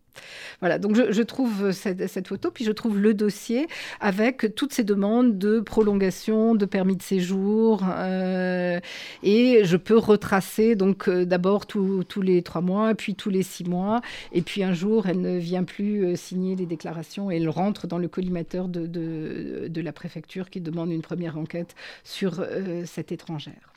Voilà, 0.61 0.79
donc 0.79 0.95
je, 0.95 1.23
trouve 1.23 1.73
cette, 1.73 2.29
photo, 2.29 2.51
puis 2.51 2.65
je 2.65 2.73
trouve 2.73 2.99
le 2.99 3.15
dossier 3.15 3.67
avec 4.01 4.55
toutes 4.55 4.73
ces 4.73 4.85
demandes 4.85 5.39
de 5.39 5.61
prolongation, 5.61 6.55
de 6.55 6.67
permis 6.67 6.97
de 6.97 7.03
séjour, 7.03 7.83
euh, 7.89 8.79
et 9.23 9.65
je 9.65 9.77
peux 9.77 9.99
retracer 9.99 10.77
donc 10.77 11.09
euh, 11.09 11.25
d'abord 11.25 11.67
tous 11.67 12.23
les 12.23 12.43
trois 12.43 12.61
mois, 12.61 12.95
puis 12.95 13.15
tous 13.15 13.31
les 13.31 13.43
six 13.43 13.65
mois, 13.65 14.03
et 14.33 14.43
puis 14.43 14.63
un 14.63 14.73
jour 14.73 15.07
elle 15.07 15.21
ne 15.21 15.37
vient 15.39 15.65
plus 15.65 16.05
euh, 16.05 16.17
signer 16.17 16.55
les 16.55 16.67
déclarations 16.67 17.31
et 17.31 17.37
elle 17.37 17.49
rentre 17.49 17.87
dans 17.87 17.99
le 17.99 18.09
collimateur 18.09 18.69
de, 18.69 18.87
de, 18.87 19.81
la 19.81 19.93
préfecture 19.93 20.49
qui 20.49 20.61
demande 20.61 20.93
une 20.93 21.03
première 21.03 21.37
enquête 21.37 21.75
sur 22.05 22.45
cette 22.85 23.11
étrangère. 23.11 23.73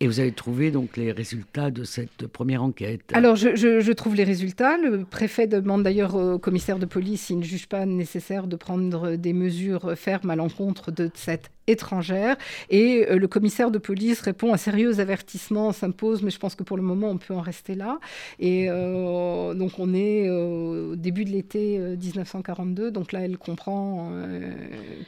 Et 0.00 0.06
vous 0.06 0.20
avez 0.20 0.32
trouvé 0.32 0.70
donc 0.70 0.96
les 0.96 1.12
résultats 1.12 1.70
de 1.70 1.84
cette 1.84 2.26
première 2.26 2.62
enquête 2.62 3.00
Alors, 3.12 3.36
je, 3.36 3.92
trouve 3.92 4.14
les 4.14 4.24
résultats. 4.24 4.76
Le 4.76 5.04
préfet 5.04 5.46
demande 5.46 5.82
d'ailleurs 5.82 6.14
au 6.14 6.38
commissaire 6.38 6.78
de 6.78 6.86
police 6.86 7.22
s'il 7.22 7.38
ne 7.38 7.44
juge 7.44 7.66
pas 7.66 7.86
nécessaire 7.86 8.46
de 8.46 8.56
prendre 8.56 9.16
des 9.16 9.32
mesures 9.32 9.94
fermes 9.96 10.30
à 10.30 10.36
l'encontre 10.36 10.90
de 10.90 11.10
cette 11.14 11.50
étrangère. 11.66 12.36
Et 12.70 13.06
euh, 13.10 13.18
le 13.18 13.28
commissaire 13.28 13.70
de 13.70 13.78
police 13.78 14.20
répond 14.20 14.52
un 14.52 14.56
sérieux 14.56 15.00
avertissement 15.00 15.72
s'impose, 15.72 16.22
mais 16.22 16.30
je 16.30 16.38
pense 16.38 16.54
que 16.54 16.62
pour 16.62 16.76
le 16.76 16.82
moment, 16.82 17.08
on 17.08 17.18
peut 17.18 17.34
en 17.34 17.40
rester 17.40 17.74
là. 17.74 17.98
Et 18.38 18.66
euh, 18.68 19.54
donc, 19.54 19.78
on 19.78 19.94
est 19.94 20.28
au 20.30 20.96
début 20.96 21.24
de 21.24 21.30
l'été 21.30 21.78
1942. 21.78 22.90
Donc 22.90 23.12
là, 23.12 23.20
elle 23.20 23.38
comprend 23.38 24.10
euh, 24.12 24.52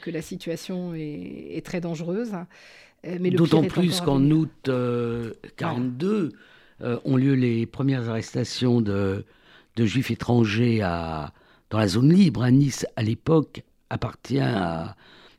que 0.01 0.11
la 0.11 0.21
situation 0.21 0.93
est 0.95 1.65
très 1.65 1.81
dangereuse. 1.81 2.31
Euh, 3.05 3.17
D'autant 3.31 3.63
plus 3.63 4.01
qu'en 4.01 4.21
août 4.31 4.67
1942 4.67 6.07
euh, 6.07 6.31
euh, 6.81 6.99
ont 7.05 7.15
lieu 7.15 7.33
les 7.33 7.65
premières 7.65 8.09
arrestations 8.09 8.81
de, 8.81 9.25
juifs 9.77 10.11
étrangers 10.11 10.81
à, 10.81 11.33
dans 11.69 11.77
la 11.77 11.87
zone 11.87 12.13
libre. 12.13 12.43
À 12.43 12.51
Nice, 12.51 12.85
à 12.95 13.03
l'époque, 13.03 13.63
appartient 13.89 14.39
à, 14.39 14.95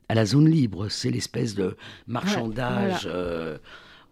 la 0.08 0.24
zone 0.24 0.48
libre. 0.48 0.88
C'est 0.88 1.10
l'espèce 1.10 1.54
de 1.54 1.76
marchandage 2.06 3.08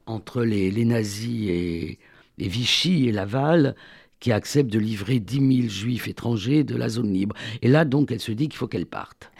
entre 0.07 0.43
les, 0.43 0.85
nazis 0.85 1.49
et, 1.49 1.99
et, 2.39 2.49
Vichy 2.49 3.09
et 3.09 3.13
Laval 3.13 3.75
qui 4.21 4.33
accepte 4.33 4.71
de 4.71 4.79
livrer 4.79 5.21
10 5.21 5.61
000 5.61 5.69
juifs 5.69 6.09
étrangers 6.09 6.65
de 6.65 6.77
la 6.77 6.89
zone 6.89 7.13
libre. 7.13 7.37
Et 7.63 7.69
là, 7.69 7.85
donc, 7.85 8.11
elle 8.11 8.21
se 8.21 8.33
dit 8.33 8.49
qu'il 8.49 8.57
faut 8.59 8.67
qu'elle 8.67 8.87
parte. 8.87 9.31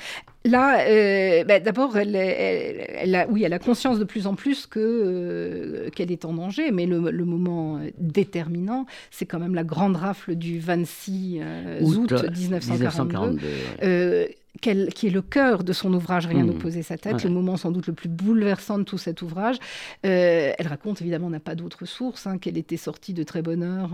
Là, 0.45 0.87
euh, 0.87 1.45
bah, 1.45 1.59
d'abord, 1.59 1.97
elle, 1.97 2.15
elle, 2.15 3.15
a, 3.15 3.27
oui, 3.29 3.43
elle 3.43 3.53
a 3.53 3.59
conscience 3.59 3.99
de 3.99 4.05
plus 4.05 4.27
en 4.27 4.35
plus 4.35 4.67
que 4.67 4.79
euh, 4.79 5.91
qu'elle 5.91 6.13
est 6.13 6.25
en 6.25 6.33
danger, 6.33 6.71
mais 6.71 6.87
le, 6.87 7.25
moment 7.25 7.81
déterminant, 7.99 8.87
c'est 9.11 9.27
quand 9.27 9.41
même 9.41 9.55
la 9.55 9.65
grande 9.65 9.97
rafle 9.97 10.37
du 10.37 10.61
26 10.61 11.41
euh, 11.43 11.81
août, 11.83 12.13
1942, 12.13 14.29
qui 14.61 14.71
est 14.71 15.11
le 15.11 15.23
cœur 15.23 15.65
de 15.65 15.73
son 15.73 15.93
ouvrage 15.93 16.27
Rien 16.27 16.45
mmh. 16.45 16.59
poser 16.59 16.83
sa 16.83 16.97
tête, 16.97 17.25
le 17.25 17.31
moment 17.31 17.57
sans 17.57 17.71
doute 17.71 17.89
le 17.89 17.93
plus 17.93 18.09
bouleversant 18.09 18.79
de 18.79 18.85
tout 18.85 18.99
cet 18.99 19.23
ouvrage. 19.23 19.57
elle 20.03 20.67
raconte, 20.67 21.03
évidemment, 21.03 21.31
n'a 21.31 21.41
pas 21.41 21.57
d'autre 21.57 21.85
source, 21.85 22.27
hein, 22.27 22.39
qu'elle 22.39 22.59
était 22.59 22.77
sortie 22.77 23.13
de 23.13 23.25
très 23.25 23.43
bonne 23.43 23.65
heure 23.65 23.91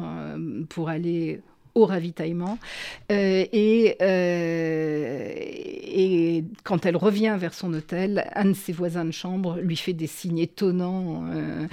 pour 0.69 0.91
aller 0.91 1.41
au 1.75 1.87
ravitaillement. 1.87 2.59
Euh, 3.11 3.45
et, 3.53 3.97
euh, 4.01 5.33
et 5.37 6.45
quand 6.63 6.87
elle 6.87 6.97
revient 6.97 7.37
vers 7.39 7.55
son 7.55 7.73
hôtel, 7.75 8.31
un 8.35 8.47
de 8.47 8.53
ses 8.53 8.73
voisins 8.73 9.05
de 9.05 9.11
chambre 9.11 9.59
lui 9.61 9.77
fait 9.77 9.93
des 9.93 10.07
signes 10.07 10.39
étonnants 10.39 11.25
euh, 11.35 11.67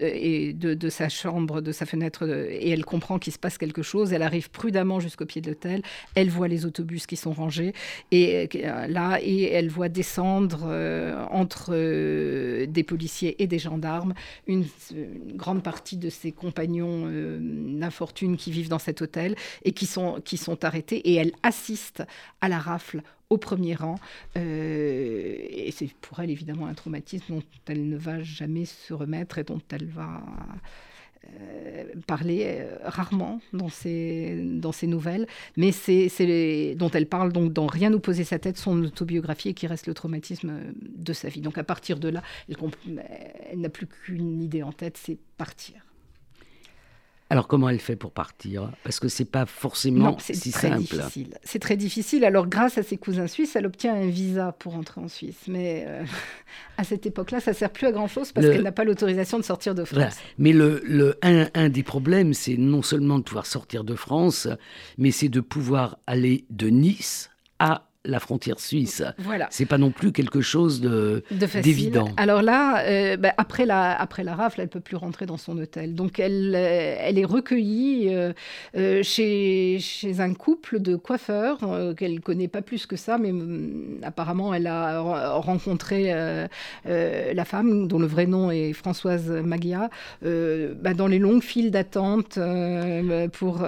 et 0.00 0.52
de, 0.54 0.88
sa 0.88 1.08
chambre, 1.08 1.60
de 1.60 1.72
sa 1.72 1.86
fenêtre, 1.86 2.26
et 2.26 2.70
elle 2.70 2.84
comprend 2.84 3.18
qu'il 3.18 3.32
se 3.32 3.38
passe 3.38 3.58
quelque 3.58 3.82
chose. 3.82 4.12
Elle 4.12 4.22
arrive 4.22 4.50
prudemment 4.50 5.00
jusqu'au 5.00 5.26
pied 5.26 5.40
de 5.40 5.48
l'hôtel. 5.48 5.82
Elle 6.14 6.30
voit 6.30 6.48
les 6.48 6.64
autobus 6.64 7.06
qui 7.06 7.16
sont 7.16 7.32
rangés 7.32 7.74
et 8.10 8.48
là, 8.88 9.18
et 9.22 9.44
elle 9.44 9.68
voit 9.68 9.88
descendre 9.88 10.64
entre 11.30 11.74
des 12.64 12.82
policiers 12.82 13.42
et 13.42 13.46
des 13.46 13.58
gendarmes 13.58 14.14
une, 14.46 14.64
une, 14.92 15.36
grande 15.36 15.62
partie 15.62 15.96
de 15.96 16.08
ses 16.08 16.32
compagnons 16.32 17.10
d'infortune 17.40 18.36
qui 18.36 18.50
vivent 18.50 18.68
dans 18.68 18.78
cet 18.78 19.02
hôtel 19.02 19.33
et 19.64 19.72
qui 19.72 19.86
sont, 19.86 20.20
qui 20.24 20.36
sont 20.36 20.64
arrêtés 20.64 20.96
et 20.96 21.14
elle 21.14 21.32
assiste 21.42 22.02
à 22.40 22.48
la 22.48 22.58
rafle 22.58 23.02
au 23.30 23.38
premier 23.38 23.74
rang. 23.74 23.96
Euh, 24.36 25.36
et 25.38 25.70
c'est 25.72 25.92
pour 26.00 26.20
elle 26.20 26.30
évidemment 26.30 26.66
un 26.66 26.74
traumatisme 26.74 27.34
dont 27.34 27.42
elle 27.66 27.88
ne 27.88 27.96
va 27.96 28.22
jamais 28.22 28.64
se 28.64 28.94
remettre 28.94 29.38
et 29.38 29.44
dont 29.44 29.60
elle 29.70 29.86
va 29.86 30.22
euh, 31.24 31.84
parler 32.06 32.44
euh, 32.46 32.76
rarement 32.84 33.40
dans 33.52 33.70
ses, 33.70 34.42
dans 34.42 34.72
ses 34.72 34.86
nouvelles, 34.86 35.26
mais 35.56 35.72
c'est 35.72 36.74
dont 36.76 36.90
elle 36.90 37.06
parle 37.06 37.32
donc 37.32 37.52
dans 37.52 37.66
Rien 37.66 37.90
nous 37.90 38.00
poser 38.00 38.24
sa 38.24 38.38
tête, 38.38 38.58
son 38.58 38.82
autobiographie 38.84 39.48
et 39.48 39.54
qui 39.54 39.66
reste 39.66 39.86
le 39.86 39.94
traumatisme 39.94 40.52
de 40.80 41.12
sa 41.12 41.28
vie. 41.28 41.40
Donc 41.40 41.58
à 41.58 41.64
partir 41.64 41.98
de 41.98 42.08
là, 42.08 42.22
elle 42.48 43.60
n'a 43.60 43.68
plus 43.68 43.86
qu'une 43.86 44.42
idée 44.42 44.62
en 44.62 44.72
tête, 44.72 44.98
c'est 44.98 45.18
partir. 45.38 45.76
Alors 47.30 47.48
comment 47.48 47.68
elle 47.68 47.80
fait 47.80 47.96
pour 47.96 48.12
partir? 48.12 48.70
Parce 48.82 49.00
que 49.00 49.08
c'est 49.08 49.24
pas 49.24 49.46
forcément 49.46 50.16
si 50.18 50.52
très 50.52 50.68
simple. 50.68 50.80
Difficile. 50.82 51.38
C'est 51.42 51.58
très 51.58 51.76
difficile. 51.76 52.24
Alors 52.24 52.46
grâce 52.46 52.76
à 52.76 52.82
ses 52.82 52.98
cousins 52.98 53.26
suisses, 53.26 53.56
elle 53.56 53.66
obtient 53.66 53.94
un 53.94 54.06
visa 54.06 54.52
pour 54.52 54.74
entrer 54.74 55.00
en 55.00 55.08
Suisse. 55.08 55.42
Mais 55.48 55.84
euh, 55.88 56.04
à 56.76 56.84
cette 56.84 57.06
époque-là, 57.06 57.40
ça 57.40 57.54
sert 57.54 57.70
plus 57.70 57.86
à 57.86 57.92
grand 57.92 58.08
chose 58.08 58.30
parce 58.32 58.46
qu'elle 58.46 58.62
n'a 58.62 58.72
pas 58.72 58.84
l'autorisation 58.84 59.38
de 59.38 59.44
sortir 59.44 59.74
de 59.74 59.84
France. 59.84 60.16
Mais 60.38 60.52
le, 60.52 60.82
le 60.84 61.18
un, 61.22 61.48
un, 61.54 61.68
des 61.70 61.82
problèmes, 61.82 62.34
c'est 62.34 62.56
non 62.56 62.82
seulement 62.82 63.18
de 63.18 63.24
pouvoir 63.24 63.46
sortir 63.46 63.84
de 63.84 63.94
France, 63.94 64.46
mais 64.98 65.10
c'est 65.10 65.30
de 65.30 65.40
pouvoir 65.40 65.98
aller 66.06 66.44
de 66.50 66.68
Nice 66.68 67.30
à 67.58 67.88
la 68.04 68.20
frontière 68.20 68.60
suisse. 68.60 69.02
Voilà. 69.18 69.48
C'est 69.50 69.66
pas 69.66 69.78
non 69.78 69.90
plus 69.90 70.12
quelque 70.12 70.40
chose 70.40 70.80
de, 70.80 71.22
d'évident. 71.30 72.08
Alors 72.16 72.42
là, 72.42 72.84
euh, 72.84 73.16
bah, 73.16 73.32
après, 73.38 73.64
la, 73.66 73.98
après 73.98 74.24
la 74.24 74.34
rafle, 74.34 74.60
elle 74.60 74.68
peut 74.68 74.80
plus 74.80 74.96
rentrer 74.96 75.26
dans 75.26 75.38
son 75.38 75.56
hôtel. 75.58 75.94
Donc 75.94 76.18
elle, 76.18 76.54
euh, 76.54 76.96
elle 77.00 77.18
est 77.18 77.24
recueillie 77.24 78.08
euh, 78.10 79.02
chez, 79.02 79.78
chez 79.80 80.20
un 80.20 80.34
couple 80.34 80.80
de 80.80 80.96
coiffeurs 80.96 81.60
qu'elle 81.96 82.20
connaît 82.20 82.48
pas 82.48 82.62
plus 82.62 82.86
que 82.86 82.96
ça, 82.96 83.18
mais 83.18 83.32
mm, 83.32 84.00
apparemment 84.02 84.52
elle 84.52 84.66
a 84.66 85.00
rencontré 85.38 86.12
la 86.84 87.44
femme 87.44 87.88
dont 87.88 87.98
le 87.98 88.06
vrai 88.06 88.26
nom 88.26 88.50
est 88.50 88.72
Françoise 88.72 89.30
Magia 89.30 89.88
bah, 90.22 90.94
dans 90.94 91.06
les 91.06 91.18
longues 91.18 91.42
files 91.42 91.70
d'attente 91.70 92.38
pour, 93.32 93.66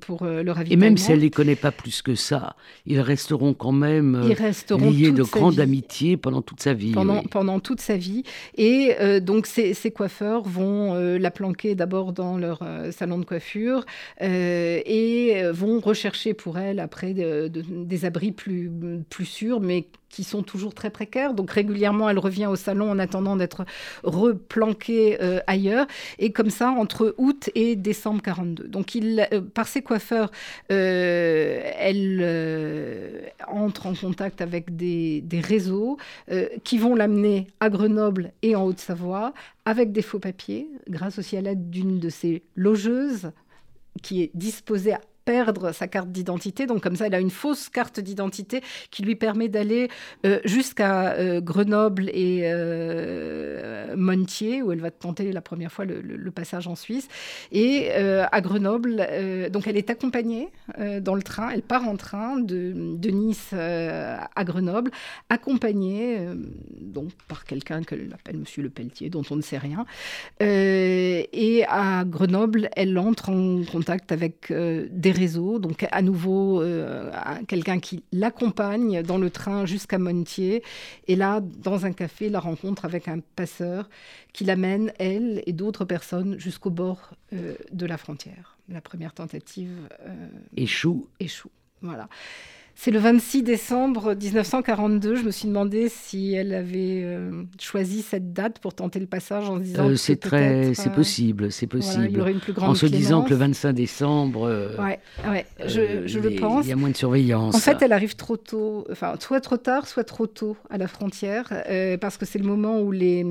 pour 0.00 0.24
le 0.24 0.50
ravitaillement. 0.50 0.84
Et 0.84 0.88
même 0.88 0.96
si 0.96 1.12
elle 1.12 1.20
les 1.20 1.30
connaît 1.30 1.56
pas 1.56 1.70
plus 1.70 2.02
que 2.02 2.14
ça, 2.14 2.56
ils 2.86 3.00
resteront 3.00 3.54
quand 3.54 3.67
même 3.72 4.14
euh, 4.14 4.90
liés 4.90 5.12
de 5.12 5.22
grande 5.22 5.60
amitié 5.60 6.16
pendant 6.16 6.42
toute 6.42 6.60
sa 6.60 6.74
vie. 6.74 6.92
Pendant, 6.92 7.22
pendant 7.22 7.60
toute 7.60 7.80
sa 7.80 7.96
vie. 7.96 8.22
Et 8.56 8.94
euh, 9.00 9.20
donc, 9.20 9.46
ces, 9.46 9.74
coiffeurs 9.90 10.42
vont 10.42 10.94
euh, 10.94 11.18
la 11.18 11.30
planquer 11.30 11.74
d'abord 11.74 12.12
dans 12.12 12.36
leur 12.36 12.60
salon 12.92 13.18
de 13.18 13.24
coiffure 13.24 13.84
et 14.20 15.42
vont 15.52 15.80
rechercher 15.80 16.34
pour 16.34 16.58
elle 16.58 16.80
après 16.80 17.14
des 17.14 18.04
abris 18.04 18.32
plus, 18.32 18.70
plus 19.08 19.24
sûrs, 19.24 19.60
mais 19.60 19.86
qui 20.08 20.24
sont 20.24 20.42
toujours 20.42 20.74
très 20.74 20.90
précaires. 20.90 21.34
Donc 21.34 21.50
régulièrement, 21.50 22.08
elle 22.08 22.18
revient 22.18 22.46
au 22.46 22.56
salon 22.56 22.90
en 22.90 22.98
attendant 22.98 23.36
d'être 23.36 23.64
replanquée 24.02 25.18
euh, 25.22 25.40
ailleurs. 25.46 25.86
Et 26.18 26.32
comme 26.32 26.50
ça, 26.50 26.70
entre 26.70 27.14
août 27.18 27.50
et 27.54 27.76
décembre 27.76 28.22
42. 28.22 28.68
Donc 28.68 28.96
euh, 28.96 29.40
par 29.40 29.68
ses 29.68 29.82
coiffeurs, 29.82 30.30
euh, 30.70 31.60
elle 31.78 33.32
entre 33.48 33.86
en 33.86 33.94
contact 33.94 34.40
avec 34.40 34.76
des, 34.76 35.20
des 35.20 35.40
réseaux 35.40 35.98
qui 36.64 36.78
vont 36.78 36.94
l'amener 36.94 37.46
à 37.60 37.70
Grenoble 37.70 38.32
et 38.42 38.56
en 38.56 38.64
Haute-Savoie 38.64 39.32
avec 39.64 39.92
des 39.92 40.02
faux 40.02 40.18
papiers, 40.18 40.68
grâce 40.88 41.18
aussi 41.18 41.36
à 41.36 41.40
l'aide 41.40 41.70
d'une 41.70 41.98
de 41.98 42.08
ses 42.08 42.42
logeuses 42.56 43.30
qui 44.02 44.22
est 44.22 44.30
disposée 44.34 44.94
à 44.94 45.00
perdre 45.28 45.72
sa 45.72 45.88
carte 45.88 46.10
d'identité. 46.10 46.66
Donc 46.66 46.82
comme 46.82 46.96
ça, 46.96 47.06
elle 47.06 47.14
a 47.14 47.20
une 47.20 47.30
fausse 47.30 47.68
carte 47.68 48.00
d'identité 48.00 48.62
qui 48.90 49.02
lui 49.02 49.14
permet 49.14 49.48
d'aller 49.48 49.88
jusqu'à 50.44 51.40
Grenoble 51.40 52.08
et 52.08 52.50
Montier, 53.94 54.62
où 54.62 54.72
elle 54.72 54.80
va 54.80 54.90
tenter 54.90 55.30
la 55.32 55.42
première 55.42 55.70
fois 55.70 55.84
le, 55.84 56.30
passage 56.30 56.66
en 56.66 56.76
Suisse. 56.76 57.08
Et 57.52 57.90
à 57.92 58.40
Grenoble, 58.40 59.06
donc 59.52 59.66
elle 59.66 59.76
est 59.76 59.90
accompagnée 59.90 60.48
dans 61.02 61.14
le 61.14 61.22
train, 61.22 61.50
elle 61.50 61.62
part 61.62 61.86
en 61.86 61.96
train 61.96 62.38
de, 62.38 63.10
Nice 63.10 63.52
à 63.52 64.44
Grenoble, 64.44 64.90
accompagnée 65.28 66.18
donc 66.80 67.10
par 67.28 67.44
quelqu'un 67.44 67.82
qu'elle 67.82 68.12
appelle 68.14 68.38
Monsieur 68.38 68.62
Le 68.62 68.70
Pelletier, 68.70 69.10
dont 69.10 69.24
on 69.30 69.36
ne 69.36 69.42
sait 69.42 69.58
rien. 69.58 69.84
Euh, 70.42 71.22
et 71.32 71.64
à 71.68 72.04
Grenoble, 72.04 72.70
elle 72.76 72.96
entre 72.98 73.30
en 73.30 73.64
contact 73.64 74.12
avec 74.12 74.50
euh, 74.50 74.86
des 74.90 75.12
réseaux, 75.18 75.58
donc 75.58 75.86
à 75.90 76.02
nouveau 76.02 76.62
euh, 76.62 77.10
quelqu'un 77.46 77.78
qui 77.78 78.02
l'accompagne 78.12 79.02
dans 79.02 79.18
le 79.18 79.30
train 79.30 79.66
jusqu'à 79.66 79.98
Montier. 79.98 80.62
Et 81.06 81.16
là, 81.16 81.40
dans 81.40 81.84
un 81.84 81.92
café, 81.92 82.28
la 82.28 82.40
rencontre 82.40 82.84
avec 82.84 83.08
un 83.08 83.20
passeur 83.36 83.88
qui 84.32 84.44
l'amène, 84.44 84.92
elle 84.98 85.42
et 85.46 85.52
d'autres 85.52 85.84
personnes, 85.84 86.38
jusqu'au 86.38 86.70
bord 86.70 87.10
de 87.32 87.86
la 87.86 87.98
frontière. 87.98 88.56
La 88.68 88.80
première 88.80 89.12
tentative 89.12 89.88
échoue. 90.56 91.08
Échoue. 91.20 91.50
Voilà. 91.82 92.08
C'est 92.80 92.92
le 92.92 93.00
26 93.00 93.42
décembre 93.42 94.14
1942. 94.14 95.16
Je 95.16 95.24
me 95.24 95.32
suis 95.32 95.48
demandé 95.48 95.88
si 95.88 96.34
elle 96.34 96.54
avait 96.54 97.00
euh, 97.02 97.42
choisi 97.58 98.02
cette 98.02 98.32
date 98.32 98.60
pour 98.60 98.72
tenter 98.72 99.00
le 99.00 99.06
passage 99.06 99.50
en 99.50 99.56
se 99.56 99.62
disant. 99.64 99.88
Euh, 99.88 99.96
c'est 99.96 100.14
très, 100.14 100.74
c'est 100.74 100.90
euh, 100.90 100.92
possible, 100.92 101.50
c'est 101.50 101.66
possible. 101.66 102.22
en 102.58 102.76
se 102.76 102.86
disant 102.86 103.22
que 103.22 103.30
le 103.30 103.36
25 103.36 103.72
décembre. 103.72 104.42
ouais, 104.78 105.00
ouais, 105.28 105.46
je, 105.66 106.20
le 106.20 106.36
pense. 106.36 106.66
Il 106.66 106.68
y 106.68 106.72
a 106.72 106.76
moins 106.76 106.90
de 106.90 106.96
surveillance. 106.96 107.56
En 107.56 107.58
fait, 107.58 107.82
elle 107.82 107.92
arrive 107.92 108.14
trop 108.14 108.36
tôt, 108.36 108.86
enfin, 108.92 109.14
soit 109.18 109.40
trop 109.40 109.56
tard, 109.56 109.88
soit 109.88 110.04
trop 110.04 110.28
tôt 110.28 110.56
à 110.70 110.78
la 110.78 110.86
frontière, 110.86 111.48
parce 112.00 112.16
que 112.16 112.26
c'est 112.26 112.38
le 112.38 112.46
moment 112.46 112.80
où 112.80 112.92
les, 112.92 113.26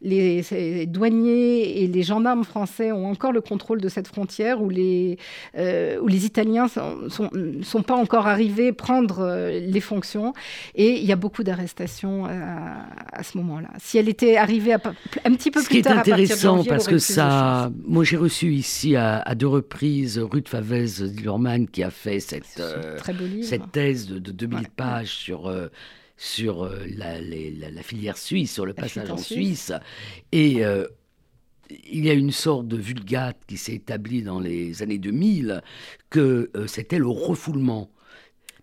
les, 0.00 0.86
douaniers 0.86 1.82
et 1.82 1.86
les 1.86 2.02
gendarmes 2.02 2.44
français 2.44 2.92
ont 2.92 3.10
encore 3.10 3.32
le 3.32 3.42
contrôle 3.42 3.82
de 3.82 3.90
cette 3.90 4.08
frontière, 4.08 4.62
où 4.62 4.70
les, 4.70 5.18
où 5.54 6.08
les 6.08 6.24
Italiens 6.24 6.68
sont, 6.68 7.10
sont, 7.10 7.30
sont 7.60 7.82
pas 7.82 7.94
encore 7.94 8.26
arrivés 8.26 8.72
prendre 8.86 9.18
euh, 9.18 9.58
les 9.58 9.80
fonctions. 9.80 10.32
Et 10.76 11.00
il 11.00 11.04
y 11.04 11.10
a 11.10 11.16
beaucoup 11.16 11.42
d'arrestations 11.42 12.26
euh, 12.26 12.30
à, 13.12 13.22
ce 13.24 13.36
moment-là. 13.38 13.70
Si 13.78 13.98
elle 13.98 14.08
était 14.08 14.36
arrivée 14.36 14.74
un 14.74 14.78
petit 14.78 15.50
peu 15.50 15.60
plus 15.60 15.60
tard, 15.60 15.64
ce 15.64 15.68
qui 15.68 15.78
est 15.78 15.88
intéressant 15.88 16.62
parce 16.62 16.86
que 16.86 16.98
ça, 16.98 17.72
moi 17.84 18.04
j'ai 18.04 18.16
reçu 18.16 18.52
ici 18.52 18.94
à, 18.94 19.34
deux 19.34 19.48
reprises 19.48 20.18
Ruth 20.18 20.48
Favez 20.48 21.08
Dillerman 21.08 21.66
qui 21.66 21.82
a 21.82 21.90
fait 21.90 22.20
cette 22.20 22.60
euh, 22.60 22.96
cette 23.42 23.72
thèse 23.72 24.06
de, 24.06 24.18
2000 24.18 24.68
pages 24.68 25.10
sur 25.10 25.52
sur 26.16 26.70
la, 26.96 27.20
la, 27.20 27.82
filière 27.82 28.16
suisse, 28.16 28.52
sur 28.52 28.66
le 28.66 28.72
passage 28.72 29.10
en 29.10 29.18
Suisse. 29.18 29.72
Et 30.32 30.62
il 31.90 32.04
y 32.04 32.10
a 32.10 32.14
une 32.14 32.30
sorte 32.30 32.68
de 32.68 32.76
vulgate 32.76 33.38
qui 33.48 33.56
s'est 33.56 33.74
établie 33.74 34.22
dans 34.22 34.38
les 34.40 34.82
années 34.82 34.98
2000, 34.98 35.62
que 36.08 36.50
c'était 36.66 36.98
le 36.98 37.08
refoulement. 37.08 37.90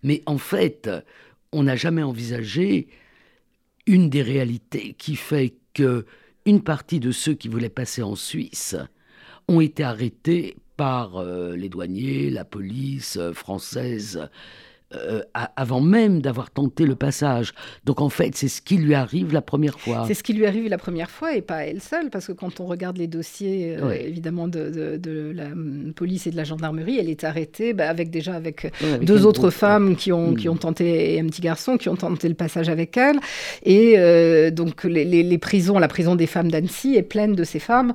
Mais 0.03 0.21
en 0.25 0.37
fait, 0.37 0.89
on 1.51 1.63
n'a 1.63 1.75
jamais 1.75 2.03
envisagé 2.03 2.87
une 3.87 4.09
des 4.09 4.21
réalités 4.21 4.93
qui 4.97 5.15
fait 5.15 5.55
que 5.73 6.05
une 6.45 6.61
partie 6.61 6.99
de 6.99 7.11
ceux 7.11 7.33
qui 7.33 7.47
voulaient 7.47 7.69
passer 7.69 8.03
en 8.03 8.15
Suisse 8.15 8.75
ont 9.47 9.61
été 9.61 9.83
arrêtés 9.83 10.55
par 10.77 11.17
euh, 11.17 11.55
les 11.55 11.69
douaniers, 11.69 12.29
la 12.29 12.45
police 12.45 13.17
euh, 13.17 13.33
française 13.33 14.29
euh, 14.95 15.21
avant 15.55 15.81
même 15.81 16.21
d'avoir 16.21 16.51
tenté 16.51 16.85
le 16.85 16.95
passage. 16.95 17.53
Donc 17.85 18.01
en 18.01 18.09
fait, 18.09 18.35
c'est 18.35 18.47
ce 18.47 18.61
qui 18.61 18.77
lui 18.77 18.93
arrive 18.93 19.33
la 19.33 19.41
première 19.41 19.79
fois. 19.79 20.05
C'est 20.07 20.13
ce 20.13 20.23
qui 20.23 20.33
lui 20.33 20.45
arrive 20.45 20.67
la 20.67 20.77
première 20.77 21.09
fois 21.09 21.35
et 21.35 21.41
pas 21.41 21.65
elle 21.65 21.81
seule, 21.81 22.09
parce 22.09 22.27
que 22.27 22.31
quand 22.31 22.59
on 22.59 22.65
regarde 22.65 22.97
les 22.97 23.07
dossiers, 23.07 23.75
euh, 23.79 23.91
évidemment, 23.91 24.47
de, 24.47 25.31
la 25.35 25.45
hum, 25.45 25.93
police 25.95 26.27
et 26.27 26.31
de 26.31 26.35
la 26.35 26.43
gendarmerie, 26.43 26.99
elle 26.99 27.09
est 27.09 27.23
arrêtée 27.23 27.73
bah, 27.73 27.89
avec 27.89 28.09
déjà 28.09 28.35
avec, 28.35 28.71
deux 29.01 29.25
autres 29.25 29.49
femmes 29.49 29.95
qui 29.95 30.11
ont, 30.11 30.33
qui 30.33 30.49
ont 30.49 30.57
tenté, 30.57 31.15
et 31.15 31.19
un 31.19 31.25
petit 31.25 31.41
garçon, 31.41 31.77
qui 31.77 31.89
ont 31.89 31.95
tenté 31.95 32.27
le 32.27 32.35
passage 32.35 32.69
avec 32.69 32.95
elle. 32.97 33.19
Et 33.63 33.95
euh, 33.97 34.51
donc 34.51 34.83
les, 34.83 35.37
prisons, 35.37 35.79
la 35.79 35.87
prison 35.87 36.15
des 36.15 36.27
femmes 36.27 36.51
d'Annecy 36.51 36.95
est 36.95 37.03
pleine 37.03 37.33
de 37.33 37.43
ces 37.43 37.59
femmes 37.59 37.93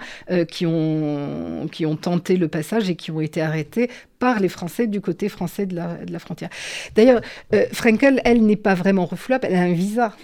qui, 0.48 0.66
ont, 0.66 1.68
qui 1.70 1.86
ont 1.86 1.96
tenté 1.96 2.36
le 2.36 2.48
passage 2.48 2.90
et 2.90 2.96
qui 2.96 3.10
ont 3.10 3.20
été 3.20 3.40
arrêtées 3.40 3.88
par 4.18 4.40
les 4.40 4.48
Français 4.48 4.86
du 4.86 5.00
côté 5.00 5.28
français 5.28 5.66
de 5.66 5.76
la, 5.76 5.96
de 5.96 6.12
la 6.12 6.18
frontière. 6.18 6.50
D'ailleurs, 6.94 7.20
euh, 7.54 7.66
Frankel, 7.72 8.20
elle 8.24 8.44
n'est 8.44 8.56
pas 8.56 8.74
vraiment 8.74 9.06
refoulable, 9.06 9.46
elle 9.48 9.56
a 9.56 9.62
un 9.62 9.72
visa. 9.72 10.14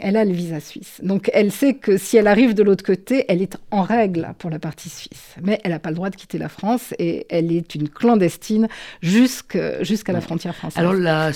Elle 0.00 0.16
a 0.16 0.24
le 0.24 0.32
visa 0.32 0.60
suisse. 0.60 1.00
Donc 1.02 1.30
elle 1.32 1.50
sait 1.50 1.74
que 1.74 1.96
si 1.96 2.16
elle 2.16 2.26
arrive 2.26 2.54
de 2.54 2.62
l'autre 2.62 2.84
côté, 2.84 3.24
elle 3.28 3.42
est 3.42 3.56
en 3.70 3.82
règle 3.82 4.28
pour 4.38 4.50
la 4.50 4.58
partie 4.58 4.88
suisse. 4.88 5.34
Mais 5.42 5.60
elle 5.64 5.70
n'a 5.70 5.78
pas 5.78 5.90
le 5.90 5.96
droit 5.96 6.10
de 6.10 6.16
quitter 6.16 6.38
la 6.38 6.48
France 6.48 6.94
et 6.98 7.26
elle 7.30 7.52
est 7.52 7.74
une 7.74 7.88
clandestine 7.88 8.68
jusqu'à 9.02 10.12
la 10.12 10.20
frontière 10.20 10.54
française. 10.54 10.78
Alors 10.78 10.94
là, 10.94 11.30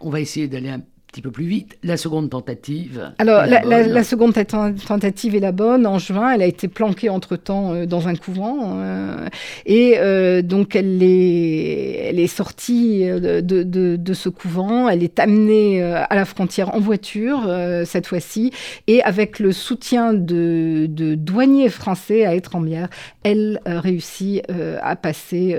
on 0.00 0.10
va 0.10 0.20
essayer 0.20 0.48
d'aller 0.48 0.68
un 0.68 0.82
petit 1.14 1.22
peu 1.22 1.30
plus 1.30 1.44
vite. 1.44 1.78
La 1.84 1.96
seconde 1.96 2.28
tentative. 2.28 3.12
Alors, 3.18 3.46
la, 3.46 4.02
seconde 4.02 4.34
tentative 4.34 5.36
est 5.36 5.40
la 5.40 5.52
bonne. 5.52 5.86
En 5.86 6.00
juin, 6.00 6.32
elle 6.32 6.42
a 6.42 6.46
été 6.46 6.66
planquée 6.66 7.08
entre-temps 7.08 7.72
euh, 7.72 7.86
dans 7.86 8.08
un 8.08 8.16
couvent. 8.16 8.80
Euh, 8.80 9.28
et 9.64 9.94
euh, 9.98 10.42
donc, 10.42 10.74
elle 10.74 11.00
est, 11.04 12.08
elle 12.08 12.18
est 12.18 12.26
sortie 12.26 13.04
de, 13.04 13.40
de, 13.40 14.14
ce 14.14 14.28
couvent. 14.28 14.88
Elle 14.88 15.04
est 15.04 15.20
amenée 15.20 15.82
à 15.82 16.14
la 16.16 16.24
frontière 16.24 16.74
en 16.74 16.80
voiture, 16.80 17.48
cette 17.84 18.08
fois-ci. 18.08 18.52
Et 18.88 19.00
avec 19.04 19.38
le 19.38 19.52
soutien 19.52 20.14
de, 20.14 20.86
douaniers 21.14 21.68
français 21.68 22.26
à 22.26 22.34
Étrembière, 22.34 22.88
elle 23.22 23.60
réussit 23.66 24.42
à 24.82 24.96
passer 24.96 25.56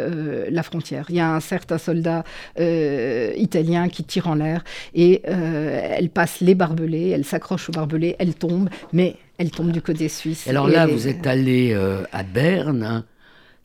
la 0.49 0.63
frontière. 0.63 1.05
Il 1.09 1.15
y 1.15 1.21
a 1.21 1.33
un 1.33 1.39
certain 1.39 1.77
soldat 1.77 2.23
italien 2.57 3.87
qui 3.87 4.03
tire 4.03 4.27
en 4.27 4.35
l'air 4.35 4.63
et 4.93 5.21
euh, 5.45 5.95
elle 5.97 6.09
passe 6.09 6.41
les 6.41 6.55
barbelés, 6.55 7.09
elle 7.09 7.25
s'accroche 7.25 7.69
aux 7.69 7.71
barbelés, 7.71 8.15
elle 8.19 8.33
tombe, 8.33 8.69
mais 8.93 9.15
elle 9.37 9.51
tombe 9.51 9.71
du 9.71 9.81
côté 9.81 10.09
suisse. 10.09 10.47
Alors 10.47 10.67
là, 10.67 10.87
vous 10.87 11.07
êtes 11.07 11.27
allé 11.27 11.71
euh, 11.73 12.03
à 12.11 12.23
Berne, 12.23 12.83
hein, 12.83 13.05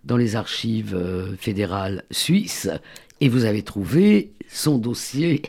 dans 0.05 0.17
les 0.17 0.37
archives 0.37 0.95
euh, 0.95 1.37
fédérales 1.37 2.05
suisses, 2.11 2.69
et 3.21 3.29
vous 3.29 3.45
avez 3.45 3.63
trouvé 3.63 4.33
son 4.49 4.79
dossier 4.79 5.43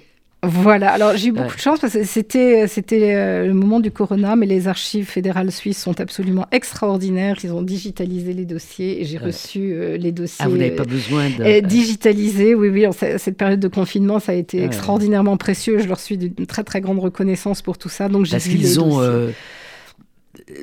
voilà, 0.44 0.92
alors 0.92 1.16
j'ai 1.16 1.28
eu 1.28 1.32
beaucoup 1.34 1.56
de 1.56 1.62
chance 1.62 1.80
parce 1.80 1.94
que 1.94 2.04
c'était, 2.04 2.68
c'était 2.68 3.14
euh, 3.14 3.46
le 3.46 3.54
moment 3.54 3.80
du 3.80 3.92
corona, 3.92 4.36
mais 4.36 4.48
les 4.48 4.68
archives 4.68 5.06
fédérales 5.06 5.52
suisses 5.52 5.80
sont 5.80 6.02
absolument 6.02 6.48
extraordinaires. 6.52 7.38
Ils 7.44 7.54
ont 7.54 7.62
digitalisé 7.62 8.34
les 8.34 8.46
dossiers 8.46 9.02
et 9.02 9.06
j'ai 9.06 9.20
reçu 9.20 9.74
euh, 9.74 9.98
les 9.98 10.12
dossiers. 10.12 10.44
Ah, 10.44 10.50
vous 10.50 10.58
n'avez 10.58 10.72
pas 10.72 10.84
besoin 10.84 11.30
de. 11.30 11.60
digitalisés, 11.60 12.56
oui, 12.56 12.70
oui. 12.70 12.86
cette 12.92 13.38
période 13.38 13.60
de 13.60 13.68
confinement, 13.68 14.20
ça 14.20 14.32
a 14.32 14.36
été 14.36 14.64
extraordinairement 14.64 15.38
précieux. 15.38 15.78
Je 15.78 15.88
leur 15.88 16.00
suis 16.00 16.18
d'une 16.18 16.48
très, 16.48 16.64
très 16.64 16.82
grande 16.82 17.00
reconnaissance 17.00 17.62
pour 17.62 17.78
tout 17.78 17.90
ça. 17.90 18.10
Donc 18.10 18.26
j'ai 18.26 18.32
Parce 18.32 18.46
qu'ils 18.46 18.80
ont. 18.80 19.00
Euh, 19.00 19.30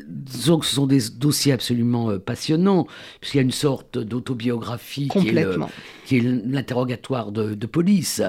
disons 0.08 0.58
que 0.58 0.66
ce 0.66 0.74
sont 0.74 0.88
des 0.88 1.02
dossiers 1.16 1.52
absolument 1.52 2.18
passionnants, 2.18 2.88
puisqu'il 3.20 3.36
y 3.36 3.40
a 3.40 3.44
une 3.44 3.52
sorte 3.52 3.96
d'autobiographie 3.96 5.06
qui 5.06 5.28
est, 6.16 6.20
l'interrogatoire 6.20 7.30
de, 7.30 7.54
de, 7.54 7.66
police 7.66 8.22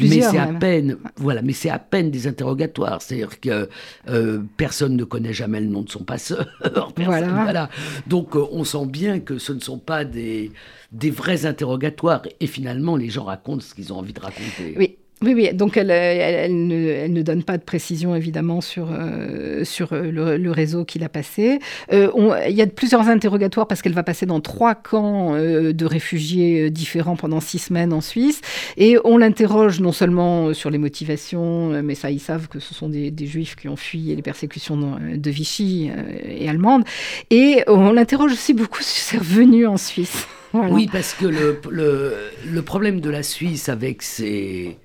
mais 0.00 0.20
c'est 0.20 0.38
à 0.38 0.46
peine, 0.46 0.96
voilà, 1.16 1.42
mais 1.42 1.52
c'est 1.52 1.70
à 1.70 1.78
peine 1.78 2.10
des 2.10 2.26
interrogatoires. 2.26 3.02
C'est-à-dire 3.02 3.40
que 3.40 3.68
euh, 4.08 4.42
personne 4.56 4.96
ne 4.96 5.04
connaît 5.04 5.32
jamais 5.32 5.60
le 5.60 5.66
nom 5.66 5.82
de 5.82 5.90
son 5.90 6.04
passeur. 6.04 6.46
voilà. 6.96 7.68
Donc 8.06 8.36
euh, 8.36 8.44
on 8.52 8.64
sent 8.64 8.86
bien 8.86 9.20
que 9.20 9.38
ce 9.38 9.52
ne 9.52 9.60
sont 9.60 9.78
pas 9.78 10.04
des, 10.04 10.52
des 10.92 11.10
vrais 11.10 11.46
interrogatoires. 11.46 12.22
Et 12.40 12.46
finalement, 12.46 12.96
les 12.96 13.10
gens 13.10 13.24
racontent 13.24 13.60
ce 13.60 13.74
qu'ils 13.74 13.92
ont 13.92 13.98
envie 13.98 14.12
de 14.12 14.20
raconter. 14.20 14.74
Oui. 14.76 14.96
Oui, 15.20 15.34
oui, 15.34 15.52
donc 15.52 15.76
elle, 15.76 15.90
elle, 15.90 16.66
ne, 16.68 17.22
donne 17.22 17.42
pas 17.42 17.58
de 17.58 17.64
précision 17.64 18.14
évidemment 18.14 18.60
sur, 18.60 18.88
euh, 18.92 19.64
sur 19.64 19.92
euh, 19.92 20.38
le, 20.38 20.50
réseau 20.52 20.84
qu'il 20.84 21.02
a 21.02 21.08
passé. 21.08 21.58
Euh, 21.92 22.08
il 22.48 22.54
y 22.54 22.62
a 22.62 22.66
plusieurs 22.66 23.08
interrogatoires 23.08 23.66
parce 23.66 23.82
qu'elle 23.82 23.94
va 23.94 24.04
passer 24.04 24.26
dans 24.26 24.40
trois 24.40 24.76
camps 24.76 25.32
de 25.32 25.84
réfugiés 25.84 26.70
différents 26.70 27.16
pendant 27.16 27.40
six 27.40 27.58
semaines 27.58 27.92
en 27.92 28.00
Suisse. 28.00 28.40
Et 28.76 28.96
on 29.04 29.18
l'interroge 29.18 29.80
non 29.80 29.92
seulement 29.92 30.54
sur 30.54 30.70
les 30.70 30.78
motivations, 30.78 31.82
mais 31.82 31.94
ça, 31.94 32.10
ils 32.10 32.20
savent 32.20 32.48
que 32.48 32.60
ce 32.60 32.72
sont 32.72 32.88
des, 32.88 33.12
juifs 33.26 33.56
qui 33.56 33.68
ont 33.68 33.76
fui 33.76 34.14
les 34.14 34.22
persécutions 34.22 34.98
de 35.14 35.30
Vichy 35.30 35.90
et 36.24 36.48
allemandes. 36.48 36.84
Et 37.30 37.62
on 37.66 37.92
l'interroge 37.92 38.32
aussi 38.32 38.54
beaucoup 38.54 38.82
sur 38.82 39.02
ses 39.02 39.18
revenus 39.18 39.66
en 39.66 39.76
Suisse. 39.76 40.26
Oui, 40.54 40.88
parce 40.90 41.12
que 41.12 41.26
le, 41.26 41.60
le, 41.70 42.14
le 42.50 42.62
problème 42.62 43.02
de 43.02 43.10
la 43.10 43.22
Suisse 43.22 43.68
avec 43.68 44.00
ses 44.00 44.78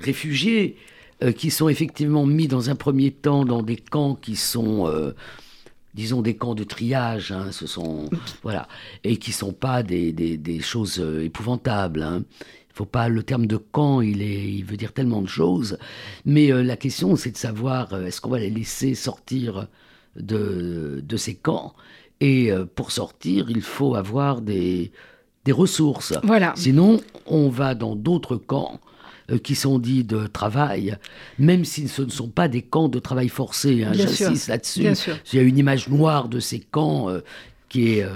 réfugiés 0.00 0.76
euh, 1.22 1.32
qui 1.32 1.50
sont 1.50 1.68
effectivement 1.68 2.26
mis 2.26 2.46
dans 2.46 2.70
un 2.70 2.76
premier 2.76 3.10
temps 3.10 3.44
dans 3.44 3.62
des 3.62 3.76
camps 3.76 4.14
qui 4.14 4.36
sont 4.36 4.86
euh, 4.86 5.16
disons 5.92 6.22
des 6.22 6.36
camps 6.36 6.54
de 6.54 6.62
triage, 6.62 7.32
hein, 7.32 7.50
ce 7.50 7.66
sont 7.66 8.08
voilà, 8.44 8.68
et 9.02 9.16
qui 9.16 9.32
sont 9.32 9.52
pas 9.52 9.82
des, 9.82 10.12
des, 10.12 10.60
choses 10.60 11.00
euh, 11.00 11.24
épouvantables. 11.24 12.04
Hein. 12.04 12.22
Faut 12.72 12.84
pas 12.84 13.08
le 13.08 13.24
terme 13.24 13.46
de 13.46 13.56
camp, 13.56 14.00
il 14.00 14.22
est, 14.22 14.48
il 14.52 14.64
veut 14.64 14.76
dire 14.76 14.92
tellement 14.92 15.20
de 15.20 15.26
choses. 15.26 15.76
Mais 16.24 16.52
euh, 16.52 16.62
la 16.62 16.76
question, 16.76 17.16
c'est 17.16 17.32
de 17.32 17.36
savoir 17.36 18.00
est-ce 18.04 18.20
qu'on 18.20 18.30
va 18.30 18.38
les 18.38 18.50
laisser 18.50 18.94
sortir 18.94 19.66
de, 20.14 21.02
de 21.04 21.16
ces 21.16 21.34
camps? 21.34 21.74
Et 22.20 22.52
pour 22.74 22.90
sortir, 22.92 23.48
il 23.48 23.62
faut 23.62 23.94
avoir 23.94 24.40
des, 24.40 24.90
des 25.44 25.52
ressources. 25.52 26.14
Voilà. 26.24 26.52
Sinon, 26.56 27.00
on 27.26 27.48
va 27.48 27.74
dans 27.74 27.96
d'autres 27.96 28.36
camps 28.36 28.80
qui 29.36 29.54
sont 29.54 29.78
dits 29.78 30.04
de 30.04 30.26
travail, 30.26 30.96
même 31.38 31.64
si 31.64 31.88
ce 31.88 32.02
ne 32.02 32.10
sont 32.10 32.28
pas 32.28 32.48
des 32.48 32.62
camps 32.62 32.88
de 32.88 32.98
travail 32.98 33.28
forcé. 33.28 33.84
Hein, 33.84 33.92
J'insiste 33.92 34.48
là-dessus. 34.48 34.86
Il 35.32 35.36
y 35.36 35.38
a 35.38 35.42
une 35.42 35.58
image 35.58 35.88
noire 35.88 36.28
de 36.28 36.40
ces 36.40 36.60
camps 36.60 37.10
euh, 37.10 37.20
qui 37.68 37.98
est 37.98 38.06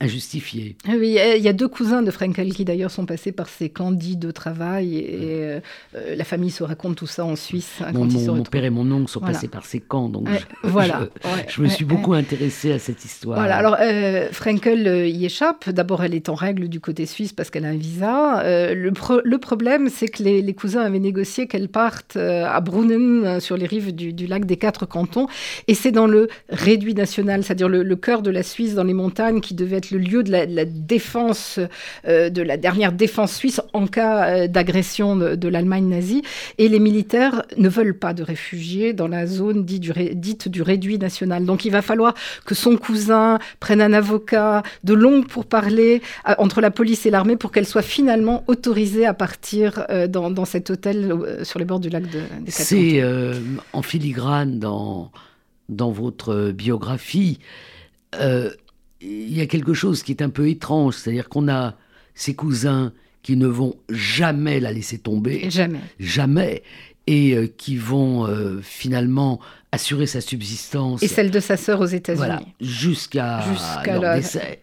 euh, 0.00 0.04
injustifié. 0.04 0.76
Ah 0.86 0.92
oui, 0.98 1.18
il 1.36 1.42
y 1.42 1.48
a 1.48 1.52
deux 1.52 1.68
cousins 1.68 2.02
de 2.02 2.10
Frankel 2.10 2.52
qui 2.52 2.64
d'ailleurs 2.64 2.90
sont 2.90 3.06
passés 3.06 3.32
par 3.32 3.48
ces 3.48 3.68
candidats 3.68 4.28
de 4.28 4.30
travail 4.32 4.98
et 4.98 5.18
euh, 5.20 5.60
euh, 5.94 6.16
la 6.16 6.24
famille 6.24 6.50
se 6.50 6.62
raconte 6.62 6.96
tout 6.96 7.06
ça 7.06 7.24
en 7.24 7.36
Suisse. 7.36 7.80
Hein, 7.80 7.92
mon, 7.92 8.42
père 8.42 8.64
et 8.64 8.70
mon 8.70 8.90
oncle 8.90 9.10
sont 9.10 9.20
passés 9.20 9.48
par 9.48 9.64
ces 9.64 9.80
camps, 9.80 10.08
donc 10.08 10.28
je, 10.28 10.38
voilà. 10.68 11.08
je, 11.48 11.62
me 11.62 11.68
suis 11.68 11.84
beaucoup 11.84 12.14
intéressé 12.14 12.72
à 12.72 12.78
cette 12.78 13.04
histoire. 13.04 13.38
Voilà, 13.38 13.56
alors 13.56 13.76
euh, 13.80 14.28
Frankel 14.32 15.08
y 15.08 15.24
échappe. 15.24 15.70
D'abord, 15.70 16.02
elle 16.02 16.14
est 16.14 16.28
en 16.28 16.34
règle 16.34 16.68
du 16.68 16.80
côté 16.80 17.06
suisse 17.06 17.32
parce 17.32 17.50
qu'elle 17.50 17.64
a 17.64 17.68
un 17.68 17.76
visa. 17.76 18.42
le, 18.44 18.92
le, 19.24 19.38
problème, 19.38 19.88
c'est 19.88 20.08
que 20.08 20.22
les, 20.22 20.54
cousins 20.54 20.82
avaient 20.82 20.98
négocié 20.98 21.46
qu'elle 21.46 21.68
parte 21.68 22.16
à 22.16 22.60
Brunnen, 22.60 23.40
sur 23.40 23.56
les 23.56 23.66
rives 23.66 23.94
du, 23.94 24.26
lac 24.26 24.44
des 24.44 24.56
Quatre 24.56 24.86
Cantons, 24.86 25.28
et 25.68 25.74
c'est 25.74 25.92
dans 25.92 26.06
le 26.06 26.28
réduit 26.48 26.94
national, 26.94 27.44
c'est-à-dire 27.44 27.68
le, 27.68 27.82
le 27.82 27.96
cœur 27.96 28.22
de 28.22 28.30
la 28.30 28.42
Suisse, 28.42 28.74
dans 28.74 28.84
les 28.84 28.94
montagnes, 28.94 29.40
qui 29.40 29.54
devait 29.54 29.76
être 29.76 29.89
le 29.90 29.98
lieu 29.98 30.22
de 30.22 30.30
la, 30.30 30.64
défense, 30.64 31.58
euh, 32.06 32.30
de 32.30 32.42
la 32.42 32.56
dernière 32.56 32.92
défense 32.92 33.34
suisse 33.34 33.60
en 33.72 33.86
cas 33.86 34.28
euh, 34.28 34.46
d'agression 34.46 35.16
de, 35.16 35.48
l'Allemagne 35.48 35.88
nazie. 35.88 36.22
Et 36.58 36.68
les 36.68 36.78
militaires 36.78 37.42
ne 37.56 37.68
veulent 37.68 37.98
pas 37.98 38.14
de 38.14 38.22
réfugiés 38.22 38.92
dans 38.92 39.08
la 39.08 39.26
zone 39.26 39.64
dite 39.64 39.80
du, 39.80 39.92
dite 40.14 40.48
du 40.48 40.62
réduit 40.62 40.98
national. 40.98 41.44
Donc 41.44 41.64
il 41.64 41.70
va 41.70 41.82
falloir 41.82 42.14
que 42.44 42.54
son 42.54 42.76
cousin 42.76 43.38
prenne 43.58 43.82
un 43.82 43.92
avocat, 43.92 44.62
de 44.84 44.94
longues 44.94 45.26
pour 45.26 45.46
parler 45.46 46.02
euh, 46.28 46.34
entre 46.38 46.60
la 46.60 46.70
police 46.70 47.06
et 47.06 47.10
l'armée 47.10 47.36
pour 47.36 47.52
qu'elle 47.52 47.66
soit 47.66 47.82
finalement 47.82 48.44
autorisée 48.46 49.06
à 49.06 49.14
partir 49.14 49.86
dans, 50.08 50.44
cet 50.44 50.70
hôtel 50.70 51.40
sur 51.42 51.58
les 51.58 51.64
bords 51.64 51.80
du 51.80 51.88
lac 51.88 52.04
de, 52.04 52.20
des 52.40 52.50
C'est 52.50 53.02
en 53.72 53.82
filigrane 53.82 54.58
dans, 54.58 55.10
dans 55.68 55.90
votre 55.90 56.50
biographie 56.52 57.38
il 59.00 59.36
y 59.36 59.40
a 59.40 59.46
quelque 59.46 59.74
chose 59.74 60.02
qui 60.02 60.12
est 60.12 60.22
un 60.22 60.30
peu 60.30 60.48
étrange, 60.48 60.96
c'est-à-dire 60.96 61.28
qu'on 61.28 61.48
a 61.48 61.76
ses 62.14 62.34
cousins 62.34 62.92
qui 63.22 63.36
ne 63.36 63.46
vont 63.46 63.76
jamais 63.88 64.60
la 64.60 64.72
laisser 64.72 64.98
tomber. 64.98 65.50
Jamais. 65.50 65.80
Jamais. 65.98 66.62
Et 67.06 67.34
euh, 67.34 67.46
qui 67.46 67.76
vont 67.76 68.26
euh, 68.26 68.60
finalement 68.62 69.40
assurer 69.72 70.06
sa 70.06 70.20
subsistance. 70.20 71.02
Et 71.02 71.08
celle 71.08 71.30
de 71.30 71.40
sa 71.40 71.56
sœur 71.56 71.80
aux 71.80 71.86
États-Unis. 71.86 72.26
Voilà, 72.26 72.42
jusqu'à 72.60 73.42
leur 73.86 74.14
décès. 74.16 74.60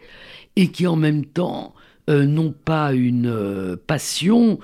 Et 0.55 0.71
qui 0.71 0.87
en 0.87 0.95
même 0.95 1.25
temps 1.25 1.73
euh, 2.09 2.25
n'ont 2.25 2.53
pas 2.53 2.93
une 2.93 3.77
passion 3.87 4.59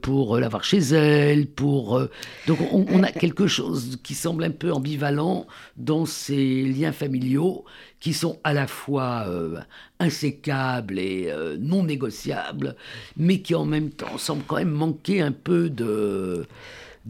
pour 0.00 0.38
l'avoir 0.38 0.64
chez 0.64 0.78
elle, 0.78 1.46
pour 1.46 2.00
donc 2.46 2.58
on, 2.72 2.86
on, 2.90 3.02
a 3.02 3.12
quelque 3.12 3.46
chose 3.46 3.98
qui 4.02 4.14
semble 4.14 4.44
un 4.44 4.50
peu 4.50 4.72
ambivalent 4.72 5.46
dans 5.76 6.06
ces 6.06 6.64
liens 6.64 6.92
familiaux 6.92 7.64
qui 8.00 8.12
sont 8.12 8.38
à 8.44 8.52
la 8.52 8.66
fois 8.66 9.24
euh, 9.28 9.58
insécables 9.98 10.98
et 10.98 11.30
euh, 11.30 11.56
non 11.58 11.84
négociables, 11.84 12.76
mais 13.16 13.40
qui 13.40 13.54
en 13.54 13.64
même 13.64 13.90
temps 13.90 14.18
semblent 14.18 14.44
quand 14.46 14.56
même 14.56 14.70
manquer 14.70 15.20
un 15.20 15.32
peu 15.32 15.70
de... 15.70 16.46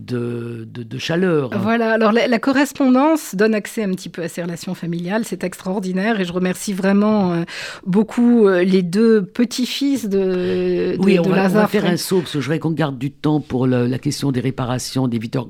De, 0.01 0.67
de, 0.71 0.99
chaleur. 0.99 1.51
Voilà, 1.59 1.95
alors 1.95 2.13
la, 2.13 2.39
correspondance 2.39 3.35
donne 3.35 3.53
accès 3.53 3.83
un 3.83 3.91
petit 3.91 4.09
peu 4.09 4.23
à 4.23 4.29
ces 4.29 4.43
relations 4.43 4.75
familiales, 4.75 5.25
c'est 5.25 5.43
extraordinaire 5.43 6.21
et 6.21 6.25
je 6.25 6.33
remercie 6.33 6.73
vraiment 6.73 7.33
euh, 7.33 7.43
beaucoup 7.85 8.49
les 8.49 8.83
deux 8.83 9.25
petits-fils 9.25 10.09
de, 10.09 10.97
de, 10.97 10.97
oui, 11.01 11.19
on 11.19 11.29
va, 11.29 11.67
faire 11.67 11.85
un 11.85 11.97
saut 11.97 12.21
parce 12.21 12.33
que 12.33 12.41
je 12.41 12.45
voudrais 12.45 12.61
qu'on 12.61 12.71
garde 12.71 12.97
du 12.97 13.11
temps 13.11 13.41
pour 13.41 13.67
la 13.67 13.99
question 13.99 14.31
des 14.31 14.41
réparations, 14.41 15.09
des 15.09 15.19
victoires. 15.19 15.49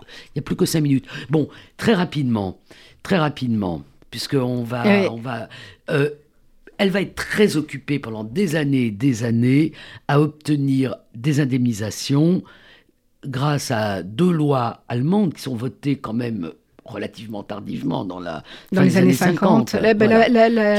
Il 0.00 0.36
n'y 0.36 0.40
a 0.40 0.42
plus 0.42 0.56
que 0.56 0.64
cinq 0.64 0.80
minutes. 0.80 1.06
Bon, 1.28 1.48
très 1.76 1.92
rapidement, 1.92 2.58
très 3.02 3.18
rapidement 3.18 3.82
puisqu'on 4.12 4.62
va, 4.62 5.10
on 5.10 5.16
va 5.16 5.48
euh, 5.90 6.10
elle 6.78 6.90
va 6.90 7.00
être 7.00 7.16
très 7.16 7.56
occupée 7.56 7.98
pendant 7.98 8.22
des 8.22 8.54
années 8.54 8.86
et 8.86 8.90
des 8.92 9.24
années 9.24 9.72
à 10.06 10.20
obtenir 10.20 10.96
des 11.14 11.40
indemnisations 11.40 12.42
grâce 13.24 13.70
à 13.70 14.02
deux 14.02 14.32
lois 14.32 14.82
allemandes 14.88 15.34
qui 15.34 15.42
sont 15.42 15.56
votées 15.56 15.96
quand 15.96 16.12
même 16.12 16.50
relativement 16.84 17.42
tardivement 17.42 18.04
dans 18.04 18.18
la 18.18 18.42
dans 18.72 18.82
les 18.82 18.96
années 18.96 19.12
50, 19.12 19.74
la, 19.74 19.94
voilà, 19.94 20.28
la, 20.28 20.48
la, 20.48 20.78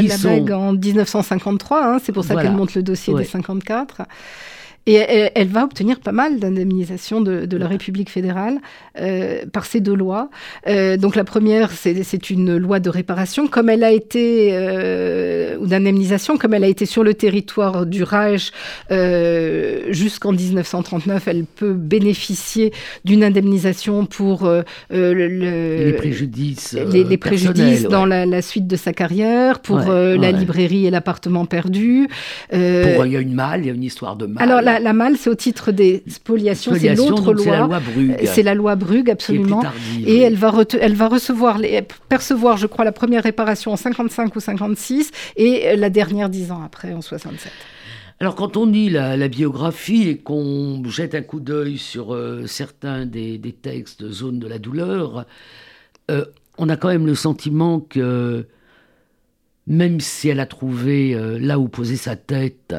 en 0.58 0.74
1953 0.74 1.86
hein, 1.86 1.98
c'est 2.04 2.12
pour 2.12 2.26
ça 2.26 2.36
qu'elle 2.36 2.52
monte 2.52 2.76
le 2.76 2.84
dossier 2.84 3.14
des 3.14 3.24
54 3.24 4.02
et 4.86 4.96
elle, 5.36 5.48
va 5.48 5.64
obtenir 5.64 6.00
pas 6.00 6.12
mal 6.12 6.40
d'indemnisation 6.40 7.22
de, 7.22 7.46
de, 7.46 7.58
la 7.58 7.68
République 7.68 8.10
fédérale 8.10 8.58
euh, 9.00 9.46
par 9.52 9.66
ces 9.66 9.80
deux 9.80 9.96
lois. 9.96 10.30
Euh, 10.68 10.98
donc 10.98 11.16
la 11.16 11.24
première, 11.24 11.72
c'est 11.72 12.30
une 12.30 12.58
loi 12.58 12.82
de 12.82 12.90
réparation, 12.90 13.48
comme 13.48 13.70
elle 13.70 13.84
a 13.84 13.92
été, 13.92 14.50
euh, 14.52 15.58
ou 15.58 15.68
d'indemnisation, 15.68 16.38
comme 16.38 16.54
elle 16.54 16.66
a 16.66 16.68
été 16.68 16.86
sur 16.86 17.04
le 17.04 17.14
territoire 17.14 17.86
du 17.86 18.04
Reich 18.04 18.52
jusqu'en 19.90 20.34
1939, 20.34 21.28
elle 21.28 21.46
peut 21.46 21.74
bénéficier 21.74 22.74
d'une 23.06 23.24
indemnisation 23.24 24.06
pour 24.06 24.50
le, 24.90 25.14
les 25.14 25.94
préjudices, 25.94 26.74
les, 26.74 27.06
les 27.06 27.18
préjudices 27.18 27.84
dans 27.84 28.06
la, 28.06 28.26
la, 28.26 28.42
suite 28.42 28.68
de 28.68 28.76
sa 28.76 28.92
carrière, 28.92 29.60
pour 29.60 29.80
la 29.80 30.32
librairie 30.32 30.88
et 30.88 30.90
l'appartement 30.90 31.46
perdu. 31.46 32.10
pour 32.50 33.06
il 33.06 33.12
y 33.12 33.18
a 33.18 33.22
une 33.22 33.34
malle, 33.34 33.62
il 33.62 33.68
y 33.68 33.70
a 33.70 33.74
une 33.74 33.84
histoire 33.84 34.18
de 34.18 34.26
malle. 34.26 34.44
Alors 34.44 34.62
la, 34.62 34.73
malle, 34.94 35.18
c'est 35.18 35.30
au 35.30 35.36
titre 35.36 35.72
des 35.72 36.04
spoliations, 36.08 36.74
c'est 36.76 36.96
l'autre 36.96 37.34
loi. 37.34 37.44
C'est 37.44 37.52
la 37.52 37.66
loi 37.66 37.80
Brugge. 37.80 38.16
C'est 38.26 38.44
la 38.44 38.54
loi 38.54 38.76
Brugge, 38.76 39.10
absolument. 39.10 39.64
et 40.06 40.20
elle 40.20 40.36
va, 40.36 40.54
elle 40.80 40.96
va 40.96 41.08
recevoir, 41.08 41.58
les, 41.58 41.82
percevoir, 42.10 42.58
je 42.58 42.68
crois, 42.68 42.86
la 42.86 42.92
première 42.92 43.24
réparation 43.24 43.72
en 43.72 43.78
55 43.78 44.36
ou 44.36 44.40
56 44.40 45.12
et 45.36 45.76
la 45.76 45.90
dernière 45.90 46.30
dix 46.30 46.52
ans 46.52 46.62
après, 46.64 46.94
en 46.94 47.02
67. 47.02 47.52
Alors 48.20 48.36
quand 48.36 48.58
on 48.58 48.66
lit 48.66 48.90
la, 48.90 49.28
biographie 49.28 50.08
et 50.08 50.18
qu'on 50.18 50.82
jette 50.86 51.16
un 51.16 51.22
coup 51.22 51.40
d'œil 51.40 51.78
sur 51.78 52.14
euh, 52.14 52.46
certains 52.48 53.06
des, 53.06 53.40
textes 53.62 54.02
de 54.02 54.10
Zone 54.12 54.40
de 54.40 54.48
la 54.48 54.60
douleur, 54.60 55.26
euh, 56.10 56.24
on 56.58 56.70
a 56.70 56.78
quand 56.78 56.88
même 56.88 57.06
le 57.06 57.16
sentiment 57.16 57.80
que 57.80 58.46
même 59.68 60.00
si 60.00 60.30
elle 60.30 60.40
a 60.40 60.46
trouvé 60.46 61.14
euh, 61.14 61.38
là 61.40 61.60
où 61.60 61.68
poser 61.68 61.96
sa 61.96 62.16
tête 62.16 62.76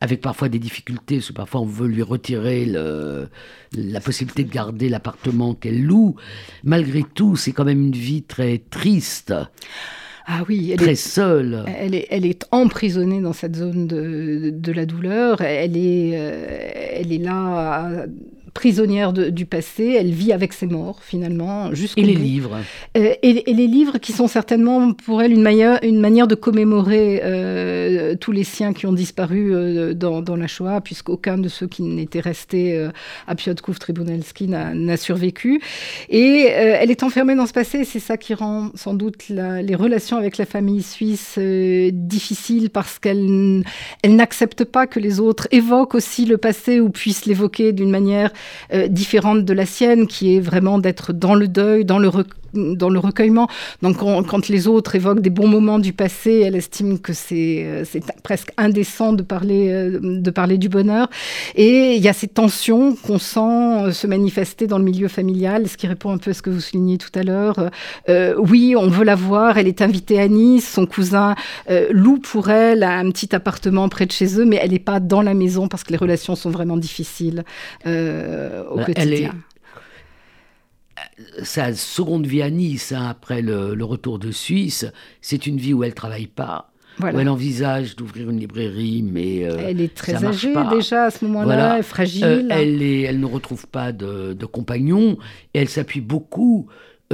avec 0.00 0.20
parfois 0.20 0.48
des 0.48 0.58
difficultés, 0.58 1.16
parce 1.16 1.28
que 1.28 1.32
parfois 1.32 1.60
on 1.60 1.66
veut 1.66 1.88
lui 1.88 2.02
retirer 2.02 2.64
le, 2.64 3.28
la 3.76 4.00
possibilité 4.00 4.44
de 4.44 4.52
garder 4.52 4.88
l'appartement 4.88 5.54
qu'elle 5.54 5.82
loue. 5.82 6.16
Malgré 6.62 7.02
tout, 7.02 7.36
c'est 7.36 7.52
quand 7.52 7.64
même 7.64 7.82
une 7.82 7.92
vie 7.92 8.22
très 8.22 8.58
triste. 8.70 9.34
Ah 10.30 10.42
oui, 10.46 10.70
elle 10.72 10.78
très 10.78 10.92
est, 10.92 10.94
seule. 10.94 11.64
Elle 11.66 11.94
est, 11.94 12.06
elle 12.10 12.26
est 12.26 12.46
emprisonnée 12.50 13.20
dans 13.20 13.32
cette 13.32 13.56
zone 13.56 13.86
de, 13.86 14.50
de 14.54 14.72
la 14.72 14.84
douleur. 14.84 15.40
Elle 15.40 15.76
est, 15.76 16.12
euh, 16.14 16.68
elle 16.92 17.12
est 17.12 17.18
là 17.18 18.06
prisonnière 18.58 19.12
du 19.12 19.46
passé, 19.46 19.94
elle 19.96 20.10
vit 20.10 20.32
avec 20.32 20.52
ses 20.52 20.66
morts 20.66 20.98
finalement. 21.04 21.70
Et 21.96 22.02
les 22.02 22.16
livres 22.16 22.58
euh, 22.96 23.14
et, 23.22 23.32
les 23.46 23.68
livres 23.68 23.98
qui 23.98 24.10
sont 24.10 24.26
certainement 24.26 24.94
pour 24.94 25.22
elle 25.22 25.30
une 25.30 25.42
manière, 25.42 25.78
une 25.84 26.00
manière 26.00 26.26
de 26.26 26.34
commémorer 26.34 27.20
euh, 27.22 28.16
tous 28.16 28.32
les 28.32 28.42
siens 28.42 28.72
qui 28.72 28.86
ont 28.86 28.92
disparu 28.92 29.54
euh, 29.54 29.94
dans, 29.94 30.22
dans, 30.22 30.34
la 30.34 30.48
Shoah, 30.48 30.80
puisqu'aucun 30.80 31.38
de 31.38 31.48
ceux 31.48 31.68
qui 31.68 31.82
n'étaient 31.82 32.18
restés 32.18 32.88
à 33.28 33.34
Piotrków 33.36 33.78
Tribunalski 33.78 34.48
n'a 34.48 34.96
survécu. 34.96 35.60
Et 36.08 36.46
elle 36.48 36.90
est 36.90 37.04
enfermée 37.04 37.36
dans 37.36 37.46
ce 37.46 37.52
passé, 37.52 37.84
c'est 37.84 38.00
ça 38.00 38.16
qui 38.16 38.34
rend 38.34 38.70
sans 38.74 38.94
doute 38.94 39.28
les 39.28 39.74
relations 39.76 40.16
avec 40.16 40.36
la 40.36 40.46
famille 40.46 40.82
suisse 40.82 41.38
difficiles 41.38 42.70
parce 42.70 42.98
qu'elle 42.98 43.62
elle, 44.02 44.16
n'accepte 44.16 44.64
pas 44.64 44.88
que 44.88 44.98
les 44.98 45.20
autres 45.20 45.46
évoquent 45.52 45.94
aussi 45.94 46.24
le 46.24 46.38
passé 46.38 46.80
ou 46.80 46.90
puissent 46.90 47.26
l'évoquer 47.26 47.72
d'une 47.72 47.90
manière 47.90 48.32
différente 48.88 49.44
de 49.44 49.52
la 49.52 49.66
sienne, 49.66 50.06
qui 50.06 50.36
est 50.36 50.40
vraiment 50.40 50.78
d'être 50.78 51.12
dans 51.12 51.34
le 51.34 51.48
deuil, 51.48 51.84
dans 51.84 51.98
le 51.98 52.08
dans 52.54 52.88
le 52.88 52.98
recueillement. 52.98 53.48
Donc 53.82 53.98
quand 53.98 54.48
les 54.48 54.68
autres 54.68 54.94
évoquent 54.94 55.20
des 55.20 55.30
bons 55.30 55.48
moments 55.48 55.78
du 55.78 55.92
passé, 55.92 56.42
elle 56.44 56.56
estime 56.56 56.98
que 56.98 57.12
c'est 57.12 57.84
presque 58.22 58.50
indécent 58.56 59.12
de 59.12 59.22
parler, 59.22 59.98
de 60.00 60.30
parler 60.30 60.58
du 60.58 60.68
bonheur. 60.68 61.08
Et 61.54 61.94
il 61.94 62.02
y 62.02 62.08
a 62.08 62.12
ces 62.12 62.28
tensions 62.28 62.94
qu'on 62.94 63.18
sent 63.18 63.92
se 63.92 64.06
manifester 64.06 64.66
dans 64.66 64.78
le 64.78 64.84
milieu 64.84 65.08
familial, 65.08 65.68
ce 65.68 65.76
qui 65.76 65.86
répond 65.86 66.10
un 66.10 66.18
peu 66.18 66.30
à 66.30 66.34
ce 66.34 66.42
que 66.42 66.50
vous 66.50 66.60
soulignez 66.60 66.98
tout 66.98 67.10
à 67.14 67.22
l'heure. 67.22 67.70
oui, 68.38 68.74
on 68.76 68.88
veut 68.88 69.04
la 69.04 69.14
voir, 69.14 69.58
elle 69.58 69.68
est 69.68 69.82
invitée 69.82 70.20
à 70.20 70.28
Nice, 70.28 70.68
son 70.68 70.86
cousin 70.86 71.34
loue 71.90 72.18
pour 72.18 72.50
elle 72.50 72.82
un 72.82 73.10
petit 73.10 73.34
appartement 73.34 73.88
près 73.88 74.06
de 74.06 74.12
chez 74.12 74.38
eux, 74.40 74.44
mais 74.44 74.58
elle 74.62 74.70
n'est 74.70 74.78
pas 74.78 75.00
dans 75.00 75.22
la 75.22 75.34
maison 75.34 75.68
parce 75.68 75.84
que 75.84 75.92
les 75.92 75.98
relations 75.98 76.34
sont 76.34 76.50
vraiment 76.50 76.76
difficiles 76.76 77.44
euh, 77.86 78.62
au 78.70 78.76
bah, 78.76 78.84
quotidien. 78.84 79.34
Sa 81.42 81.74
seconde 81.74 82.26
vie 82.26 82.42
à 82.42 82.50
Nice, 82.50 82.92
hein, 82.92 83.06
après 83.08 83.42
le, 83.42 83.82
retour 83.84 84.18
de 84.18 84.30
Suisse, 84.30 84.86
c'est 85.20 85.46
une 85.46 85.56
vie 85.56 85.74
où 85.74 85.84
elle 85.84 85.94
travaille 85.94 86.26
pas. 86.26 86.70
Où 87.00 87.06
elle 87.06 87.28
envisage 87.28 87.94
d'ouvrir 87.94 88.28
une 88.30 88.40
librairie, 88.40 89.04
mais 89.04 89.44
euh, 89.44 89.56
elle 89.60 89.80
est 89.80 89.94
très 89.94 90.24
âgée 90.24 90.52
déjà 90.68 91.04
à 91.04 91.10
ce 91.10 91.24
moment-là, 91.26 91.80
fragile. 91.84 92.24
Euh, 92.24 92.48
elle, 92.50 92.82
est, 92.82 93.02
elle 93.02 93.20
ne 93.20 93.26
retrouve 93.26 93.68
pas 93.68 93.92
de, 93.92 94.32
de 94.32 94.46
compagnon 94.46 95.16
et 95.54 95.60
elle 95.60 95.68
s'appuie 95.68 96.00
beaucoup 96.00 96.66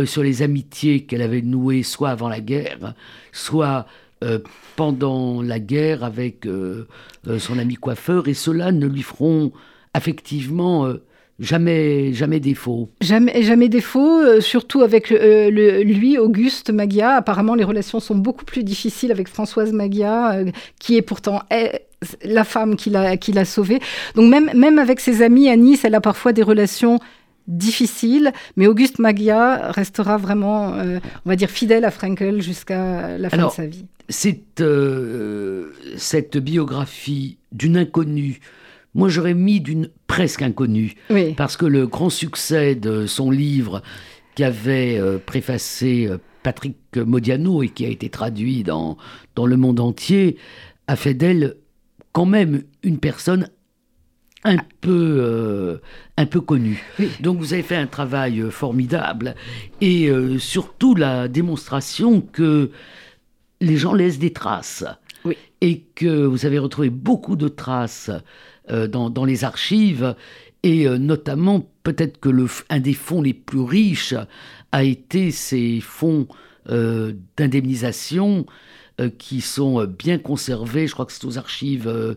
sur 0.07 0.23
les 0.23 0.43
amitiés 0.43 1.05
qu'elle 1.05 1.23
avait 1.23 1.43
nouées 1.43 1.83
soit 1.83 2.11
avant 2.11 2.29
la 2.29 2.41
guerre, 2.41 2.95
soit 3.31 3.87
euh, 4.25 4.39
pendant 4.77 5.43
la 5.43 5.61
guerre 5.61 6.03
avec 6.03 6.47
euh, 6.47 6.89
euh, 7.29 7.39
son 7.39 7.59
ami 7.59 7.75
coiffeur, 7.75 8.27
et 8.27 8.35
cela 8.35 8.73
ne 8.73 8.87
lui 8.87 9.03
feront 9.03 9.53
effectivement 9.95 10.89
jamais, 11.41 12.13
jamais 12.13 12.41
défaut. 12.41 12.91
Jamais, 13.01 13.43
jamais 13.43 13.69
défaut, 13.69 14.41
surtout 14.41 14.83
avec 14.83 15.11
lui, 15.11 16.19
Auguste 16.19 16.71
Magia. 16.71 17.17
Apparemment, 17.17 17.55
les 17.55 17.65
relations 17.65 18.01
sont 18.01 18.15
beaucoup 18.15 18.45
plus 18.45 18.65
difficiles 18.65 19.11
avec 19.13 19.29
Françoise 19.29 19.73
Magia, 19.73 20.37
qui 20.79 20.97
est 20.97 21.03
pourtant 21.03 21.43
la 22.23 22.45
femme 22.45 22.77
qui 22.77 22.91
l'a, 22.91 23.45
sauvée. 23.45 23.81
Donc 24.15 24.31
même, 24.31 24.51
même 24.55 24.79
avec 24.79 25.01
ses 25.01 25.23
amis 25.23 25.49
à 25.49 25.57
Nice, 25.57 25.85
elle 25.85 25.95
a 25.95 26.01
parfois 26.01 26.33
des 26.33 26.43
relations 26.43 26.99
difficile, 27.47 28.33
mais 28.57 28.67
Auguste 28.67 28.99
Magia 28.99 29.71
restera 29.71 30.17
vraiment, 30.17 30.75
euh, 30.75 30.99
on 31.27 31.29
va 31.29 31.37
dire, 31.37 31.51
fidèle 31.51 31.85
à 31.85 31.91
Frankel 31.91 32.41
jusqu'à 32.41 33.19
la 33.19 33.29
fin 33.29 33.47
de 33.47 33.53
sa 33.53 33.67
vie. 33.67 33.85
C'est 34.09 34.61
euh, 34.61 35.73
cette 35.97 36.39
biographie 36.39 37.37
d'une 37.53 37.77
inconnue. 37.77 38.41
Moi, 38.95 39.09
j'aurais 39.09 39.35
mis 39.35 39.61
d'une 39.61 39.91
presque 40.07 40.43
inconnue, 40.43 40.95
parce 41.37 41.57
que 41.57 41.67
le 41.67 41.87
grand 41.87 42.11
succès 42.11 42.75
de 42.75 43.07
son 43.07 43.31
livre, 43.31 43.83
qu'avait 44.35 44.99
euh, 44.99 45.19
préfacé 45.19 46.09
Patrick 46.43 46.77
Modiano 46.97 47.63
et 47.63 47.69
qui 47.69 47.85
a 47.85 47.89
été 47.89 48.09
traduit 48.11 48.63
dans, 48.63 48.97
dans 49.35 49.47
le 49.47 49.57
monde 49.57 49.81
entier, 49.81 50.37
a 50.87 50.97
fait 50.97 51.15
d'elle 51.15 51.57
quand 52.13 52.27
même 52.27 52.63
une 52.83 52.99
personne 52.99 53.49
un 54.45 54.59
peu, 54.81 55.17
euh, 55.21 55.79
un 56.17 56.27
peu 56.27 56.41
connu. 56.41 56.83
Donc 57.21 57.39
vous 57.39 57.53
avez 57.53 57.63
fait 57.63 57.77
un 57.77 57.87
travail 57.87 58.41
euh, 58.41 58.51
formidable 58.51 59.35
et 59.81 60.09
euh, 60.09 60.39
surtout 60.39 60.95
la 60.95 61.29
démonstration 61.29 62.21
que 62.21 62.71
les 63.61 63.77
gens 63.77 63.95
laissent 63.95 64.19
des 64.19 64.33
traces 64.33 64.85
et 65.63 65.81
que 65.95 66.27
vous 66.27 66.45
avez 66.45 66.59
retrouvé 66.59 66.91
beaucoup 66.91 67.37
de 67.37 67.49
traces 67.49 68.11
dans, 68.69 69.11
dans, 69.11 69.25
les 69.25 69.45
archives 69.45 70.15
et 70.63 70.89
notamment 70.89 71.69
peut-être 71.83 72.19
que 72.19 72.31
le, 72.31 72.47
un 72.71 72.81
des 72.81 72.95
fonds 72.95 73.21
les 73.21 73.35
plus 73.35 73.61
riches 73.61 74.15
a 74.73 74.85
été 74.85 75.31
ces 75.31 75.81
fonds 75.81 76.27
d'indemnisation 77.37 78.47
qui 79.19 79.43
sont 79.43 79.85
bien 79.85 80.17
conservés. 80.19 80.87
Je 80.87 80.95
crois 80.95 81.05
que 81.05 81.13
c'est 81.13 81.27
aux 81.27 81.37
archives 81.37 82.17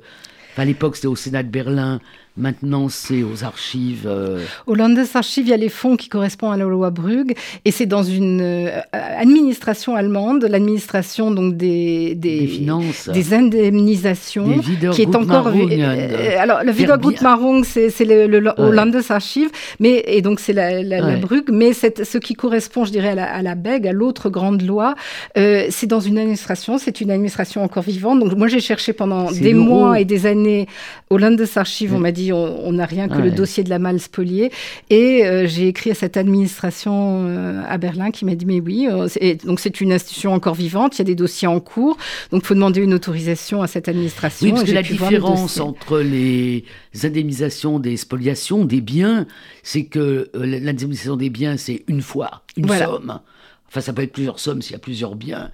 à 0.57 0.65
l'époque, 0.65 0.95
c'était 0.95 1.07
au 1.07 1.15
Sénat 1.15 1.43
de 1.43 1.49
Berlin. 1.49 1.99
Maintenant, 2.37 2.87
c'est 2.87 3.23
aux 3.23 3.43
archives. 3.43 4.03
Euh... 4.05 4.39
Au 4.67 4.75
Landesarchiv, 4.75 5.47
il 5.47 5.49
y 5.49 5.53
a 5.53 5.57
les 5.57 5.69
fonds 5.69 5.95
qui 5.95 6.07
correspondent 6.07 6.53
à 6.53 6.57
la 6.57 6.65
loi 6.65 6.91
Brugge, 6.91 7.33
et 7.65 7.71
c'est 7.71 7.87
dans 7.87 8.03
une 8.03 8.41
euh, 8.41 8.79
administration 8.93 9.95
allemande, 9.95 10.43
l'administration 10.43 11.31
donc 11.31 11.57
des, 11.57 12.13
des, 12.13 12.45
finances, 12.45 13.09
des 13.09 13.33
indemnisations, 13.33 14.59
qui 14.93 15.01
est 15.01 15.15
encore. 15.15 15.47
Euh, 15.47 15.67
euh, 15.71 16.35
alors, 16.37 16.63
le 16.63 16.71
Wiedergutmachung, 16.71 17.63
c'est 17.63 18.05
le, 18.05 18.27
le, 18.27 18.51
au 18.59 18.71
Landesarchiv, 18.71 19.49
mais 19.79 20.03
et 20.05 20.21
donc 20.21 20.39
c'est 20.39 20.53
la, 20.53 20.83
la, 20.83 21.15
Brugge, 21.15 21.49
mais 21.51 21.73
ce 21.73 22.17
qui 22.19 22.35
correspond, 22.35 22.85
je 22.85 22.91
dirais, 22.91 23.09
à 23.09 23.15
la, 23.15 23.33
à 23.33 23.41
la 23.41 23.55
BEG, 23.55 23.87
à 23.87 23.93
l'autre 23.93 24.29
grande 24.29 24.61
loi, 24.61 24.93
c'est 25.35 25.87
dans 25.87 25.99
une 25.99 26.19
administration, 26.19 26.77
c'est 26.77 27.01
une 27.01 27.09
administration 27.09 27.63
encore 27.63 27.83
vivante. 27.83 28.19
Donc 28.19 28.37
moi, 28.37 28.47
j'ai 28.47 28.59
cherché 28.59 28.93
pendant 28.93 29.31
des 29.31 29.55
mois 29.55 29.99
et 29.99 30.05
des 30.05 30.27
années 30.27 30.67
au 31.09 31.17
Landesarchiv, 31.17 31.95
on 31.95 31.99
m'a 31.99 32.11
dit 32.11 32.26
on 32.31 32.71
n'a 32.73 32.85
rien 32.85 33.07
que 33.07 33.19
le 33.21 33.31
dossier 33.31 33.63
de 33.63 33.69
la 33.69 33.79
malle 33.79 33.99
spoliée. 33.99 34.51
Et 34.89 35.25
euh, 35.25 35.47
j'ai 35.47 35.67
écrit 35.67 35.91
à 35.91 35.93
cette 35.93 36.17
administration 36.17 37.25
euh, 37.27 37.61
à 37.67 37.77
Berlin 37.77 38.11
qui 38.11 38.25
m'a 38.25 38.35
dit 38.35 38.45
mais 38.45 38.59
oui, 38.59 38.87
euh, 38.89 39.07
donc 39.45 39.59
c'est 39.59 39.81
une 39.81 39.91
institution 39.91 40.33
encore 40.33 40.55
vivante, 40.55 40.95
il 40.95 40.99
y 40.99 41.01
a 41.01 41.05
des 41.05 41.15
dossiers 41.15 41.47
en 41.47 41.59
cours, 41.59 41.97
donc 42.31 42.43
il 42.43 42.47
faut 42.47 42.53
demander 42.53 42.81
une 42.81 42.93
autorisation 42.93 43.61
à 43.61 43.67
cette 43.67 43.87
administration. 43.87 44.47
Oui, 44.47 44.51
parce 44.53 44.63
que 44.63 44.71
la 44.71 44.83
différence 44.83 45.59
entre 45.59 45.99
les 45.99 46.63
indemnisations 47.03 47.79
des 47.79 47.97
spoliations 47.97 48.65
des 48.65 48.81
biens, 48.81 49.25
c'est 49.63 49.85
que 49.85 50.29
l'indemnisation 50.33 51.15
des 51.15 51.29
biens, 51.29 51.57
c'est 51.57 51.83
une 51.87 52.01
fois, 52.01 52.43
une 52.55 52.67
somme. 52.67 53.19
Enfin, 53.67 53.81
ça 53.81 53.93
peut 53.93 54.03
être 54.03 54.13
plusieurs 54.13 54.39
sommes 54.39 54.61
s'il 54.61 54.73
y 54.73 54.75
a 54.75 54.79
plusieurs 54.79 55.15
biens. 55.15 55.51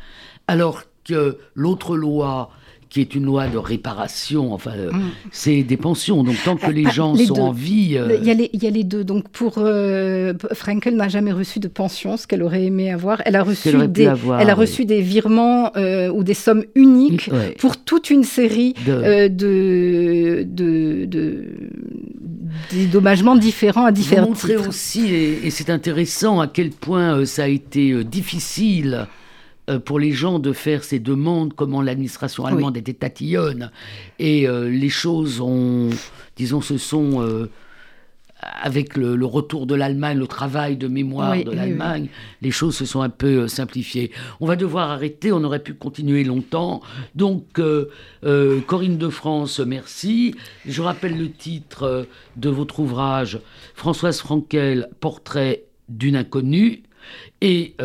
Alors 0.47 0.83
que 1.03 1.37
l'autre 1.55 1.97
loi 1.97 2.51
qui 2.93 3.01
est 3.01 3.15
une 3.15 3.25
loi 3.25 3.47
de 3.47 3.57
réparation. 3.57 4.53
Enfin, 4.53 4.73
euh, 4.77 4.91
mm. 4.91 5.11
c'est 5.31 5.63
des 5.63 5.77
pensions. 5.77 6.23
Donc, 6.23 6.35
tant 6.45 6.57
que 6.57 6.69
les 6.69 6.87
gens 6.91 7.15
sont 7.15 7.39
en 7.39 7.51
vie. 7.51 7.97
Euh, 7.97 8.19
il, 8.21 8.27
y 8.27 8.29
a 8.29 8.35
les, 8.35 8.51
il, 8.53 8.63
y 8.63 8.67
a 8.67 8.69
les, 8.69 8.83
deux. 8.83 9.03
Donc, 9.03 9.29
pour 9.29 9.55
euh, 9.57 10.35
Frankel 10.53 10.95
n'a 10.95 11.09
jamais 11.09 11.31
reçu 11.31 11.59
de 11.59 11.67
pension, 11.67 12.17
ce 12.17 12.27
qu'elle 12.27 12.43
aurait 12.43 12.65
aimé 12.65 12.91
avoir. 12.91 13.23
Elle 13.25 13.35
a 13.35 13.41
reçu, 13.41 13.71
des, 13.87 14.13
elle 14.39 14.49
a 14.49 14.53
reçu 14.53 14.85
des 14.85 15.01
virements 15.01 15.71
ou 15.75 16.23
des 16.23 16.35
sommes 16.35 16.65
uniques 16.75 17.31
pour 17.57 17.77
toute 17.77 18.11
une 18.11 18.23
série 18.23 18.75
de, 18.85 19.27
de, 19.27 20.45
de, 20.45 21.45
dédommagements 22.71 23.35
différents 23.35 23.85
à 23.85 23.91
différents 23.91 24.23
Vous 24.23 24.29
montrez 24.29 24.57
aussi, 24.57 25.11
et, 25.11 25.47
et 25.47 25.49
c'est 25.49 25.71
intéressant, 25.71 26.39
à 26.41 26.47
quel 26.47 26.69
point 26.69 27.25
ça 27.25 27.45
a 27.45 27.47
été 27.47 28.03
difficile 28.03 29.07
pour 29.85 29.99
les 29.99 30.11
gens 30.11 30.39
de 30.39 30.51
faire 30.51 30.83
ces 30.83 30.99
demandes, 30.99 31.53
comment 31.53 31.81
l'administration 31.81 32.45
allemande 32.45 32.75
était 32.75 32.93
tatillonne. 32.93 33.71
Et 34.19 34.47
euh, 34.47 34.69
les 34.69 34.89
choses 34.89 35.39
ont, 35.39 35.89
disons, 36.35 36.59
se 36.59 36.77
sont, 36.77 37.21
euh, 37.21 37.49
avec 38.41 38.97
le, 38.97 39.25
retour 39.25 39.65
de 39.65 39.73
l'Allemagne, 39.73 40.17
le 40.17 40.27
travail 40.27 40.75
de 40.75 40.89
mémoire 40.89 41.41
de 41.41 41.51
l'Allemagne, 41.51 42.09
les 42.41 42.51
choses 42.51 42.75
se 42.75 42.85
sont 42.85 43.01
un 43.01 43.09
peu 43.09 43.47
simplifiées. 43.47 44.11
On 44.41 44.47
va 44.47 44.57
devoir 44.57 44.91
arrêter, 44.91 45.31
on 45.31 45.43
aurait 45.45 45.63
pu 45.63 45.73
continuer 45.73 46.25
longtemps. 46.25 46.81
Donc, 47.15 47.61
Corinne 48.21 48.97
de 48.97 49.09
France, 49.09 49.61
merci. 49.61 50.35
Je 50.65 50.81
rappelle 50.81 51.17
le 51.17 51.31
titre 51.31 52.05
de 52.35 52.49
votre 52.49 52.81
ouvrage, 52.81 53.39
Françoise 53.75 54.19
Frankel, 54.19 54.89
Portrait 54.99 55.63
d'une 55.87 56.17
inconnue. 56.17 56.83
Et 57.39 57.75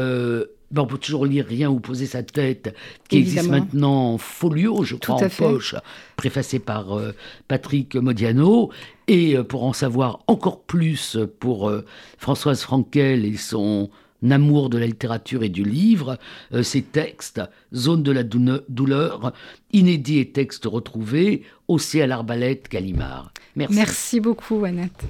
on 0.77 0.87
peut 0.87 0.99
toujours 0.99 1.27
lire 1.27 1.47
Rien 1.47 1.71
ou 1.71 1.81
poser 1.81 2.07
sa 2.07 2.23
tête, 2.23 2.75
qui 3.09 3.19
existe 3.19 3.49
maintenant 3.49 4.15
en 4.15 4.19
folio, 4.19 4.85
je 4.85 4.97
crois, 4.97 5.17
en 5.17 5.29
poche, 5.29 5.75
préfacé 6.17 6.59
par 6.59 6.99
euh, 6.99 7.15
Patrick 7.47 7.97
Modiano. 7.97 8.71
Et 9.07 9.37
euh, 9.37 9.45
pour 9.45 9.65
en 9.65 9.73
savoir 9.73 10.21
encore 10.27 10.63
plus 10.63 11.17
pour 11.41 11.69
euh, 11.69 11.85
Françoise 12.19 12.61
Frankel 12.63 13.25
et 13.25 13.37
son 13.37 13.91
amour 14.29 14.69
de 14.69 14.79
la 14.79 14.87
littérature 14.87 15.45
et 15.45 15.49
du 15.49 15.63
livre, 15.63 16.19
ses 16.63 16.83
textes, 16.83 17.41
Zone 17.73 18.03
de 18.03 18.11
la 18.11 18.25
douleur, 18.25 19.33
inédits 19.73 20.19
et 20.19 20.31
textes 20.31 20.65
retrouvés, 20.65 21.45
aussi 21.69 22.01
à 22.03 22.09
l'arbalète 22.09 22.67
Calimard. 22.67 23.33
Merci. 23.55 23.77
Merci 23.77 24.21
beaucoup, 24.21 24.65
Annette. 24.65 25.05